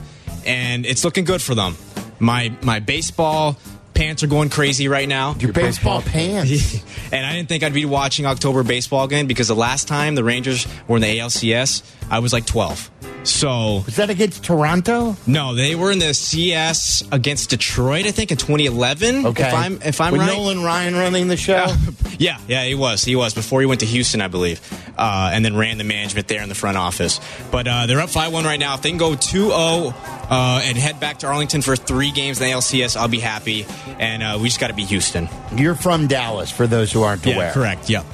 and 0.45 0.85
it's 0.85 1.03
looking 1.03 1.25
good 1.25 1.41
for 1.41 1.55
them. 1.55 1.75
My 2.19 2.53
my 2.61 2.79
baseball 2.79 3.57
pants 3.95 4.21
are 4.21 4.27
going 4.27 4.49
crazy 4.49 4.87
right 4.87 5.07
now. 5.07 5.35
Your 5.39 5.53
baseball 5.53 6.01
pants. 6.01 6.83
and 7.11 7.25
I 7.25 7.33
didn't 7.33 7.49
think 7.49 7.63
I'd 7.63 7.73
be 7.73 7.85
watching 7.85 8.25
October 8.25 8.63
baseball 8.63 9.05
again 9.05 9.25
because 9.25 9.47
the 9.47 9.55
last 9.55 9.87
time 9.87 10.13
the 10.13 10.23
Rangers 10.23 10.67
were 10.87 10.97
in 10.97 11.01
the 11.01 11.17
ALCS, 11.17 11.81
I 12.09 12.19
was 12.19 12.33
like 12.33 12.45
12. 12.45 12.91
So 13.23 13.81
Was 13.85 13.95
that 13.95 14.11
against 14.11 14.43
Toronto? 14.43 15.15
no, 15.25 15.55
they 15.55 15.73
were 15.73 15.91
in 15.91 15.97
the 15.97 16.13
CS 16.13 17.03
against 17.11 17.49
Detroit, 17.49 18.05
I 18.05 18.11
think, 18.11 18.31
in 18.31 18.37
2011. 18.37 19.25
Okay. 19.25 19.47
If 19.47 19.53
I'm 19.53 19.81
if 19.81 19.99
I'm 20.01 20.11
With 20.13 20.21
right. 20.21 20.31
Nolan 20.31 20.61
Ryan 20.63 20.93
running 20.95 21.27
the 21.27 21.37
show. 21.37 21.65
Yeah, 22.17 22.37
yeah, 22.47 22.63
he 22.63 22.75
was. 22.75 23.03
He 23.03 23.17
was 23.17 23.33
before 23.33 23.59
he 23.59 23.65
went 23.65 23.81
to 23.81 23.85
Houston, 23.85 24.21
I 24.21 24.29
believe, 24.29 24.61
uh, 24.97 25.31
and 25.33 25.43
then 25.43 25.57
ran 25.57 25.77
the 25.77 25.83
management 25.83 26.29
there 26.29 26.41
in 26.41 26.47
the 26.47 26.55
front 26.55 26.77
office. 26.77 27.19
But 27.51 27.67
uh, 27.67 27.87
they're 27.87 27.99
up 27.99 28.09
five 28.09 28.31
one 28.31 28.45
right 28.45 28.57
now. 28.59 28.75
If 28.75 28.83
they 28.83 28.87
can 28.89 28.97
go 28.97 29.11
2-0 29.15 29.93
uh, 30.29 30.61
and 30.63 30.77
head 30.77 31.01
back 31.01 31.19
to 31.19 31.27
Arlington 31.27 31.61
for 31.61 31.75
three 31.75 32.11
games 32.11 32.39
in 32.39 32.47
the 32.47 32.53
ALCS, 32.53 32.95
I'll 32.95 33.09
be 33.09 33.19
happy. 33.19 33.65
And 33.99 34.23
uh, 34.23 34.37
we 34.41 34.47
just 34.47 34.61
got 34.61 34.67
to 34.67 34.73
be 34.73 34.85
Houston. 34.85 35.27
You're 35.57 35.75
from 35.75 36.07
Dallas, 36.07 36.51
for 36.51 36.67
those 36.67 36.89
who 36.89 37.03
aren't 37.03 37.25
Yeah, 37.25 37.33
aware. 37.35 37.51
correct. 37.51 37.89
Yep. 37.89 38.05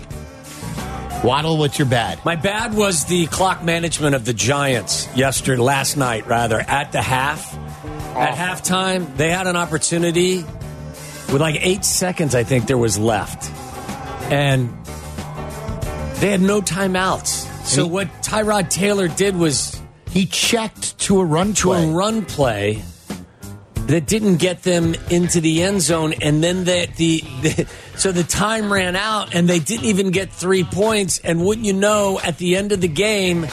Waddle, 1.24 1.58
what's 1.58 1.78
your 1.78 1.88
bad? 1.88 2.24
My 2.26 2.36
bad 2.36 2.74
was 2.74 3.06
the 3.06 3.28
clock 3.28 3.64
management 3.64 4.16
of 4.16 4.26
the 4.26 4.34
Giants 4.34 5.08
yesterday, 5.16 5.62
last 5.62 5.96
night 5.96 6.26
rather, 6.26 6.60
at 6.60 6.92
the 6.92 7.02
half. 7.02 7.56
At 8.16 8.36
halftime, 8.36 9.16
they 9.18 9.30
had 9.30 9.46
an 9.46 9.56
opportunity 9.56 10.38
with 11.32 11.38
like 11.40 11.58
eight 11.60 11.86
seconds, 11.86 12.34
I 12.34 12.44
think 12.44 12.66
there 12.66 12.78
was 12.78 12.98
left, 12.98 13.50
and 14.32 14.70
they 16.16 16.32
had 16.32 16.42
no 16.42 16.60
timeouts. 16.62 17.48
So 17.66 17.86
what 17.86 18.08
Tyrod 18.24 18.70
Taylor 18.70 19.08
did 19.08 19.36
was 19.36 19.80
He 20.10 20.26
checked 20.26 20.98
to 21.02 21.20
a 21.22 21.26
run 21.26 21.54
to 21.54 21.68
play. 21.68 21.84
a 21.84 21.92
run 21.92 22.26
play 22.26 22.82
that 23.88 24.06
didn't 24.06 24.38
get 24.38 24.64
them 24.64 24.96
into 25.10 25.42
the 25.42 25.64
end 25.64 25.82
zone, 25.82 26.14
and 26.22 26.44
then 26.44 26.64
the, 26.64 26.88
the, 26.98 27.22
the 27.42 27.68
so 27.96 28.12
the 28.12 28.24
time 28.24 28.72
ran 28.72 28.96
out, 28.96 29.36
and 29.36 29.48
they 29.48 29.60
didn't 29.60 29.86
even 29.86 30.12
get 30.12 30.32
three 30.32 30.64
points. 30.64 31.20
And 31.20 31.46
wouldn't 31.46 31.66
you 31.66 31.74
know, 31.74 32.20
at 32.24 32.38
the 32.38 32.56
end 32.56 32.72
of 32.72 32.82
the 32.82 32.88
game, 32.88 33.48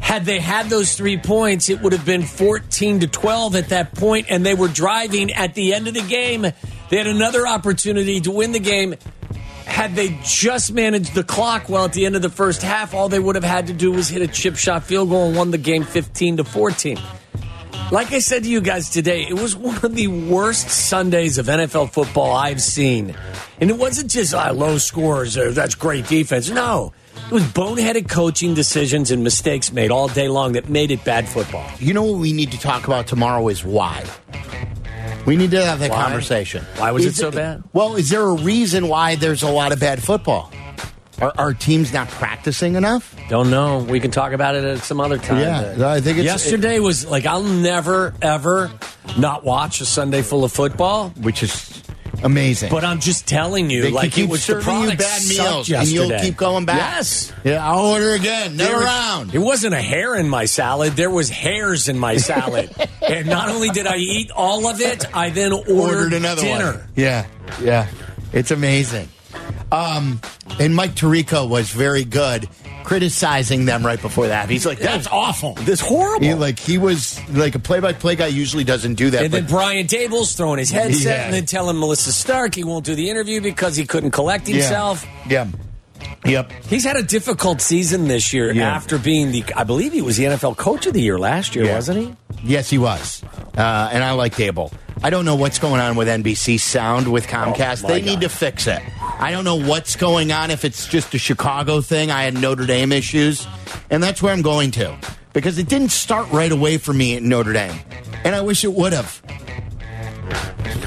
had 0.00 0.24
they 0.24 0.40
had 0.40 0.66
those 0.66 0.94
three 0.94 1.18
points, 1.18 1.68
it 1.68 1.82
would 1.82 1.92
have 1.92 2.06
been 2.06 2.22
fourteen 2.22 3.00
to 3.00 3.06
twelve 3.06 3.56
at 3.56 3.70
that 3.70 3.94
point, 3.94 4.26
and 4.30 4.44
they 4.44 4.54
were 4.54 4.68
driving 4.68 5.32
at 5.32 5.54
the 5.54 5.74
end 5.74 5.88
of 5.88 5.94
the 5.94 6.02
game. 6.02 6.42
They 6.42 6.96
had 6.96 7.06
another 7.06 7.46
opportunity 7.46 8.20
to 8.22 8.30
win 8.30 8.52
the 8.52 8.60
game. 8.60 8.94
Had 9.66 9.94
they 9.94 10.18
just 10.24 10.72
managed 10.72 11.14
the 11.14 11.22
clock 11.22 11.68
well 11.68 11.84
at 11.84 11.92
the 11.92 12.06
end 12.06 12.16
of 12.16 12.22
the 12.22 12.30
first 12.30 12.62
half, 12.62 12.94
all 12.94 13.10
they 13.10 13.18
would 13.18 13.34
have 13.34 13.44
had 13.44 13.66
to 13.66 13.74
do 13.74 13.92
was 13.92 14.08
hit 14.08 14.22
a 14.22 14.26
chip 14.26 14.56
shot 14.56 14.84
field 14.84 15.10
goal 15.10 15.28
and 15.28 15.36
won 15.36 15.50
the 15.50 15.58
game 15.58 15.84
15 15.84 16.38
to 16.38 16.44
14. 16.44 16.98
Like 17.90 18.12
I 18.12 18.18
said 18.18 18.42
to 18.42 18.50
you 18.50 18.60
guys 18.60 18.90
today, 18.90 19.22
it 19.26 19.32
was 19.32 19.56
one 19.56 19.82
of 19.82 19.94
the 19.94 20.08
worst 20.08 20.68
Sundays 20.68 21.38
of 21.38 21.46
NFL 21.46 21.90
football 21.90 22.36
I've 22.36 22.60
seen. 22.60 23.16
And 23.62 23.70
it 23.70 23.78
wasn't 23.78 24.10
just 24.10 24.34
ah, 24.34 24.50
low 24.50 24.76
scores 24.76 25.38
or 25.38 25.52
that's 25.52 25.74
great 25.74 26.06
defense. 26.06 26.50
No, 26.50 26.92
it 27.16 27.32
was 27.32 27.44
boneheaded 27.44 28.10
coaching 28.10 28.52
decisions 28.52 29.10
and 29.10 29.24
mistakes 29.24 29.72
made 29.72 29.90
all 29.90 30.06
day 30.06 30.28
long 30.28 30.52
that 30.52 30.68
made 30.68 30.90
it 30.90 31.02
bad 31.02 31.26
football. 31.26 31.66
You 31.78 31.94
know 31.94 32.02
what 32.02 32.18
we 32.18 32.34
need 32.34 32.52
to 32.52 32.60
talk 32.60 32.86
about 32.86 33.06
tomorrow 33.06 33.48
is 33.48 33.64
why. 33.64 34.04
We 35.24 35.36
need 35.36 35.50
to 35.52 35.64
have 35.64 35.80
that 35.80 35.90
Why? 35.90 36.02
conversation. 36.02 36.64
Why 36.76 36.90
was 36.90 37.06
it 37.06 37.14
so 37.14 37.30
bad? 37.30 37.62
Well, 37.72 37.96
is 37.96 38.10
there 38.10 38.22
a 38.22 38.34
reason 38.34 38.88
why 38.88 39.14
there's 39.16 39.42
a 39.42 39.50
lot 39.50 39.72
of 39.72 39.80
bad 39.80 40.02
football? 40.02 40.52
Are, 41.20 41.32
are 41.36 41.54
teams 41.54 41.92
not 41.92 42.08
practicing 42.08 42.76
enough? 42.76 43.14
Don't 43.28 43.50
know. 43.50 43.78
We 43.80 43.98
can 44.00 44.10
talk 44.10 44.32
about 44.32 44.54
it 44.54 44.64
at 44.64 44.78
some 44.84 45.00
other 45.00 45.18
time. 45.18 45.40
Yeah, 45.40 45.88
I 45.90 46.00
think 46.00 46.18
it's- 46.18 46.24
yesterday 46.24 46.78
was 46.78 47.06
like 47.06 47.26
I'll 47.26 47.42
never 47.42 48.14
ever 48.22 48.70
not 49.16 49.44
watch 49.44 49.80
a 49.80 49.84
Sunday 49.86 50.22
full 50.22 50.44
of 50.44 50.52
football. 50.52 51.10
Which 51.20 51.42
is 51.42 51.82
amazing. 52.22 52.70
But 52.70 52.84
I'm 52.84 53.00
just 53.00 53.26
telling 53.26 53.68
you, 53.70 53.82
They 53.82 53.90
like 53.90 54.12
keep 54.12 54.26
it 54.26 54.30
was 54.30 54.46
the 54.46 54.62
serving 54.62 54.90
you 54.90 54.96
bad 54.96 55.22
meals, 55.28 55.70
and 55.70 55.88
you'll 55.88 56.18
keep 56.20 56.36
going 56.36 56.64
back. 56.64 56.78
Yes. 56.78 57.32
Yeah, 57.42 57.66
I'll 57.68 57.86
order 57.86 58.12
again. 58.14 58.56
Never 58.56 58.72
There 58.78 58.82
around. 58.82 59.34
It 59.34 59.38
wasn't 59.38 59.74
a 59.74 59.82
hair 59.82 60.14
in 60.14 60.28
my 60.28 60.44
salad. 60.44 60.92
There 60.94 61.10
was 61.10 61.28
hairs 61.30 61.88
in 61.88 61.98
my 61.98 62.16
salad. 62.16 62.70
and 63.02 63.26
not 63.26 63.48
only 63.48 63.70
did 63.70 63.86
I 63.86 63.96
eat 63.96 64.30
all 64.30 64.68
of 64.68 64.80
it, 64.80 65.04
I 65.14 65.30
then 65.30 65.52
ordered, 65.52 65.68
ordered 65.70 66.12
another 66.12 66.42
dinner. 66.42 66.72
one. 66.74 66.88
Yeah, 66.94 67.26
yeah, 67.60 67.88
it's 68.32 68.50
amazing. 68.52 69.08
Um, 69.70 70.20
and 70.58 70.74
Mike 70.74 70.94
Tirico 70.94 71.48
was 71.48 71.70
very 71.70 72.04
good 72.04 72.48
criticizing 72.84 73.66
them 73.66 73.84
right 73.84 74.00
before 74.00 74.28
that. 74.28 74.48
He's 74.48 74.64
like, 74.64 74.78
"That's 74.78 75.06
awful. 75.08 75.52
This 75.54 75.78
horrible." 75.80 76.26
He, 76.26 76.32
like 76.32 76.58
he 76.58 76.78
was 76.78 77.20
like 77.28 77.54
a 77.54 77.58
play-by-play 77.58 78.16
guy 78.16 78.28
usually 78.28 78.64
doesn't 78.64 78.94
do 78.94 79.10
that. 79.10 79.24
And 79.24 79.34
then 79.34 79.46
Brian 79.46 79.86
Daboll's 79.86 80.34
throwing 80.34 80.58
his 80.58 80.70
headset 80.70 81.18
Yeah. 81.18 81.24
and 81.26 81.34
then 81.34 81.44
telling 81.44 81.78
Melissa 81.78 82.12
Stark 82.14 82.54
he 82.54 82.64
won't 82.64 82.86
do 82.86 82.94
the 82.94 83.10
interview 83.10 83.42
because 83.42 83.76
he 83.76 83.84
couldn't 83.84 84.12
collect 84.12 84.46
himself. 84.46 85.04
Yeah. 85.28 85.48
Yep. 86.24 86.50
He's 86.68 86.84
had 86.84 86.96
a 86.96 87.02
difficult 87.02 87.60
season 87.60 88.08
this 88.08 88.32
year 88.32 88.52
Yeah. 88.52 88.70
after 88.74 88.98
being 88.98 89.32
the, 89.32 89.44
I 89.54 89.64
believe 89.64 89.92
he 89.92 90.00
was 90.02 90.16
the 90.16 90.24
NFL 90.24 90.56
Coach 90.56 90.86
of 90.86 90.94
the 90.94 91.00
Year 91.02 91.18
last 91.18 91.54
year, 91.54 91.66
Yeah. 91.66 91.74
wasn't 91.74 91.98
he? 91.98 92.14
Yes, 92.42 92.70
he 92.70 92.78
was. 92.78 93.22
Uh, 93.56 93.90
and 93.92 94.02
I 94.02 94.12
like 94.12 94.34
Dable. 94.36 94.72
I 95.02 95.10
don't 95.10 95.24
know 95.24 95.36
what's 95.36 95.58
going 95.58 95.80
on 95.80 95.96
with 95.96 96.08
NBC 96.08 96.58
Sound 96.58 97.10
with 97.10 97.26
oh 97.26 97.30
Comcast. 97.30 97.84
Oh, 97.84 97.88
they 97.88 98.02
need 98.02 98.20
to 98.22 98.28
fix 98.28 98.66
it. 98.66 98.80
I 99.00 99.30
don't 99.30 99.44
know 99.44 99.56
what's 99.56 99.96
going 99.96 100.32
on, 100.32 100.50
if 100.50 100.64
it's 100.64 100.86
just 100.86 101.14
a 101.14 101.18
Chicago 101.18 101.80
thing. 101.80 102.10
I 102.10 102.24
had 102.24 102.34
Notre 102.34 102.66
Dame 102.66 102.92
issues. 102.92 103.46
And 103.90 104.02
that's 104.02 104.22
where 104.22 104.32
I'm 104.32 104.42
going 104.42 104.72
to. 104.72 104.96
Because 105.32 105.58
it 105.58 105.68
didn't 105.68 105.90
start 105.90 106.30
right 106.32 106.50
away 106.50 106.78
for 106.78 106.92
me 106.92 107.16
at 107.16 107.22
Notre 107.22 107.52
Dame. 107.52 107.78
And 108.24 108.34
I 108.34 108.40
wish 108.40 108.64
it 108.64 108.72
would 108.72 108.92
have. 108.92 109.22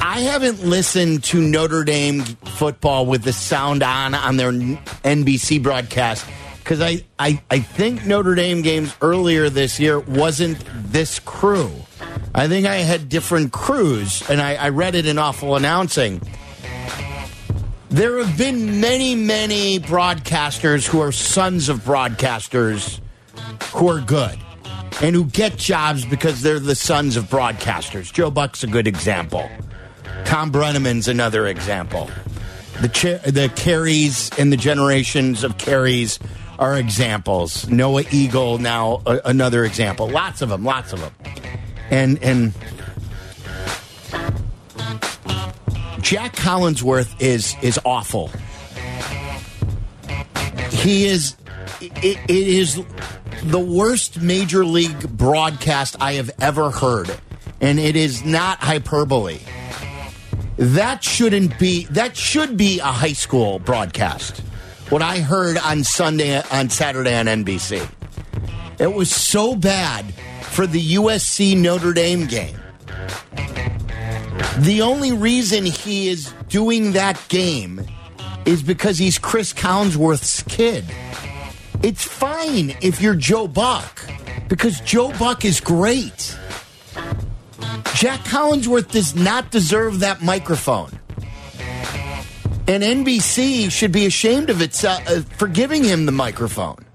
I 0.01 0.21
haven't 0.21 0.63
listened 0.65 1.23
to 1.25 1.41
Notre 1.41 1.83
Dame 1.83 2.21
football 2.21 3.05
with 3.05 3.23
the 3.23 3.33
sound 3.33 3.81
on 3.81 4.13
on 4.13 4.35
their 4.35 4.51
NBC 4.51 5.63
broadcast 5.63 6.25
because 6.59 6.81
I, 6.81 7.03
I, 7.17 7.41
I 7.49 7.59
think 7.59 8.05
Notre 8.05 8.35
Dame 8.35 8.61
games 8.61 8.93
earlier 9.01 9.49
this 9.49 9.79
year 9.79 9.99
wasn't 9.99 10.63
this 10.91 11.19
crew. 11.19 11.71
I 12.33 12.47
think 12.47 12.65
I 12.65 12.75
had 12.77 13.09
different 13.09 13.51
crews, 13.51 14.27
and 14.29 14.39
I, 14.41 14.55
I 14.55 14.69
read 14.69 14.95
it 14.95 15.05
in 15.05 15.17
Awful 15.17 15.55
Announcing. 15.55 16.21
There 17.89 18.23
have 18.23 18.37
been 18.37 18.79
many, 18.79 19.15
many 19.15 19.79
broadcasters 19.79 20.87
who 20.87 21.01
are 21.01 21.11
sons 21.11 21.67
of 21.67 21.79
broadcasters 21.79 23.01
who 23.73 23.89
are 23.89 23.99
good 23.99 24.39
and 25.01 25.13
who 25.13 25.25
get 25.25 25.57
jobs 25.57 26.05
because 26.05 26.41
they're 26.41 26.59
the 26.59 26.75
sons 26.75 27.17
of 27.17 27.25
broadcasters. 27.25 28.11
Joe 28.13 28.31
Buck's 28.31 28.63
a 28.63 28.67
good 28.67 28.87
example. 28.87 29.49
Thom 30.23 30.51
Brennaman's 30.51 31.09
another 31.09 31.47
example. 31.47 32.09
The 32.79 32.87
cha- 32.87 33.29
the 33.29 33.51
Carays 33.57 34.29
and 34.39 34.53
the 34.53 34.57
generations 34.57 35.43
of 35.43 35.57
Carays 35.57 36.17
are 36.59 36.77
examples. 36.77 37.67
Noah 37.67 38.03
Eagle 38.11 38.57
now 38.57 39.01
a- 39.05 39.19
another 39.25 39.65
example. 39.65 40.07
Lots 40.07 40.41
of 40.41 40.47
them, 40.47 40.63
lots 40.63 40.93
of 40.93 41.01
them. 41.01 41.13
And 41.91 42.23
and 42.23 42.53
Jack 46.01 46.35
Collinsworth 46.35 47.21
is 47.21 47.55
is 47.61 47.79
awful. 47.85 48.31
He 50.71 51.05
is 51.05 51.35
it, 51.79 52.17
it 52.27 52.29
is 52.29 52.81
the 53.43 53.59
worst 53.59 54.21
major 54.21 54.65
league 54.65 55.09
broadcast 55.17 55.95
I 55.99 56.13
have 56.13 56.31
ever 56.39 56.71
heard, 56.71 57.15
and 57.59 57.79
it 57.79 57.95
is 57.95 58.23
not 58.23 58.59
hyperbole. 58.59 59.39
That 60.57 61.03
shouldn't 61.03 61.57
be 61.59 61.85
that 61.85 62.15
should 62.15 62.57
be 62.57 62.79
a 62.79 62.85
high 62.85 63.13
school 63.13 63.59
broadcast. 63.59 64.39
What 64.89 65.01
I 65.01 65.19
heard 65.19 65.57
on 65.57 65.83
Sunday 65.83 66.41
on 66.51 66.69
Saturday 66.69 67.15
on 67.15 67.25
NBC. 67.25 67.89
It 68.79 68.93
was 68.93 69.13
so 69.13 69.55
bad 69.55 70.13
for 70.61 70.67
the 70.67 70.93
USC 70.93 71.57
Notre 71.57 71.91
Dame 71.91 72.27
game. 72.27 72.55
The 74.59 74.83
only 74.83 75.11
reason 75.11 75.65
he 75.65 76.07
is 76.07 76.31
doing 76.49 76.91
that 76.91 77.19
game 77.29 77.83
is 78.45 78.61
because 78.61 78.99
he's 78.99 79.17
Chris 79.17 79.53
Collinsworth's 79.53 80.43
kid. 80.43 80.85
It's 81.81 82.03
fine 82.03 82.75
if 82.79 83.01
you're 83.01 83.15
Joe 83.15 83.47
Buck 83.47 84.07
because 84.49 84.79
Joe 84.81 85.11
Buck 85.17 85.45
is 85.45 85.59
great. 85.59 86.37
Jack 87.95 88.19
Collinsworth 88.19 88.91
does 88.91 89.15
not 89.15 89.49
deserve 89.49 90.01
that 90.01 90.21
microphone. 90.21 90.91
And 92.67 92.83
NBC 92.83 93.71
should 93.71 93.91
be 93.91 94.05
ashamed 94.05 94.51
of 94.51 94.61
itself 94.61 95.01
uh, 95.07 95.21
for 95.21 95.47
giving 95.47 95.83
him 95.83 96.05
the 96.05 96.11
microphone. 96.11 96.85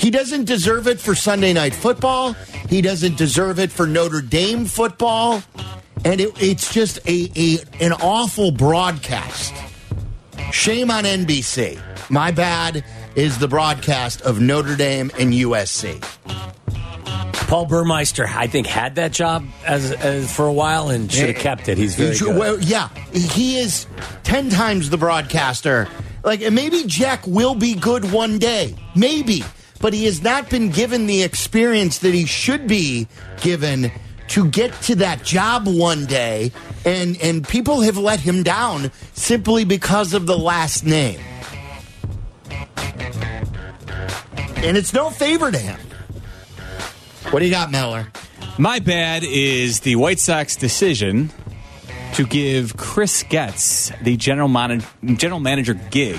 He 0.00 0.10
doesn't 0.10 0.46
deserve 0.46 0.88
it 0.88 0.98
for 0.98 1.14
Sunday 1.14 1.52
night 1.52 1.74
football. 1.74 2.32
He 2.70 2.80
doesn't 2.80 3.18
deserve 3.18 3.58
it 3.58 3.70
for 3.70 3.86
Notre 3.86 4.22
Dame 4.22 4.64
football. 4.64 5.42
And 6.06 6.22
it, 6.22 6.42
it's 6.42 6.72
just 6.72 7.06
a, 7.06 7.30
a 7.36 7.58
an 7.84 7.92
awful 7.92 8.50
broadcast. 8.50 9.52
Shame 10.52 10.90
on 10.90 11.04
NBC. 11.04 11.78
My 12.08 12.30
bad 12.30 12.82
is 13.14 13.38
the 13.38 13.46
broadcast 13.46 14.22
of 14.22 14.40
Notre 14.40 14.74
Dame 14.74 15.10
and 15.18 15.34
USC. 15.34 16.00
Paul 17.46 17.66
Burmeister, 17.66 18.26
I 18.26 18.46
think, 18.46 18.66
had 18.66 18.94
that 18.94 19.12
job 19.12 19.44
as, 19.66 19.92
as 19.92 20.34
for 20.34 20.46
a 20.46 20.52
while 20.52 20.88
and 20.88 21.12
should 21.12 21.28
have 21.28 21.36
eh, 21.36 21.42
kept 21.42 21.68
it. 21.68 21.76
He's 21.76 21.96
very 21.96 22.16
good. 22.16 22.38
Well, 22.38 22.58
yeah, 22.60 22.88
he 23.12 23.58
is 23.58 23.86
ten 24.22 24.48
times 24.48 24.88
the 24.88 24.96
broadcaster. 24.96 25.88
Like, 26.24 26.40
and 26.40 26.54
maybe 26.54 26.84
Jack 26.86 27.26
will 27.26 27.54
be 27.54 27.74
good 27.74 28.10
one 28.12 28.38
day, 28.38 28.76
maybe, 28.94 29.42
but 29.80 29.92
he 29.92 30.04
has 30.04 30.22
not 30.22 30.48
been 30.50 30.70
given 30.70 31.06
the 31.06 31.22
experience 31.22 31.98
that 31.98 32.14
he 32.14 32.26
should 32.26 32.66
be 32.68 33.08
given 33.40 33.90
to 34.28 34.48
get 34.48 34.72
to 34.82 34.94
that 34.96 35.24
job 35.24 35.66
one 35.66 36.06
day, 36.06 36.52
and 36.84 37.20
and 37.20 37.46
people 37.48 37.80
have 37.80 37.96
let 37.96 38.20
him 38.20 38.42
down 38.44 38.92
simply 39.14 39.64
because 39.64 40.14
of 40.14 40.26
the 40.26 40.38
last 40.38 40.84
name, 40.84 41.20
and 44.56 44.76
it's 44.76 44.92
no 44.92 45.10
favor 45.10 45.50
to 45.50 45.58
him. 45.58 45.80
What 47.30 47.40
do 47.40 47.44
you 47.46 47.50
got, 47.50 47.70
Miller? 47.70 48.08
My 48.58 48.78
bad 48.78 49.24
is 49.24 49.80
the 49.80 49.96
White 49.96 50.18
Sox 50.18 50.54
decision 50.56 51.30
to 52.14 52.26
give 52.26 52.76
Chris 52.76 53.22
Getz 53.22 53.90
the 54.02 54.16
general, 54.16 54.48
man- 54.48 54.84
general 55.16 55.40
manager 55.40 55.74
gig 55.74 56.18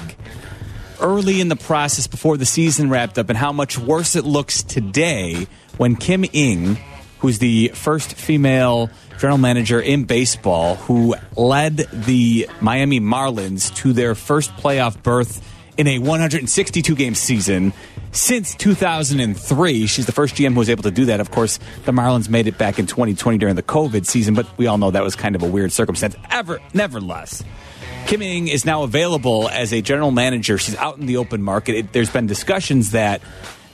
early 1.02 1.41
in 1.41 1.49
the 1.49 1.56
process 1.56 2.08
before 2.08 2.38
the 2.38 2.45
season 2.45 2.89
wrapped 2.89 3.18
up, 3.18 3.30
and 3.30 3.38
how 3.38 3.52
much 3.52 3.78
worse 3.78 4.16
it 4.16 4.24
looks 4.24 4.64
today 4.64 5.47
when 5.78 5.95
Kim 5.95 6.24
Ng, 6.34 6.78
who's 7.20 7.39
the 7.39 7.70
first 7.74 8.14
female 8.14 8.89
general 9.20 9.38
manager 9.38 9.80
in 9.80 10.06
baseball, 10.06 10.76
who 10.76 11.16
led 11.36 11.78
the 11.78 12.49
Miami 12.60 12.99
Marlins 12.99 13.74
to 13.76 13.93
their 13.93 14.16
first 14.16 14.52
playoff 14.56 15.02
berth 15.04 15.47
in 15.78 15.88
a 15.88 15.99
162 15.99 16.95
game 16.95 17.16
season 17.16 17.74
since 18.12 18.56
2003. 18.56 19.88
She's 19.88 20.06
the 20.06 20.12
first 20.12 20.36
GM 20.36 20.54
who 20.54 20.60
was 20.60 20.70
able 20.70 20.84
to 20.84 20.91
do 20.91 21.06
that. 21.06 21.20
Of 21.20 21.32
course, 21.32 21.60
the 21.86 21.91
Marlins 21.91 22.30
made 22.30 22.47
it 22.47 22.58
back 22.58 22.78
in 22.80 22.88
2020 22.88 23.38
during 23.38 23.56
the 23.56 23.64
COVID 23.64 24.06
season, 24.06 24.34
but 24.34 24.47
we 24.58 24.68
all 24.68 24.78
know 24.78 24.91
that 24.91 25.04
was 25.04 25.16
kind 25.16 25.36
of 25.36 25.43
a 25.43 25.47
weird 25.47 25.72
circumstance. 25.72 26.16
Ever, 26.30 26.60
nevertheless. 26.74 27.43
Kim 28.08 28.22
Ng 28.22 28.47
is 28.47 28.66
now 28.66 28.84
available 28.84 29.49
as 29.49 29.72
a 29.74 29.82
general 29.82 30.12
manager. 30.12 30.58
She's 30.58 30.76
out 30.76 30.97
in 30.97 31.06
the 31.06 31.18
open 31.18 31.41
market. 31.41 31.76
It, 31.76 31.93
there's 31.93 32.10
been 32.10 32.28
discussions 32.28 32.91
that 32.91 33.22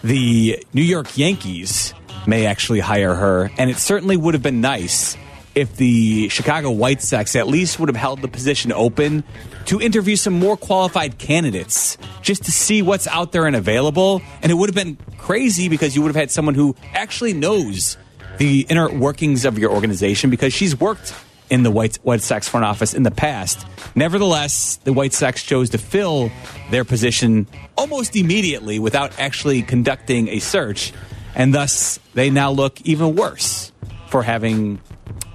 the 0.03 0.63
New 0.73 0.83
York 0.83 1.17
Yankees 1.17 1.93
may 2.27 2.45
actually 2.45 2.79
hire 2.79 3.15
her, 3.15 3.49
and 3.57 3.69
it 3.69 3.77
certainly 3.77 4.17
would 4.17 4.33
have 4.33 4.43
been 4.43 4.61
nice 4.61 5.17
if 5.55 5.75
the 5.75 6.29
Chicago 6.29 6.69
White 6.69 7.01
Sox 7.01 7.35
at 7.35 7.47
least 7.47 7.79
would 7.79 7.89
have 7.89 7.95
held 7.95 8.21
the 8.21 8.27
position 8.27 8.71
open 8.71 9.23
to 9.65 9.81
interview 9.81 10.15
some 10.15 10.37
more 10.37 10.55
qualified 10.55 11.17
candidates 11.17 11.97
just 12.21 12.45
to 12.45 12.51
see 12.51 12.83
what's 12.83 13.07
out 13.07 13.31
there 13.31 13.47
and 13.47 13.55
available. 13.55 14.21
And 14.43 14.51
it 14.51 14.55
would 14.55 14.69
have 14.69 14.75
been 14.75 14.97
crazy 15.17 15.67
because 15.67 15.95
you 15.95 16.03
would 16.03 16.09
have 16.09 16.15
had 16.15 16.29
someone 16.29 16.53
who 16.53 16.75
actually 16.93 17.33
knows 17.33 17.97
the 18.37 18.67
inner 18.69 18.87
workings 18.87 19.45
of 19.45 19.57
your 19.57 19.71
organization 19.71 20.29
because 20.29 20.53
she's 20.53 20.79
worked 20.79 21.11
in 21.49 21.63
the 21.63 21.71
White, 21.71 21.97
White 22.03 22.21
Sox 22.21 22.47
front 22.47 22.65
office 22.65 22.93
in 22.93 23.03
the 23.03 23.11
past. 23.11 23.65
Nevertheless, 23.95 24.77
the 24.83 24.93
White 24.93 25.13
Sox 25.13 25.43
chose 25.43 25.69
to 25.71 25.77
fill 25.77 26.31
their 26.71 26.83
position 26.83 27.47
almost 27.77 28.15
immediately 28.15 28.79
without 28.79 29.17
actually 29.19 29.61
conducting 29.61 30.27
a 30.29 30.39
search. 30.39 30.93
And 31.35 31.53
thus, 31.53 31.99
they 32.13 32.29
now 32.29 32.51
look 32.51 32.81
even 32.81 33.15
worse 33.15 33.71
for 34.09 34.23
having 34.23 34.79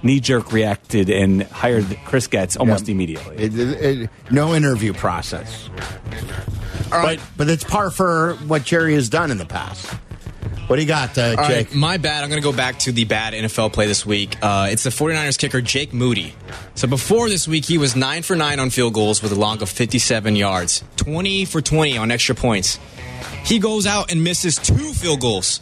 knee 0.02 0.18
jerk 0.20 0.52
reacted 0.52 1.08
and 1.08 1.44
hired 1.44 1.86
Chris 2.04 2.26
Getz 2.26 2.56
almost 2.56 2.88
Yeah. 2.88 2.92
immediately. 2.94 3.36
It- 3.36 3.58
it- 3.58 3.80
it- 4.02 4.10
no 4.30 4.54
interview 4.54 4.92
process. 4.92 5.68
But, 6.90 7.20
but 7.36 7.48
it's 7.48 7.64
par 7.64 7.90
for 7.90 8.34
what 8.46 8.64
Jerry 8.64 8.94
has 8.94 9.08
done 9.08 9.30
in 9.30 9.38
the 9.38 9.46
past. 9.46 9.86
What 10.66 10.76
do 10.76 10.82
you 10.82 10.88
got, 10.88 11.18
uh, 11.18 11.22
All 11.22 11.34
right, 11.36 11.66
Jake? 11.66 11.74
my 11.74 11.96
bad. 11.98 12.22
I'm 12.24 12.30
going 12.30 12.40
to 12.40 12.48
go 12.48 12.56
back 12.56 12.78
to 12.80 12.92
the 12.92 13.04
bad 13.04 13.34
NFL 13.34 13.72
play 13.72 13.86
this 13.86 14.06
week. 14.06 14.36
Uh, 14.40 14.68
it's 14.70 14.84
the 14.84 14.90
49ers 14.90 15.38
kicker, 15.38 15.60
Jake 15.60 15.92
Moody. 15.92 16.34
So 16.74 16.88
before 16.88 17.28
this 17.28 17.46
week, 17.46 17.66
he 17.66 17.76
was 17.78 17.94
9 17.94 18.22
for 18.22 18.36
9 18.36 18.58
on 18.58 18.70
field 18.70 18.94
goals 18.94 19.22
with 19.22 19.32
a 19.32 19.34
long 19.34 19.60
of 19.60 19.68
57 19.68 20.34
yards, 20.36 20.82
20 20.96 21.44
for 21.44 21.60
20 21.60 21.98
on 21.98 22.10
extra 22.10 22.34
points. 22.34 22.78
He 23.44 23.58
goes 23.58 23.86
out 23.86 24.10
and 24.10 24.24
misses 24.24 24.56
two 24.56 24.92
field 24.94 25.20
goals 25.20 25.60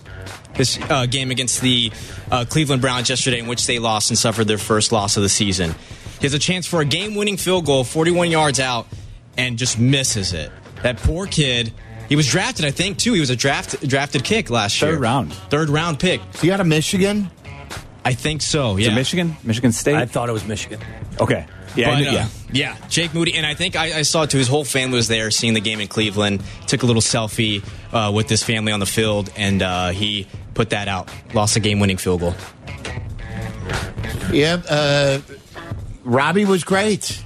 this 0.54 0.78
uh, 0.90 1.06
game 1.06 1.30
against 1.30 1.60
the 1.60 1.90
uh, 2.30 2.44
Cleveland 2.48 2.82
Browns 2.82 3.08
yesterday, 3.08 3.38
in 3.38 3.46
which 3.46 3.66
they 3.66 3.78
lost 3.78 4.10
and 4.10 4.18
suffered 4.18 4.46
their 4.46 4.58
first 4.58 4.92
loss 4.92 5.16
of 5.16 5.22
the 5.22 5.28
season. 5.28 5.74
He 6.20 6.26
has 6.26 6.34
a 6.34 6.38
chance 6.38 6.66
for 6.66 6.80
a 6.80 6.84
game 6.84 7.14
winning 7.14 7.36
field 7.36 7.64
goal, 7.64 7.82
41 7.84 8.30
yards 8.30 8.60
out, 8.60 8.86
and 9.38 9.58
just 9.58 9.78
misses 9.78 10.32
it. 10.32 10.52
That 10.82 10.98
poor 10.98 11.26
kid. 11.26 11.72
He 12.10 12.16
was 12.16 12.26
drafted, 12.28 12.66
I 12.66 12.70
think, 12.72 12.98
too. 12.98 13.14
He 13.14 13.20
was 13.20 13.30
a 13.30 13.36
draft 13.36 13.80
drafted 13.88 14.22
kick 14.24 14.50
last 14.50 14.82
year. 14.82 14.90
Third 14.92 15.00
round. 15.00 15.32
Third 15.32 15.68
round 15.70 15.98
pick. 15.98 16.20
So 16.34 16.42
you 16.42 16.50
got 16.50 16.60
a 16.60 16.64
Michigan? 16.64 17.30
I 18.04 18.12
think 18.14 18.42
so. 18.42 18.76
Is 18.76 18.84
Yeah. 18.86 18.92
it 18.92 18.94
Michigan? 18.96 19.36
Michigan 19.44 19.72
State? 19.72 19.94
I 19.94 20.06
thought 20.06 20.28
it 20.28 20.32
was 20.32 20.44
Michigan. 20.44 20.80
okay. 21.18 21.46
Yeah, 21.76 21.90
But, 21.94 21.98
uh, 22.08 22.10
yeah. 22.10 22.28
yeah, 22.50 22.76
Jake 22.88 23.14
Moody, 23.14 23.36
and 23.36 23.46
I 23.46 23.54
think 23.54 23.76
I, 23.76 23.98
I 24.00 24.02
saw 24.02 24.22
it 24.24 24.30
too. 24.30 24.38
His 24.38 24.48
whole 24.48 24.64
family 24.64 24.96
was 24.96 25.06
there, 25.06 25.30
seeing 25.30 25.54
the 25.54 25.60
game 25.60 25.80
in 25.80 25.86
Cleveland. 25.86 26.42
Took 26.66 26.82
a 26.82 26.86
little 26.86 27.00
selfie 27.02 27.62
uh, 27.92 28.10
with 28.12 28.28
his 28.28 28.42
family 28.42 28.72
on 28.72 28.80
the 28.80 28.86
field, 28.86 29.30
and 29.36 29.62
uh, 29.62 29.90
he 29.90 30.26
put 30.54 30.70
that 30.70 30.88
out. 30.88 31.08
Lost 31.32 31.54
a 31.54 31.60
game-winning 31.60 31.96
field 31.98 32.20
goal. 32.22 32.34
Yeah, 34.32 34.60
Uh, 34.68 35.20
Robbie 36.02 36.44
was 36.44 36.64
great, 36.64 37.22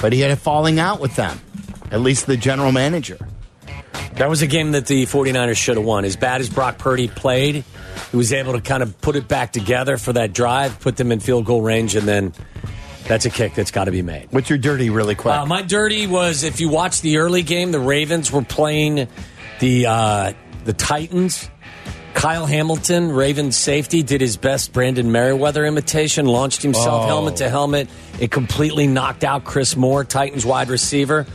but 0.00 0.12
he 0.12 0.18
had 0.20 0.32
a 0.32 0.36
falling 0.36 0.80
out 0.80 0.98
with 1.00 1.14
them. 1.14 1.40
At 1.92 2.00
least 2.00 2.26
the 2.26 2.36
general 2.36 2.72
manager. 2.72 3.18
That 4.16 4.30
was 4.30 4.40
a 4.40 4.46
game 4.46 4.72
that 4.72 4.86
the 4.86 5.04
49ers 5.04 5.56
should 5.56 5.76
have 5.76 5.84
won. 5.84 6.04
As 6.06 6.16
bad 6.16 6.40
as 6.40 6.48
Brock 6.48 6.78
Purdy 6.78 7.06
played, 7.06 7.64
he 8.10 8.16
was 8.16 8.32
able 8.32 8.54
to 8.54 8.62
kind 8.62 8.82
of 8.82 8.98
put 9.02 9.14
it 9.14 9.28
back 9.28 9.52
together 9.52 9.98
for 9.98 10.14
that 10.14 10.32
drive, 10.32 10.80
put 10.80 10.96
them 10.96 11.12
in 11.12 11.20
field 11.20 11.44
goal 11.44 11.60
range, 11.60 11.96
and 11.96 12.08
then 12.08 12.32
that's 13.06 13.26
a 13.26 13.30
kick 13.30 13.54
that's 13.54 13.70
got 13.70 13.84
to 13.84 13.90
be 13.90 14.00
made. 14.00 14.28
What's 14.30 14.48
your 14.48 14.58
dirty, 14.58 14.88
really 14.88 15.14
quick? 15.14 15.34
Uh, 15.34 15.44
my 15.44 15.60
dirty 15.60 16.06
was 16.06 16.44
if 16.44 16.60
you 16.62 16.70
watch 16.70 17.02
the 17.02 17.18
early 17.18 17.42
game, 17.42 17.72
the 17.72 17.78
Ravens 17.78 18.32
were 18.32 18.42
playing 18.42 19.06
the 19.60 19.86
uh, 19.86 20.32
the 20.64 20.72
Titans. 20.72 21.50
Kyle 22.14 22.46
Hamilton, 22.46 23.12
Ravens 23.12 23.58
safety, 23.58 24.02
did 24.02 24.22
his 24.22 24.38
best 24.38 24.72
Brandon 24.72 25.08
Meriweather 25.10 25.68
imitation, 25.68 26.24
launched 26.24 26.62
himself 26.62 27.04
Oh. 27.04 27.06
helmet 27.06 27.36
to 27.36 27.50
helmet. 27.50 27.90
It 28.18 28.30
completely 28.30 28.86
knocked 28.86 29.22
out 29.22 29.44
Chris 29.44 29.76
Moore, 29.76 30.02
Titans 30.02 30.46
wide 30.46 30.70
receiver. 30.70 31.26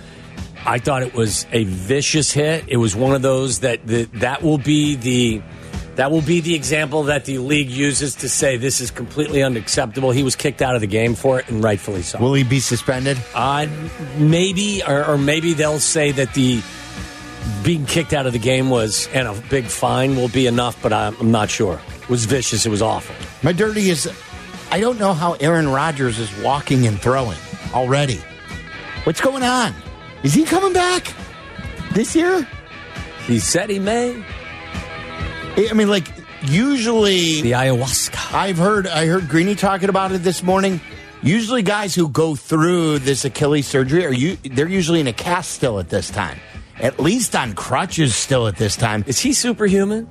I 0.66 0.80
thought 0.80 1.04
it 1.04 1.14
was 1.14 1.46
a 1.52 1.64
vicious 1.64 2.32
hit. 2.32 2.66
It 2.68 2.78
was 2.78 2.96
one 2.96 3.16
of 3.16 3.22
those 3.22 3.60
that 3.60 3.86
that, 3.88 4.12
that 4.14 4.44
will 4.44 4.58
be 4.58 4.96
the 4.96 5.42
that 5.96 6.10
will 6.10 6.22
be 6.22 6.40
the 6.40 6.56
example 6.56 7.04
that 7.04 7.26
the 7.26 7.40
league 7.40 7.70
uses 7.70 8.16
to 8.16 8.30
say 8.30 8.58
this 8.58 8.80
is 8.80 8.92
completely 8.92 9.44
unacceptable. 9.44 10.12
He 10.12 10.24
was 10.24 10.36
kicked 10.36 10.62
out 10.62 10.76
of 10.76 10.82
the 10.82 10.88
game 10.88 11.16
for 11.16 11.40
it, 11.40 11.50
and 11.50 11.64
rightfully 11.64 12.02
so. 12.02 12.20
Will 12.20 12.34
he 12.34 12.44
be 12.44 12.60
suspended? 12.60 13.18
Uh, 13.36 13.68
maybe, 14.18 14.82
or, 14.88 15.06
or 15.06 15.18
maybe 15.18 15.54
they'll 15.54 15.80
say 15.80 16.12
that 16.12 16.34
the 16.34 16.62
being 17.64 17.86
kicked 17.86 18.14
out 18.14 18.26
of 18.26 18.34
the 18.34 18.40
game 18.40 18.70
was 18.70 19.10
and 19.14 19.28
a 19.28 19.34
big 19.50 19.66
fine 19.66 20.16
will 20.16 20.30
be 20.30 20.48
enough, 20.48 20.82
but 20.82 20.94
I'm, 20.94 21.16
I'm 21.20 21.32
not 21.32 21.50
sure. 21.50 21.80
It 22.02 22.10
was 22.10 22.26
vicious. 22.26 22.66
It 22.66 22.70
was 22.70 22.82
awful. 22.82 23.16
My 23.44 23.52
dirty 23.52 23.90
is 23.90 24.10
I 24.72 24.80
don't 24.80 24.98
know 24.98 25.14
how 25.14 25.34
Aaron 25.34 25.68
Rodgers 25.68 26.20
is 26.20 26.32
walking 26.42 26.88
and 26.88 27.00
throwing 27.00 27.38
already. 27.74 28.22
What's 29.04 29.20
going 29.20 29.44
on? 29.44 29.74
Is 30.24 30.34
he 30.34 30.44
coming 30.46 30.74
back 30.74 31.14
this 31.94 32.16
year? 32.16 32.48
He 33.26 33.40
said 33.40 33.70
he 33.70 33.80
may. 33.80 34.24
I 35.58 35.74
mean, 35.74 35.90
like 35.90 36.08
usually 36.44 37.42
the 37.42 37.52
ayahuasca. 37.52 38.34
I've 38.34 38.58
heard 38.58 38.88
I 38.88 39.06
heard 39.08 39.28
Greeny 39.28 39.56
talking 39.56 39.90
about 39.90 40.12
it 40.12 40.20
this 40.20 40.44
morning. 40.44 40.80
Usually, 41.24 41.62
guys 41.62 41.94
who 41.94 42.08
go 42.10 42.36
through 42.36 43.00
this 43.00 43.26
Achilles 43.26 43.68
surgery 43.68 44.06
are 44.06 44.14
you 44.14 44.38
they're 44.38 44.68
usually 44.68 45.00
in 45.00 45.08
a 45.08 45.14
cast 45.14 45.52
still 45.52 45.80
at 45.80 45.90
this 45.90 46.10
time. 46.10 46.38
At 46.80 47.00
least 47.00 47.36
on 47.36 47.54
crutches 47.54 48.16
still 48.16 48.48
at 48.48 48.56
this 48.56 48.76
time. 48.76 49.04
Is 49.06 49.20
he 49.20 49.34
superhuman? 49.34 50.08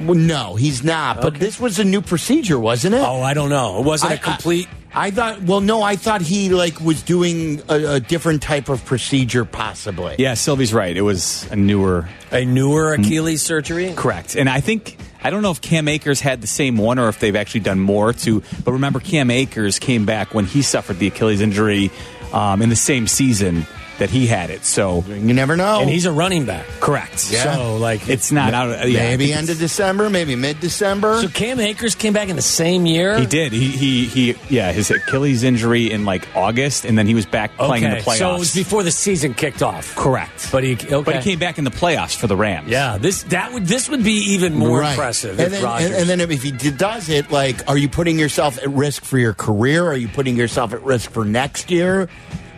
Well, 0.00 0.14
no, 0.14 0.56
he's 0.56 0.82
not. 0.82 1.20
But 1.20 1.34
this 1.36 1.60
was 1.60 1.78
a 1.78 1.84
new 1.84 2.00
procedure, 2.02 2.58
wasn't 2.58 2.96
it? 2.96 3.02
Oh, 3.02 3.22
I 3.22 3.34
don't 3.34 3.50
know. 3.50 3.78
It 3.78 3.84
wasn't 3.84 4.12
I- 4.12 4.14
a 4.16 4.18
complete. 4.18 4.68
I, 4.68 4.81
I 4.94 5.10
thought. 5.10 5.42
Well, 5.42 5.60
no, 5.60 5.82
I 5.82 5.96
thought 5.96 6.20
he 6.20 6.50
like 6.50 6.80
was 6.80 7.02
doing 7.02 7.62
a, 7.68 7.94
a 7.94 8.00
different 8.00 8.42
type 8.42 8.68
of 8.68 8.84
procedure, 8.84 9.44
possibly. 9.44 10.16
Yeah, 10.18 10.34
Silvy's 10.34 10.74
right. 10.74 10.96
It 10.96 11.02
was 11.02 11.50
a 11.50 11.56
newer, 11.56 12.08
a 12.30 12.44
newer 12.44 12.92
Achilles 12.94 13.42
surgery. 13.42 13.92
Correct. 13.94 14.36
And 14.36 14.48
I 14.48 14.60
think 14.60 14.98
I 15.22 15.30
don't 15.30 15.42
know 15.42 15.50
if 15.50 15.60
Cam 15.60 15.88
Akers 15.88 16.20
had 16.20 16.40
the 16.40 16.46
same 16.46 16.76
one 16.76 16.98
or 16.98 17.08
if 17.08 17.20
they've 17.20 17.36
actually 17.36 17.60
done 17.60 17.80
more 17.80 18.12
to. 18.12 18.42
But 18.64 18.72
remember, 18.72 19.00
Cam 19.00 19.30
Akers 19.30 19.78
came 19.78 20.04
back 20.04 20.34
when 20.34 20.44
he 20.44 20.62
suffered 20.62 20.98
the 20.98 21.06
Achilles 21.06 21.40
injury 21.40 21.90
um, 22.32 22.60
in 22.60 22.68
the 22.68 22.76
same 22.76 23.06
season 23.06 23.66
that 23.98 24.10
he 24.10 24.26
had 24.26 24.50
it. 24.50 24.64
So 24.64 25.02
you 25.06 25.34
never 25.34 25.56
know. 25.56 25.80
And 25.80 25.90
he's 25.90 26.06
a 26.06 26.12
running 26.12 26.44
back. 26.46 26.66
Correct. 26.80 27.30
Yeah. 27.30 27.54
So 27.54 27.76
like 27.76 28.08
It's 28.08 28.32
not 28.32 28.54
out. 28.54 28.70
Of, 28.70 28.88
yeah, 28.88 29.00
maybe 29.10 29.32
end 29.32 29.50
of 29.50 29.58
December, 29.58 30.10
maybe 30.10 30.34
mid 30.36 30.60
December. 30.60 31.20
So 31.22 31.28
Cam 31.28 31.60
Akers 31.60 31.94
came 31.94 32.12
back 32.12 32.28
in 32.28 32.36
the 32.36 32.42
same 32.42 32.86
year. 32.86 33.18
He 33.18 33.26
did. 33.26 33.52
He 33.52 33.68
he 33.68 34.06
he. 34.06 34.34
Yeah, 34.48 34.72
his 34.72 34.90
Achilles 34.90 35.42
injury 35.42 35.90
in 35.90 36.04
like 36.04 36.26
August, 36.36 36.84
and 36.84 36.96
then 36.98 37.06
he 37.06 37.14
was 37.14 37.26
back 37.26 37.56
playing 37.56 37.84
in 37.84 37.90
the 37.90 37.96
playoffs. 37.98 38.18
so 38.18 38.34
it 38.34 38.38
was 38.38 38.54
before 38.54 38.82
the 38.82 38.90
season 38.90 39.34
kicked 39.34 39.62
off. 39.62 39.94
Correct. 39.96 40.50
But 40.50 40.64
he 40.64 40.74
okay. 40.74 41.02
But 41.02 41.16
he 41.16 41.22
came 41.32 41.38
back 41.38 41.58
in 41.58 41.64
the 41.64 41.70
playoffs 41.70 42.16
for 42.16 42.26
the 42.26 42.36
Rams. 42.36 42.68
Yeah, 42.68 42.98
this 42.98 43.22
that 43.24 43.52
would 43.52 43.66
this 43.66 43.88
would 43.88 44.02
be 44.04 44.32
even 44.32 44.54
more 44.54 44.80
Right. 44.80 44.90
impressive 44.92 45.38
And 45.38 45.46
if 45.46 45.52
then, 45.52 45.62
Rodgers. 45.64 45.90
and, 45.90 45.94
and 45.96 46.08
then 46.08 46.20
if 46.20 46.42
he 46.42 46.50
does 46.50 47.08
it, 47.08 47.30
like, 47.30 47.68
are 47.68 47.76
you 47.78 47.88
putting 47.88 48.18
yourself 48.18 48.58
at 48.58 48.68
risk 48.70 49.04
for 49.04 49.18
your 49.18 49.34
career? 49.34 49.86
Are 49.86 49.96
you 49.96 50.08
putting 50.08 50.36
yourself 50.36 50.72
at 50.72 50.82
risk 50.82 51.10
for 51.10 51.24
next 51.24 51.70
year? 51.70 52.08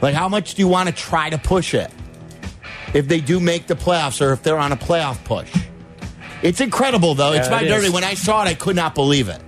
Like, 0.05 0.14
how 0.14 0.28
much 0.28 0.55
do 0.55 0.61
you 0.61 0.68
want 0.68 0.90
to 0.90 0.94
try 0.94 1.30
to 1.30 1.38
push 1.38 1.72
it? 1.72 1.90
If 2.92 3.09
they 3.09 3.22
do 3.22 3.40
make 3.40 3.68
the 3.68 3.74
playoffs 3.74 4.20
or 4.20 4.34
if 4.34 4.42
they're 4.42 4.59
on 4.59 4.70
a 4.70 4.76
playoff 4.76 5.24
push. 5.24 5.50
It's 6.42 6.61
incredible, 6.61 7.14
though. 7.14 7.32
it's 7.32 7.48
my 7.48 7.62
it 7.62 7.68
dirty. 7.68 7.86
is. 7.86 7.92
When 7.92 8.05
I 8.05 8.12
saw 8.12 8.42
it, 8.44 8.48
I 8.48 8.52
could 8.52 8.76
not 8.76 8.94
believe 8.94 9.30
it. 9.30 9.40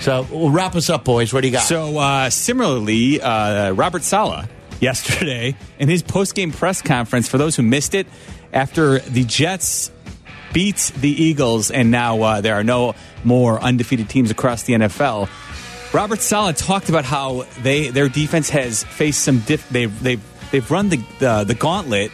So, 0.00 0.26
we'll 0.32 0.50
wrap 0.50 0.74
us 0.74 0.90
up, 0.90 1.04
boys. 1.04 1.32
What 1.32 1.42
do 1.42 1.46
you 1.46 1.52
got? 1.52 1.62
So 1.62 1.96
uh, 1.96 2.28
similarly, 2.28 3.20
uh, 3.20 3.70
Robert 3.70 4.02
Saleh 4.02 4.46
yesterday 4.80 5.54
in 5.78 5.88
his 5.88 6.02
post-game 6.02 6.50
press 6.50 6.82
conference, 6.82 7.28
for 7.28 7.38
those 7.38 7.54
who 7.54 7.62
missed 7.62 7.94
it, 7.94 8.08
after 8.52 8.98
the 8.98 9.22
Jets 9.22 9.92
beat 10.52 10.90
the 10.96 11.10
Eagles, 11.10 11.70
and 11.70 11.92
now 11.92 12.20
uh, 12.20 12.40
there 12.40 12.56
are 12.56 12.64
no 12.64 12.96
more 13.22 13.60
undefeated 13.60 14.08
teams 14.08 14.32
across 14.32 14.64
the 14.64 14.72
NFL. 14.72 15.28
Robert 15.92 16.20
Saleh 16.20 16.54
talked 16.56 16.88
about 16.90 17.04
how 17.04 17.44
they 17.62 17.88
their 17.88 18.08
defense 18.08 18.50
has 18.50 18.84
faced 18.84 19.24
some 19.24 19.40
diff- 19.40 19.68
they 19.70 19.86
they've 19.86 20.22
they've 20.50 20.70
run 20.70 20.90
the, 20.90 20.98
the 21.18 21.44
the 21.44 21.54
gauntlet, 21.54 22.12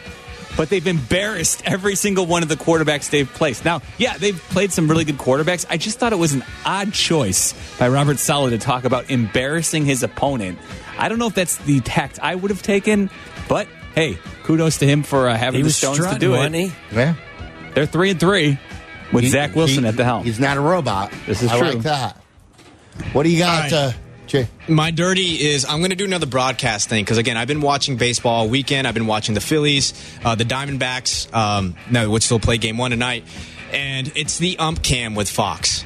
but 0.57 0.69
they've 0.71 0.87
embarrassed 0.87 1.63
every 1.65 1.97
single 1.97 2.25
one 2.25 2.43
of 2.45 2.49
the 2.49 2.55
quarterbacks 2.55 3.11
they've 3.11 3.29
placed. 3.33 3.65
Now, 3.65 3.83
yeah, 3.99 4.17
they've 4.17 4.39
played 4.51 4.71
some 4.73 4.87
really 4.89 5.05
good 5.05 5.19
quarterbacks. 5.19 5.67
I 5.69 5.77
just 5.77 5.99
thought 5.99 6.13
it 6.13 6.19
was 6.19 6.35
an 6.35 6.45
odd 6.65 6.93
choice 6.93 7.53
by 7.79 7.89
Robert 7.89 8.19
Saleh 8.21 8.51
to 8.51 8.59
talk 8.59 8.85
about 8.85 9.11
embarrassing 9.11 9.85
his 9.85 10.05
opponent. 10.05 10.59
I 10.97 11.09
don't 11.09 11.19
know 11.19 11.27
if 11.27 11.35
that's 11.35 11.57
the 11.57 11.81
tact 11.81 12.21
I 12.23 12.37
would 12.37 12.53
have 12.53 12.63
taken, 12.63 13.11
but 13.49 13.67
hey, 13.97 14.19
kudos 14.45 14.79
to 14.79 14.87
him 14.87 15.03
for 15.03 15.29
uh, 15.29 15.37
having 15.37 15.59
he 15.59 15.63
the 15.63 15.67
was 15.67 15.77
stones 15.77 15.99
to 15.99 16.19
do 16.21 16.35
it. 16.37 16.55
he? 16.55 16.73
yeah. 16.93 17.15
They're 17.75 17.87
three 17.87 18.11
and 18.11 18.21
three 18.21 18.57
with 19.13 19.25
He- 19.25 19.31
Zach 19.31 19.57
Wilson 19.57 19.83
he- 19.83 19.89
at 19.89 19.97
the 19.97 20.05
helm. 20.05 20.23
He's 20.23 20.39
not 20.39 20.57
a 20.57 20.61
robot. 20.61 21.13
This 21.27 21.43
is 21.43 21.51
I 21.51 21.59
true. 21.59 21.69
like 21.71 21.83
that. 21.83 22.21
What 23.13 23.25
do 23.25 23.31
you 23.31 23.39
got, 23.39 23.63
right. 23.65 23.73
uh, 23.73 23.93
Jay? 24.27 24.49
My 24.69 24.91
dirty 24.91 25.47
is 25.47 25.65
I'm 25.65 25.79
going 25.79 25.91
to 25.91 25.97
do 25.97 26.05
another 26.05 26.27
broadcast 26.27 26.89
thing 26.89 27.05
because 27.05 27.19
again 27.19 27.37
I've 27.37 27.49
been 27.49 27.61
watching 27.61 27.97
baseball 27.97 28.35
all 28.35 28.49
weekend. 28.49 28.87
I've 28.87 28.95
been 28.95 29.07
watching 29.07 29.35
the 29.35 29.41
Phillies, 29.41 29.93
uh, 30.25 30.35
the 30.35 30.45
Diamondbacks, 30.45 31.33
um, 31.35 31.77
no, 31.91 32.11
which 32.11 32.25
still 32.25 32.41
play 32.41 32.59
game 32.59 32.79
one 32.79 32.91
tonight, 32.91 33.25
and 33.73 34.11
it's 34.17 34.39
the 34.39 34.59
ump 34.59 34.83
cam 34.83 35.15
with 35.15 35.29
Fox. 35.29 35.85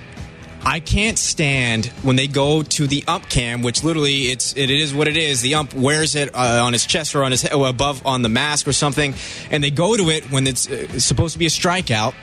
I 0.64 0.80
can't 0.80 1.18
stand 1.18 1.86
when 2.02 2.16
they 2.16 2.26
go 2.26 2.62
to 2.62 2.86
the 2.86 3.04
ump 3.06 3.28
cam, 3.28 3.62
which 3.62 3.84
literally 3.84 4.24
it's 4.24 4.56
it 4.56 4.70
is 4.70 4.92
what 4.92 5.08
it 5.08 5.16
is. 5.16 5.40
The 5.40 5.54
ump 5.54 5.72
wears 5.74 6.14
it 6.14 6.34
uh, 6.34 6.62
on 6.64 6.72
his 6.72 6.84
chest 6.84 7.14
or 7.14 7.24
on 7.24 7.30
his 7.30 7.42
head, 7.42 7.54
or 7.54 7.68
above 7.68 8.04
on 8.06 8.22
the 8.22 8.28
mask 8.28 8.66
or 8.68 8.72
something, 8.72 9.14
and 9.50 9.62
they 9.62 9.70
go 9.70 9.96
to 9.96 10.10
it 10.10 10.30
when 10.30 10.46
it's 10.46 10.68
uh, 10.68 10.98
supposed 10.98 11.32
to 11.34 11.38
be 11.38 11.46
a 11.46 11.50
strikeout 11.50 12.14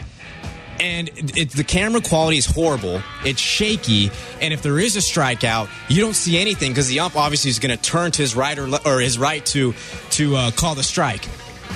and 0.79 1.09
it, 1.37 1.51
the 1.51 1.63
camera 1.63 2.01
quality 2.01 2.37
is 2.37 2.45
horrible. 2.45 3.01
It's 3.23 3.39
shaky, 3.39 4.11
and 4.41 4.53
if 4.53 4.61
there 4.61 4.79
is 4.79 4.95
a 4.95 4.99
strikeout, 4.99 5.69
you 5.89 6.01
don't 6.01 6.13
see 6.15 6.37
anything 6.39 6.71
because 6.71 6.87
the 6.87 6.99
ump 6.99 7.15
obviously 7.15 7.49
is 7.51 7.59
going 7.59 7.75
to 7.75 7.81
turn 7.81 8.11
to 8.11 8.21
his 8.21 8.35
right 8.35 8.57
or, 8.57 8.67
le- 8.67 8.81
or 8.85 8.99
his 8.99 9.17
right 9.17 9.45
to 9.47 9.73
to 10.11 10.35
uh, 10.35 10.51
call 10.51 10.75
the 10.75 10.83
strike. 10.83 11.25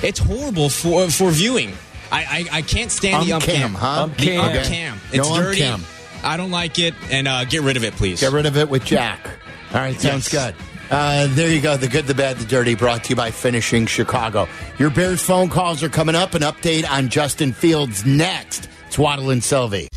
It's 0.02 0.18
horrible 0.18 0.68
for 0.68 1.08
for 1.10 1.30
viewing. 1.30 1.72
I 2.12 2.46
I, 2.52 2.58
I 2.58 2.62
can't 2.62 2.90
stand 2.90 3.26
the 3.26 3.32
Ump 3.34 3.44
ump 3.44 3.52
cam, 3.52 3.60
cam. 3.60 3.74
huh? 3.74 4.02
Ump 4.04 4.16
The 4.16 4.24
cam. 4.26 4.40
ump 4.44 4.54
Okay. 4.56 4.68
cam. 4.68 5.00
It's 5.12 5.28
ump 5.28 5.36
dirty. 5.42 5.58
cam. 5.60 5.84
I 6.22 6.36
don't 6.36 6.50
like 6.50 6.78
it, 6.78 6.94
and 7.10 7.26
uh, 7.26 7.44
get 7.44 7.62
rid 7.62 7.76
of 7.76 7.84
it, 7.84 7.94
please. 7.94 8.20
Get 8.20 8.32
rid 8.32 8.46
of 8.46 8.56
it 8.56 8.68
with 8.68 8.84
Jack. 8.84 9.26
All 9.72 9.80
right, 9.80 9.98
sounds 9.98 10.30
Yes. 10.32 10.52
good. 10.52 10.54
Uh, 10.90 11.28
there 11.30 11.48
you 11.48 11.60
go. 11.60 11.76
The 11.76 11.86
good, 11.86 12.06
the 12.08 12.14
bad, 12.14 12.36
the 12.38 12.44
dirty 12.44 12.74
brought 12.74 13.04
to 13.04 13.10
you 13.10 13.16
by 13.16 13.30
Finishing 13.30 13.86
Chicago. 13.86 14.48
Your 14.76 14.90
Bears 14.90 15.22
phone 15.22 15.48
calls 15.48 15.84
are 15.84 15.88
coming 15.88 16.16
up. 16.16 16.34
An 16.34 16.42
update 16.42 16.84
on 16.90 17.08
Justin 17.08 17.52
Fields 17.52 18.04
next. 18.04 18.68
It's 19.00 19.04
Waddle 19.04 19.30
and 19.30 19.42
Silvy. 19.42 19.88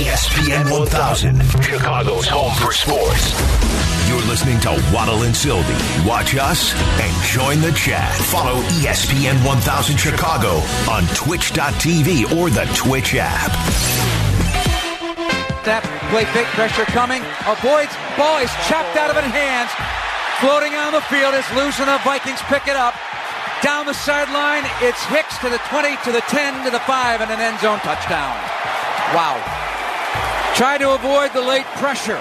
ESPN 0.00 0.72
1000, 0.72 1.42
Chicago's 1.62 2.26
home 2.26 2.54
for 2.54 2.72
sports. 2.72 3.36
You're 4.08 4.24
listening 4.32 4.58
to 4.60 4.70
Waddle 4.94 5.24
and 5.24 5.36
Silvy. 5.36 5.76
Watch 6.08 6.34
us 6.36 6.72
and 6.72 7.12
join 7.28 7.60
the 7.60 7.70
chat. 7.76 8.10
Follow 8.32 8.62
ESPN 8.80 9.44
1000 9.44 9.96
Chicago 9.98 10.56
on 10.88 11.04
twitch.tv 11.12 12.32
or 12.32 12.48
the 12.48 12.64
Twitch 12.72 13.14
app. 13.14 13.52
Snap, 15.62 15.84
play 16.08 16.24
fake 16.32 16.48
pressure 16.56 16.86
coming. 16.86 17.20
Avoids, 17.44 17.92
ball 18.16 18.40
is 18.40 18.50
chopped 18.64 18.96
out 18.96 19.10
of 19.10 19.22
his 19.22 19.30
hands. 19.36 19.68
Floating 20.40 20.72
on 20.80 20.94
the 20.94 21.02
field, 21.12 21.34
it's 21.34 21.52
loose 21.52 21.78
and 21.78 21.88
the 21.88 21.98
Vikings 22.04 22.40
pick 22.48 22.66
it 22.68 22.76
up. 22.76 22.94
Down 23.62 23.84
the 23.84 23.92
sideline, 23.92 24.64
it's 24.80 25.04
Hicks 25.04 25.36
to 25.38 25.50
the 25.50 25.60
20, 25.68 25.96
to 26.04 26.12
the 26.12 26.22
10, 26.32 26.64
to 26.64 26.70
the 26.70 26.80
5, 26.80 27.20
and 27.20 27.30
an 27.30 27.40
end 27.40 27.60
zone 27.60 27.78
touchdown. 27.80 28.32
Wow. 29.12 29.36
Tried 30.56 30.78
to 30.78 30.94
avoid 30.94 31.32
the 31.34 31.42
late 31.42 31.66
pressure. 31.76 32.20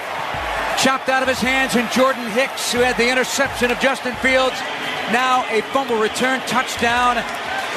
Chopped 0.78 1.08
out 1.08 1.24
of 1.24 1.30
his 1.30 1.40
hands, 1.40 1.76
and 1.76 1.90
Jordan 1.92 2.30
Hicks, 2.32 2.74
who 2.74 2.80
had 2.80 2.98
the 2.98 3.10
interception 3.10 3.72
of 3.72 3.80
Justin 3.80 4.16
Fields, 4.16 4.56
now 5.12 5.46
a 5.50 5.62
fumble 5.72 6.00
return 6.00 6.42
touchdown 6.42 7.18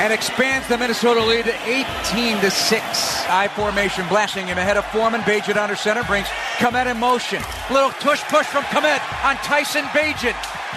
and 0.01 0.13
expands 0.13 0.67
the 0.67 0.77
Minnesota 0.77 1.23
lead 1.23 1.45
to 1.45 1.55
18 1.65 2.41
to 2.41 2.51
6. 2.51 2.83
I 3.29 3.49
formation 3.55 4.09
blasting 4.09 4.47
him 4.49 4.59
ahead 4.59 4.77
of 4.77 4.85
Foreman. 4.87 5.21
Bagent 5.21 5.57
under 5.57 5.77
center 5.77 6.03
brings 6.05 6.27
Kmet 6.59 6.91
in 6.91 6.99
motion. 6.99 7.43
Little 7.71 7.91
tush 7.91 8.23
push 8.25 8.47
from 8.47 8.65
Kmet 8.65 9.01
on 9.25 9.37
Tyson 9.37 9.85
Bagent. 9.95 10.35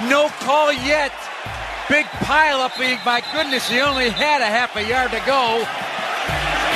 No 0.09 0.29
call 0.45 0.71
yet. 0.71 1.13
Big 1.89 2.05
pile 2.25 2.61
up. 2.61 2.77
My 2.79 3.21
goodness, 3.31 3.69
he 3.69 3.79
only 3.79 4.09
had 4.09 4.41
a 4.41 4.49
half 4.49 4.75
a 4.75 4.83
yard 4.83 5.11
to 5.11 5.21
go. 5.25 5.61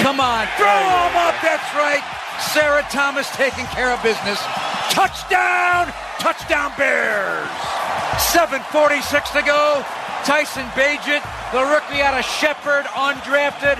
Come 0.05 0.19
on, 0.21 0.47
throw 0.55 0.69
him 0.69 1.15
up. 1.17 1.35
That's 1.41 1.65
right. 1.73 2.03
Sarah 2.53 2.85
Thomas 2.89 3.29
taking 3.35 3.65
care 3.67 3.91
of 3.91 4.01
business. 4.01 4.39
Touchdown! 4.93 5.91
Touchdown 6.19 6.71
Bears! 6.77 7.49
7.46 8.31 9.33
to 9.33 9.41
go. 9.45 9.83
Tyson 10.23 10.65
Bagent, 10.77 11.23
the 11.51 11.63
rookie 11.65 12.01
out 12.01 12.13
of 12.13 12.23
Shepherd, 12.25 12.85
undrafted, 12.93 13.77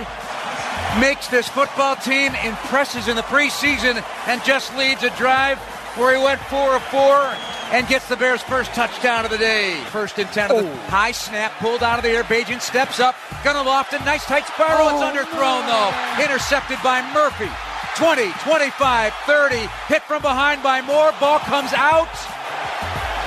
makes 1.00 1.28
this 1.28 1.48
football 1.48 1.96
team, 1.96 2.34
impresses 2.44 3.08
in 3.08 3.16
the 3.16 3.22
preseason, 3.22 4.02
and 4.26 4.42
just 4.44 4.76
leads 4.76 5.02
a 5.04 5.10
drive 5.16 5.58
where 5.96 6.16
he 6.16 6.22
went 6.22 6.40
4 6.40 6.76
of 6.76 6.82
4 6.84 7.59
and 7.72 7.86
gets 7.88 8.08
the 8.08 8.16
Bears' 8.16 8.42
first 8.42 8.72
touchdown 8.72 9.24
of 9.24 9.30
the 9.30 9.38
day. 9.38 9.80
First 9.90 10.18
and 10.18 10.28
10 10.30 10.50
of 10.50 10.56
the 10.64 10.70
oh. 10.70 10.76
high 10.88 11.12
snap, 11.12 11.52
pulled 11.58 11.82
out 11.82 11.98
of 11.98 12.02
the 12.02 12.10
air. 12.10 12.24
Bagent 12.24 12.60
steps 12.60 13.00
up, 13.00 13.14
gonna 13.44 13.62
loft 13.62 13.92
it. 13.92 14.04
Nice 14.04 14.24
tight 14.24 14.46
spiral. 14.46 14.88
It's 14.88 15.00
oh, 15.00 15.10
underthrown, 15.10 15.66
though. 15.66 16.24
Intercepted 16.24 16.78
by 16.82 17.02
Murphy. 17.14 17.50
20, 17.96 18.30
25, 18.44 19.12
30. 19.26 19.56
Hit 19.88 20.02
from 20.02 20.22
behind 20.22 20.62
by 20.62 20.80
Moore. 20.80 21.12
Ball 21.20 21.38
comes 21.40 21.72
out 21.72 22.08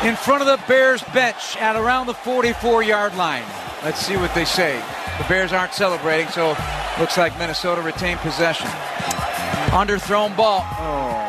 in 0.04 0.16
front 0.16 0.42
of 0.42 0.48
the 0.48 0.62
Bears 0.68 1.04
bench 1.14 1.58
at 1.58 1.76
around 1.76 2.08
the 2.08 2.14
44 2.14 2.84
yard 2.84 3.16
line. 3.16 3.44
Let's 3.84 4.00
see 4.00 4.18
what 4.18 4.34
they 4.34 4.46
say. 4.46 4.82
The 5.18 5.26
Bears 5.26 5.54
aren't 5.54 5.74
celebrating, 5.74 6.28
so 6.30 6.58
looks 7.00 7.18
like 7.18 7.38
Minnesota 7.38 7.82
retained 7.82 8.20
possession. 8.20 8.68
Underthrown 9.72 10.36
ball. 10.36 10.66
Oh. 10.80 11.23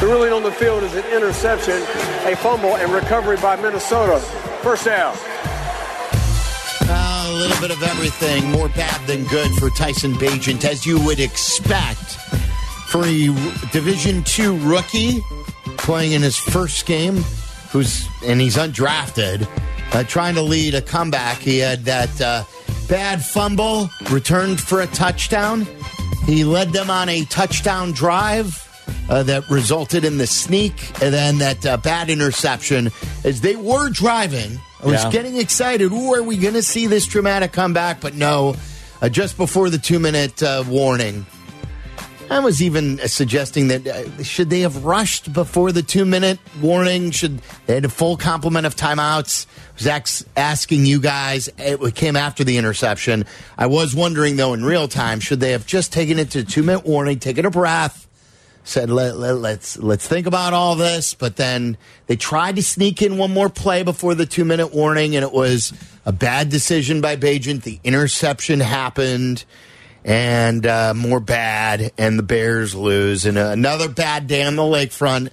The 0.00 0.06
ruling 0.06 0.32
on 0.32 0.42
the 0.42 0.52
field 0.52 0.82
is 0.82 0.94
an 0.94 1.04
interception, 1.06 1.76
a 2.30 2.36
fumble, 2.36 2.76
and 2.76 2.92
recovery 2.92 3.38
by 3.38 3.56
Minnesota. 3.56 4.20
First 4.62 4.84
down. 4.84 5.16
A 6.88 7.32
little 7.32 7.58
bit 7.60 7.70
of 7.70 7.82
everything. 7.82 8.50
More 8.50 8.68
bad 8.68 9.06
than 9.06 9.24
good 9.24 9.50
for 9.52 9.70
Tyson 9.70 10.12
Bagent, 10.14 10.64
as 10.64 10.84
you 10.84 11.02
would 11.04 11.18
expect 11.18 12.18
for 12.88 13.04
a 13.04 13.26
Division 13.72 14.22
Two 14.24 14.58
rookie 14.58 15.22
playing 15.78 16.12
in 16.12 16.22
his 16.22 16.36
first 16.36 16.86
game, 16.86 17.16
who's 17.70 18.06
and 18.24 18.40
he's 18.40 18.56
undrafted, 18.56 19.48
uh, 19.92 20.04
trying 20.04 20.34
to 20.34 20.42
lead 20.42 20.74
a 20.74 20.82
comeback. 20.82 21.38
He 21.38 21.58
had 21.58 21.84
that 21.86 22.20
uh, 22.20 22.44
bad 22.88 23.24
fumble, 23.24 23.90
returned 24.10 24.60
for 24.60 24.82
a 24.82 24.86
touchdown. 24.88 25.66
He 26.26 26.44
led 26.44 26.72
them 26.72 26.90
on 26.90 27.08
a 27.08 27.24
touchdown 27.24 27.92
drive. 27.92 28.65
Uh, 29.08 29.22
that 29.22 29.48
resulted 29.48 30.04
in 30.04 30.18
the 30.18 30.26
sneak 30.26 30.90
and 31.00 31.14
then 31.14 31.38
that 31.38 31.64
uh, 31.64 31.76
bad 31.76 32.10
interception 32.10 32.90
as 33.24 33.40
they 33.40 33.54
were 33.54 33.88
driving. 33.88 34.58
I 34.82 34.86
was 34.86 35.04
Yeah. 35.04 35.10
getting 35.12 35.36
excited. 35.36 35.92
Ooh, 35.92 36.12
are 36.14 36.24
we 36.24 36.36
going 36.36 36.54
to 36.54 36.62
see 36.62 36.88
this 36.88 37.06
dramatic 37.06 37.52
comeback? 37.52 38.00
But 38.00 38.14
no, 38.14 38.56
uh, 39.00 39.08
just 39.08 39.36
before 39.36 39.70
the 39.70 39.78
two 39.78 40.00
minute 40.00 40.42
uh, 40.42 40.64
warning. 40.66 41.24
I 42.28 42.40
was 42.40 42.60
even 42.60 42.98
uh, 42.98 43.06
suggesting 43.06 43.68
that 43.68 43.86
uh, 43.86 44.22
should 44.24 44.50
they 44.50 44.60
have 44.62 44.84
rushed 44.84 45.32
before 45.32 45.70
the 45.70 45.82
two 45.84 46.04
minute 46.04 46.40
warning? 46.60 47.12
Should 47.12 47.40
they 47.66 47.74
had 47.74 47.84
a 47.84 47.88
full 47.88 48.16
complement 48.16 48.66
of 48.66 48.74
timeouts? 48.74 49.46
Zach's 49.78 50.24
asking 50.36 50.84
you 50.84 50.98
guys. 51.00 51.48
It 51.58 51.94
came 51.94 52.16
after 52.16 52.42
the 52.42 52.58
interception. 52.58 53.24
I 53.56 53.68
was 53.68 53.94
wondering 53.94 54.34
though, 54.34 54.52
in 54.54 54.64
real 54.64 54.88
time, 54.88 55.20
should 55.20 55.38
they 55.38 55.52
have 55.52 55.64
just 55.64 55.92
taken 55.92 56.18
it 56.18 56.30
to 56.32 56.42
two 56.42 56.64
minute 56.64 56.84
warning, 56.84 57.20
taken 57.20 57.46
a 57.46 57.50
breath, 57.50 58.05
said 58.66 58.90
let, 58.90 59.16
let, 59.16 59.36
let's 59.36 59.78
let's 59.78 60.06
think 60.06 60.26
about 60.26 60.52
all 60.52 60.74
this, 60.74 61.14
but 61.14 61.36
then 61.36 61.76
they 62.08 62.16
tried 62.16 62.56
to 62.56 62.62
sneak 62.62 63.00
in 63.00 63.16
one 63.16 63.32
more 63.32 63.48
play 63.48 63.84
before 63.84 64.14
the 64.14 64.26
two 64.26 64.44
minute 64.44 64.74
warning, 64.74 65.14
and 65.14 65.24
it 65.24 65.32
was 65.32 65.72
a 66.04 66.12
bad 66.12 66.48
decision 66.50 67.00
by 67.00 67.16
Bagent. 67.16 67.62
The 67.62 67.78
interception 67.84 68.58
happened, 68.58 69.44
and 70.04 70.66
uh, 70.66 70.94
more 70.94 71.20
bad, 71.20 71.92
and 71.96 72.18
the 72.18 72.24
Bears 72.24 72.74
lose, 72.74 73.24
and 73.24 73.38
uh, 73.38 73.50
another 73.50 73.88
bad 73.88 74.26
day 74.26 74.42
on 74.42 74.56
the 74.56 74.62
lakefront, 74.62 75.30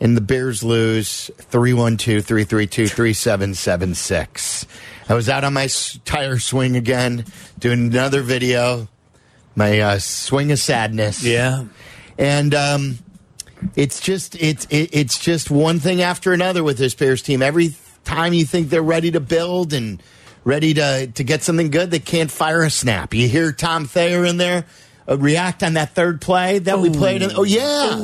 and 0.00 0.16
the 0.16 0.20
Bears 0.20 0.64
lose 0.64 1.30
312 1.38 2.24
332 2.24 2.88
3776. 2.88 4.66
I 5.08 5.14
was 5.14 5.28
out 5.28 5.44
on 5.44 5.54
my 5.54 5.68
tire 6.04 6.40
swing 6.40 6.76
again, 6.76 7.26
doing 7.60 7.94
another 7.94 8.22
video, 8.22 8.88
my 9.54 9.78
uh, 9.78 9.98
swing 10.00 10.50
of 10.50 10.58
sadness. 10.58 11.22
Yeah. 11.22 11.66
And 12.18 12.54
um, 12.54 12.98
it's 13.74 14.00
just 14.00 14.34
it's 14.36 14.66
it, 14.66 14.90
it's 14.92 15.18
just 15.18 15.50
one 15.50 15.80
thing 15.80 16.02
after 16.02 16.32
another 16.32 16.62
with 16.62 16.78
this 16.78 16.94
Bears 16.94 17.22
team. 17.22 17.42
Every 17.42 17.74
time 18.04 18.32
you 18.32 18.44
think 18.44 18.70
they're 18.70 18.82
ready 18.82 19.10
to 19.10 19.20
build 19.20 19.72
and 19.72 20.02
ready 20.44 20.74
to 20.74 21.08
to 21.08 21.24
get 21.24 21.42
something 21.42 21.70
good, 21.70 21.90
they 21.90 21.98
can't 21.98 22.30
fire 22.30 22.62
a 22.62 22.70
snap. 22.70 23.14
You 23.14 23.28
hear 23.28 23.52
Tom 23.52 23.86
Thayer 23.86 24.24
in 24.24 24.36
there 24.36 24.66
uh, 25.08 25.18
react 25.18 25.62
on 25.62 25.74
that 25.74 25.94
third 25.94 26.20
play 26.20 26.58
that 26.60 26.78
we 26.78 26.90
played. 26.90 27.22
In, 27.22 27.32
oh 27.34 27.44
yeah, 27.44 27.96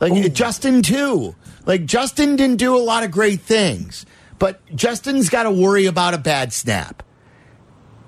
like 0.00 0.32
Justin 0.32 0.82
too. 0.82 1.34
Like 1.66 1.86
Justin 1.86 2.36
didn't 2.36 2.56
do 2.56 2.76
a 2.76 2.78
lot 2.78 3.04
of 3.04 3.10
great 3.10 3.40
things, 3.40 4.04
but 4.38 4.60
Justin's 4.74 5.30
got 5.30 5.44
to 5.44 5.50
worry 5.50 5.86
about 5.86 6.14
a 6.14 6.18
bad 6.18 6.52
snap 6.52 7.02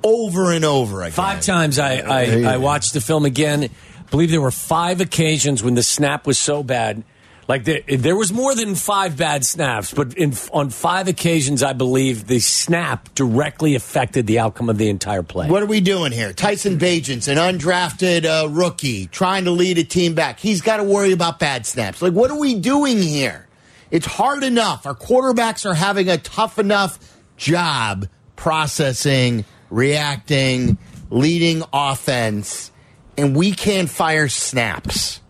over 0.03 0.53
and 0.53 0.65
over 0.65 1.03
again. 1.03 1.13
Five 1.13 1.41
times 1.41 1.79
I, 1.79 1.97
I, 1.99 2.55
I 2.55 2.57
watched 2.59 2.93
the 2.93 3.01
film 3.01 3.25
again. 3.25 3.71
I 4.07 4.09
believe 4.09 4.31
there 4.31 4.41
were 4.41 4.53
five 4.53 5.01
occasions 5.01 5.65
when 5.65 5.75
the 5.75 5.83
snap 5.83 6.29
was 6.29 6.39
so 6.39 6.63
bad. 6.63 7.03
Like 7.49 7.65
there, 7.65 7.81
there 7.89 8.17
was 8.17 8.33
more 8.33 8.55
than 8.55 8.77
five 8.77 9.17
bad 9.17 9.45
snaps, 9.45 9.93
but 9.93 10.15
in, 10.15 10.33
on 10.53 10.71
five 10.71 11.09
occasions, 11.09 11.63
I 11.63 11.73
believe 11.73 12.27
the 12.27 12.39
snap 12.39 13.13
directly 13.15 13.75
affected 13.75 14.27
the 14.27 14.39
outcome 14.39 14.69
of 14.69 14.79
the 14.79 14.89
entire 14.89 15.23
play. 15.25 15.49
What 15.49 15.63
are 15.63 15.67
we 15.67 15.81
doing 15.81 16.13
here? 16.13 16.33
Tyson 16.33 16.79
Bagent's 16.79 17.27
an 17.27 17.37
undrafted 17.37 18.25
uh, 18.25 18.49
rookie 18.49 19.07
trying 19.07 19.45
to 19.45 19.51
lead 19.51 19.79
a 19.79 19.85
team 19.85 20.15
back. 20.15 20.39
He's 20.39 20.61
got 20.61 20.79
to 20.79 20.85
worry 20.85 21.13
about 21.13 21.39
bad 21.41 21.67
snaps. 21.67 22.01
Like, 22.01 22.13
what 22.13 22.31
are 22.31 22.39
we 22.39 22.55
doing 22.55 22.99
here? 23.03 23.47
It's 23.91 24.07
hard 24.07 24.43
enough. 24.45 24.87
Our 24.87 24.95
quarterbacks 24.95 25.69
are 25.69 25.75
having 25.75 26.09
a 26.09 26.19
tough 26.19 26.59
enough 26.59 26.99
job 27.37 28.09
processing, 28.35 29.45
reacting, 29.71 30.79
leading 31.11 31.63
offense, 31.73 32.71
and 33.17 33.35
we 33.37 33.53
can't 33.53 33.89
fire 33.91 34.29
snaps. 34.29 35.21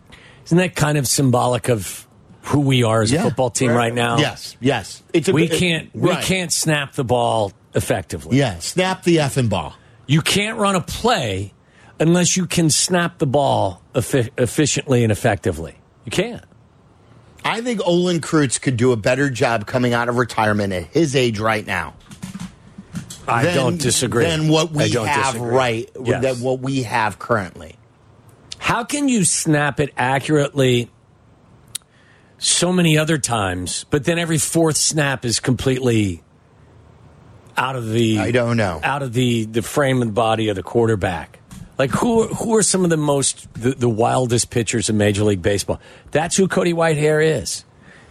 Isn't 0.45 0.57
that 0.59 0.75
kind 0.75 0.97
of 0.97 1.07
symbolic 1.07 1.69
of 1.69 2.07
who 2.43 2.61
we 2.61 2.83
are 2.83 3.01
as 3.01 3.11
a 3.11 3.21
football 3.21 3.49
team 3.49 3.71
right 3.71 3.93
now? 3.93 4.17
Yes, 4.17 4.55
yes. 4.61 5.03
It's 5.13 5.27
a- 5.27 5.33
we 5.33 5.47
can't 5.47 5.93
we 5.93 6.09
right. 6.11 6.23
can't 6.23 6.51
snap 6.53 6.93
the 6.93 7.03
ball 7.03 7.51
effectively. 7.73 8.37
Yeah, 8.37 8.59
snap 8.59 9.03
the 9.03 9.17
effing 9.17 9.49
ball. 9.49 9.73
You 10.05 10.21
can't 10.21 10.57
run 10.57 10.75
a 10.75 10.81
play 10.81 11.53
unless 11.99 12.37
you 12.37 12.45
can 12.45 12.69
snap 12.69 13.17
the 13.17 13.27
ball 13.27 13.81
effi- 13.93 14.29
efficiently 14.37 15.03
and 15.03 15.11
effectively. 15.11 15.75
You 16.05 16.11
can't. 16.11 16.43
I 17.43 17.61
think 17.61 17.81
Olin 17.85 18.19
Kreutz 18.21 18.59
could 18.61 18.77
do 18.77 18.91
a 18.91 18.97
better 18.97 19.29
job 19.29 19.65
coming 19.67 19.93
out 19.93 20.07
of 20.09 20.15
retirement 20.17 20.71
at 20.73 20.83
his 20.85 21.15
age 21.15 21.39
right 21.39 21.65
now. 21.65 21.93
I 23.27 23.43
than- 23.43 23.55
don't 23.55 23.81
disagree. 23.81 24.23
Than 24.25 24.47
what 24.47 24.71
we 24.71 24.89
have 24.91 25.33
disagree. 25.33 25.49
right, 25.49 25.89
Yes. 26.03 26.21
than 26.23 26.41
what 26.41 26.59
we 26.61 26.83
have 26.83 27.19
currently. 27.19 27.75
How 28.67 28.83
can 28.83 29.07
you 29.07 29.23
snap 29.23 29.79
it 29.79 29.93
accurately 29.95 30.91
so 32.37 32.73
many 32.73 32.97
other 32.97 33.17
times, 33.17 33.85
but 33.89 34.03
then 34.03 34.19
every 34.19 34.37
fourth 34.37 34.75
snap 34.75 35.23
is 35.23 35.39
completely 35.39 36.21
out 37.55 37.77
of 37.77 37.89
the 37.89 38.19
I 38.19 38.31
don't 38.31 38.57
know. 38.57 38.81
out 38.83 39.03
of 39.03 39.13
the 39.13 39.45
the 39.45 39.61
frame 39.61 40.01
and 40.01 40.13
body 40.13 40.49
of 40.49 40.57
the 40.57 40.63
quarterback. 40.63 41.39
Like 41.77 41.91
who 41.91 42.27
who 42.27 42.57
are 42.57 42.61
some 42.61 42.83
of 42.83 42.89
the 42.89 42.97
most 42.97 43.47
the, 43.53 43.71
the 43.71 43.87
wildest 43.87 44.49
pitchers 44.49 44.89
in 44.89 44.97
Major 44.97 45.23
League 45.23 45.41
Baseball? 45.41 45.79
That's 46.11 46.35
who 46.35 46.49
Cody 46.49 46.73
Whitehair 46.73 47.25
is. 47.41 47.63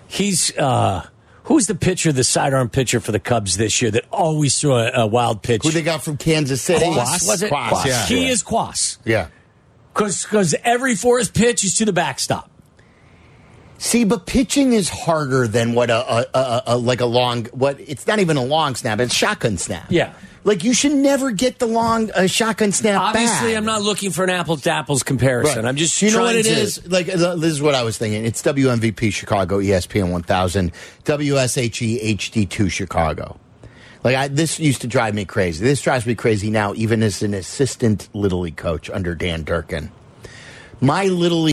He's 0.08 0.56
uh 0.56 1.06
who's 1.44 1.66
the 1.66 1.74
pitcher, 1.74 2.12
the 2.12 2.24
sidearm 2.24 2.70
pitcher 2.70 3.00
for 3.00 3.12
the 3.12 3.20
Cubs 3.20 3.58
this 3.58 3.82
year 3.82 3.90
that 3.90 4.06
always 4.10 4.58
threw 4.58 4.72
a, 4.72 5.02
a 5.02 5.06
wild 5.06 5.42
pitch? 5.42 5.64
Who 5.64 5.70
they 5.70 5.82
got 5.82 6.02
from 6.02 6.16
Kansas 6.16 6.62
City? 6.62 6.86
Cuas, 6.86 7.28
was 7.28 7.42
it? 7.42 7.52
Cuas, 7.52 7.84
yeah. 7.84 8.06
He 8.06 8.28
is 8.28 8.42
Cuas. 8.42 8.96
Yeah. 9.04 9.28
Because 9.96 10.54
every 10.62 10.94
fourth 10.94 11.32
pitch 11.32 11.64
is 11.64 11.76
to 11.78 11.84
the 11.84 11.92
backstop. 11.92 12.50
See, 13.78 14.04
but 14.04 14.26
pitching 14.26 14.72
is 14.72 14.88
harder 14.88 15.46
than 15.46 15.74
what 15.74 15.90
a, 15.90 15.96
a, 15.96 16.26
a, 16.34 16.62
a 16.66 16.76
like 16.76 17.00
a 17.00 17.06
long 17.06 17.44
what 17.46 17.78
it's 17.78 18.06
not 18.06 18.20
even 18.20 18.36
a 18.36 18.44
long 18.44 18.74
snap, 18.74 19.00
it's 19.00 19.14
shotgun 19.14 19.58
snap. 19.58 19.86
Yeah. 19.90 20.14
Like 20.44 20.64
you 20.64 20.74
should 20.74 20.92
never 20.92 21.32
get 21.32 21.58
the 21.58 21.66
long 21.66 22.10
uh, 22.12 22.26
shotgun 22.26 22.72
snap 22.72 23.00
Obviously, 23.00 23.48
back. 23.48 23.56
I'm 23.56 23.64
not 23.64 23.82
looking 23.82 24.12
for 24.12 24.22
an 24.22 24.30
apples 24.30 24.62
to 24.62 24.70
apples 24.70 25.02
comparison. 25.02 25.64
Right. 25.64 25.68
I'm 25.68 25.76
just 25.76 26.00
you 26.00 26.12
know 26.12 26.22
what 26.22 26.36
it 26.36 26.44
to, 26.44 26.52
is. 26.52 26.86
Like 26.86 27.08
uh, 27.08 27.34
this 27.34 27.50
is 27.50 27.60
what 27.60 27.74
I 27.74 27.82
was 27.82 27.98
thinking. 27.98 28.24
It's 28.24 28.40
WMVP 28.42 29.12
Chicago, 29.12 29.58
ESPN 29.58 30.12
1000, 30.12 30.72
WSHE 31.04 32.16
HD2 32.16 32.70
Chicago. 32.70 33.38
Like 34.06 34.14
I, 34.14 34.28
this 34.28 34.60
used 34.60 34.82
to 34.82 34.86
drive 34.86 35.16
me 35.16 35.24
crazy. 35.24 35.64
This 35.64 35.82
drives 35.82 36.06
me 36.06 36.14
crazy 36.14 36.48
now, 36.48 36.74
even 36.74 37.02
as 37.02 37.24
an 37.24 37.34
assistant 37.34 38.08
little 38.14 38.38
league 38.38 38.56
coach 38.56 38.88
under 38.88 39.16
Dan 39.16 39.42
Durkin. 39.42 39.90
My 40.80 41.06
little 41.06 41.42
league 41.42 41.44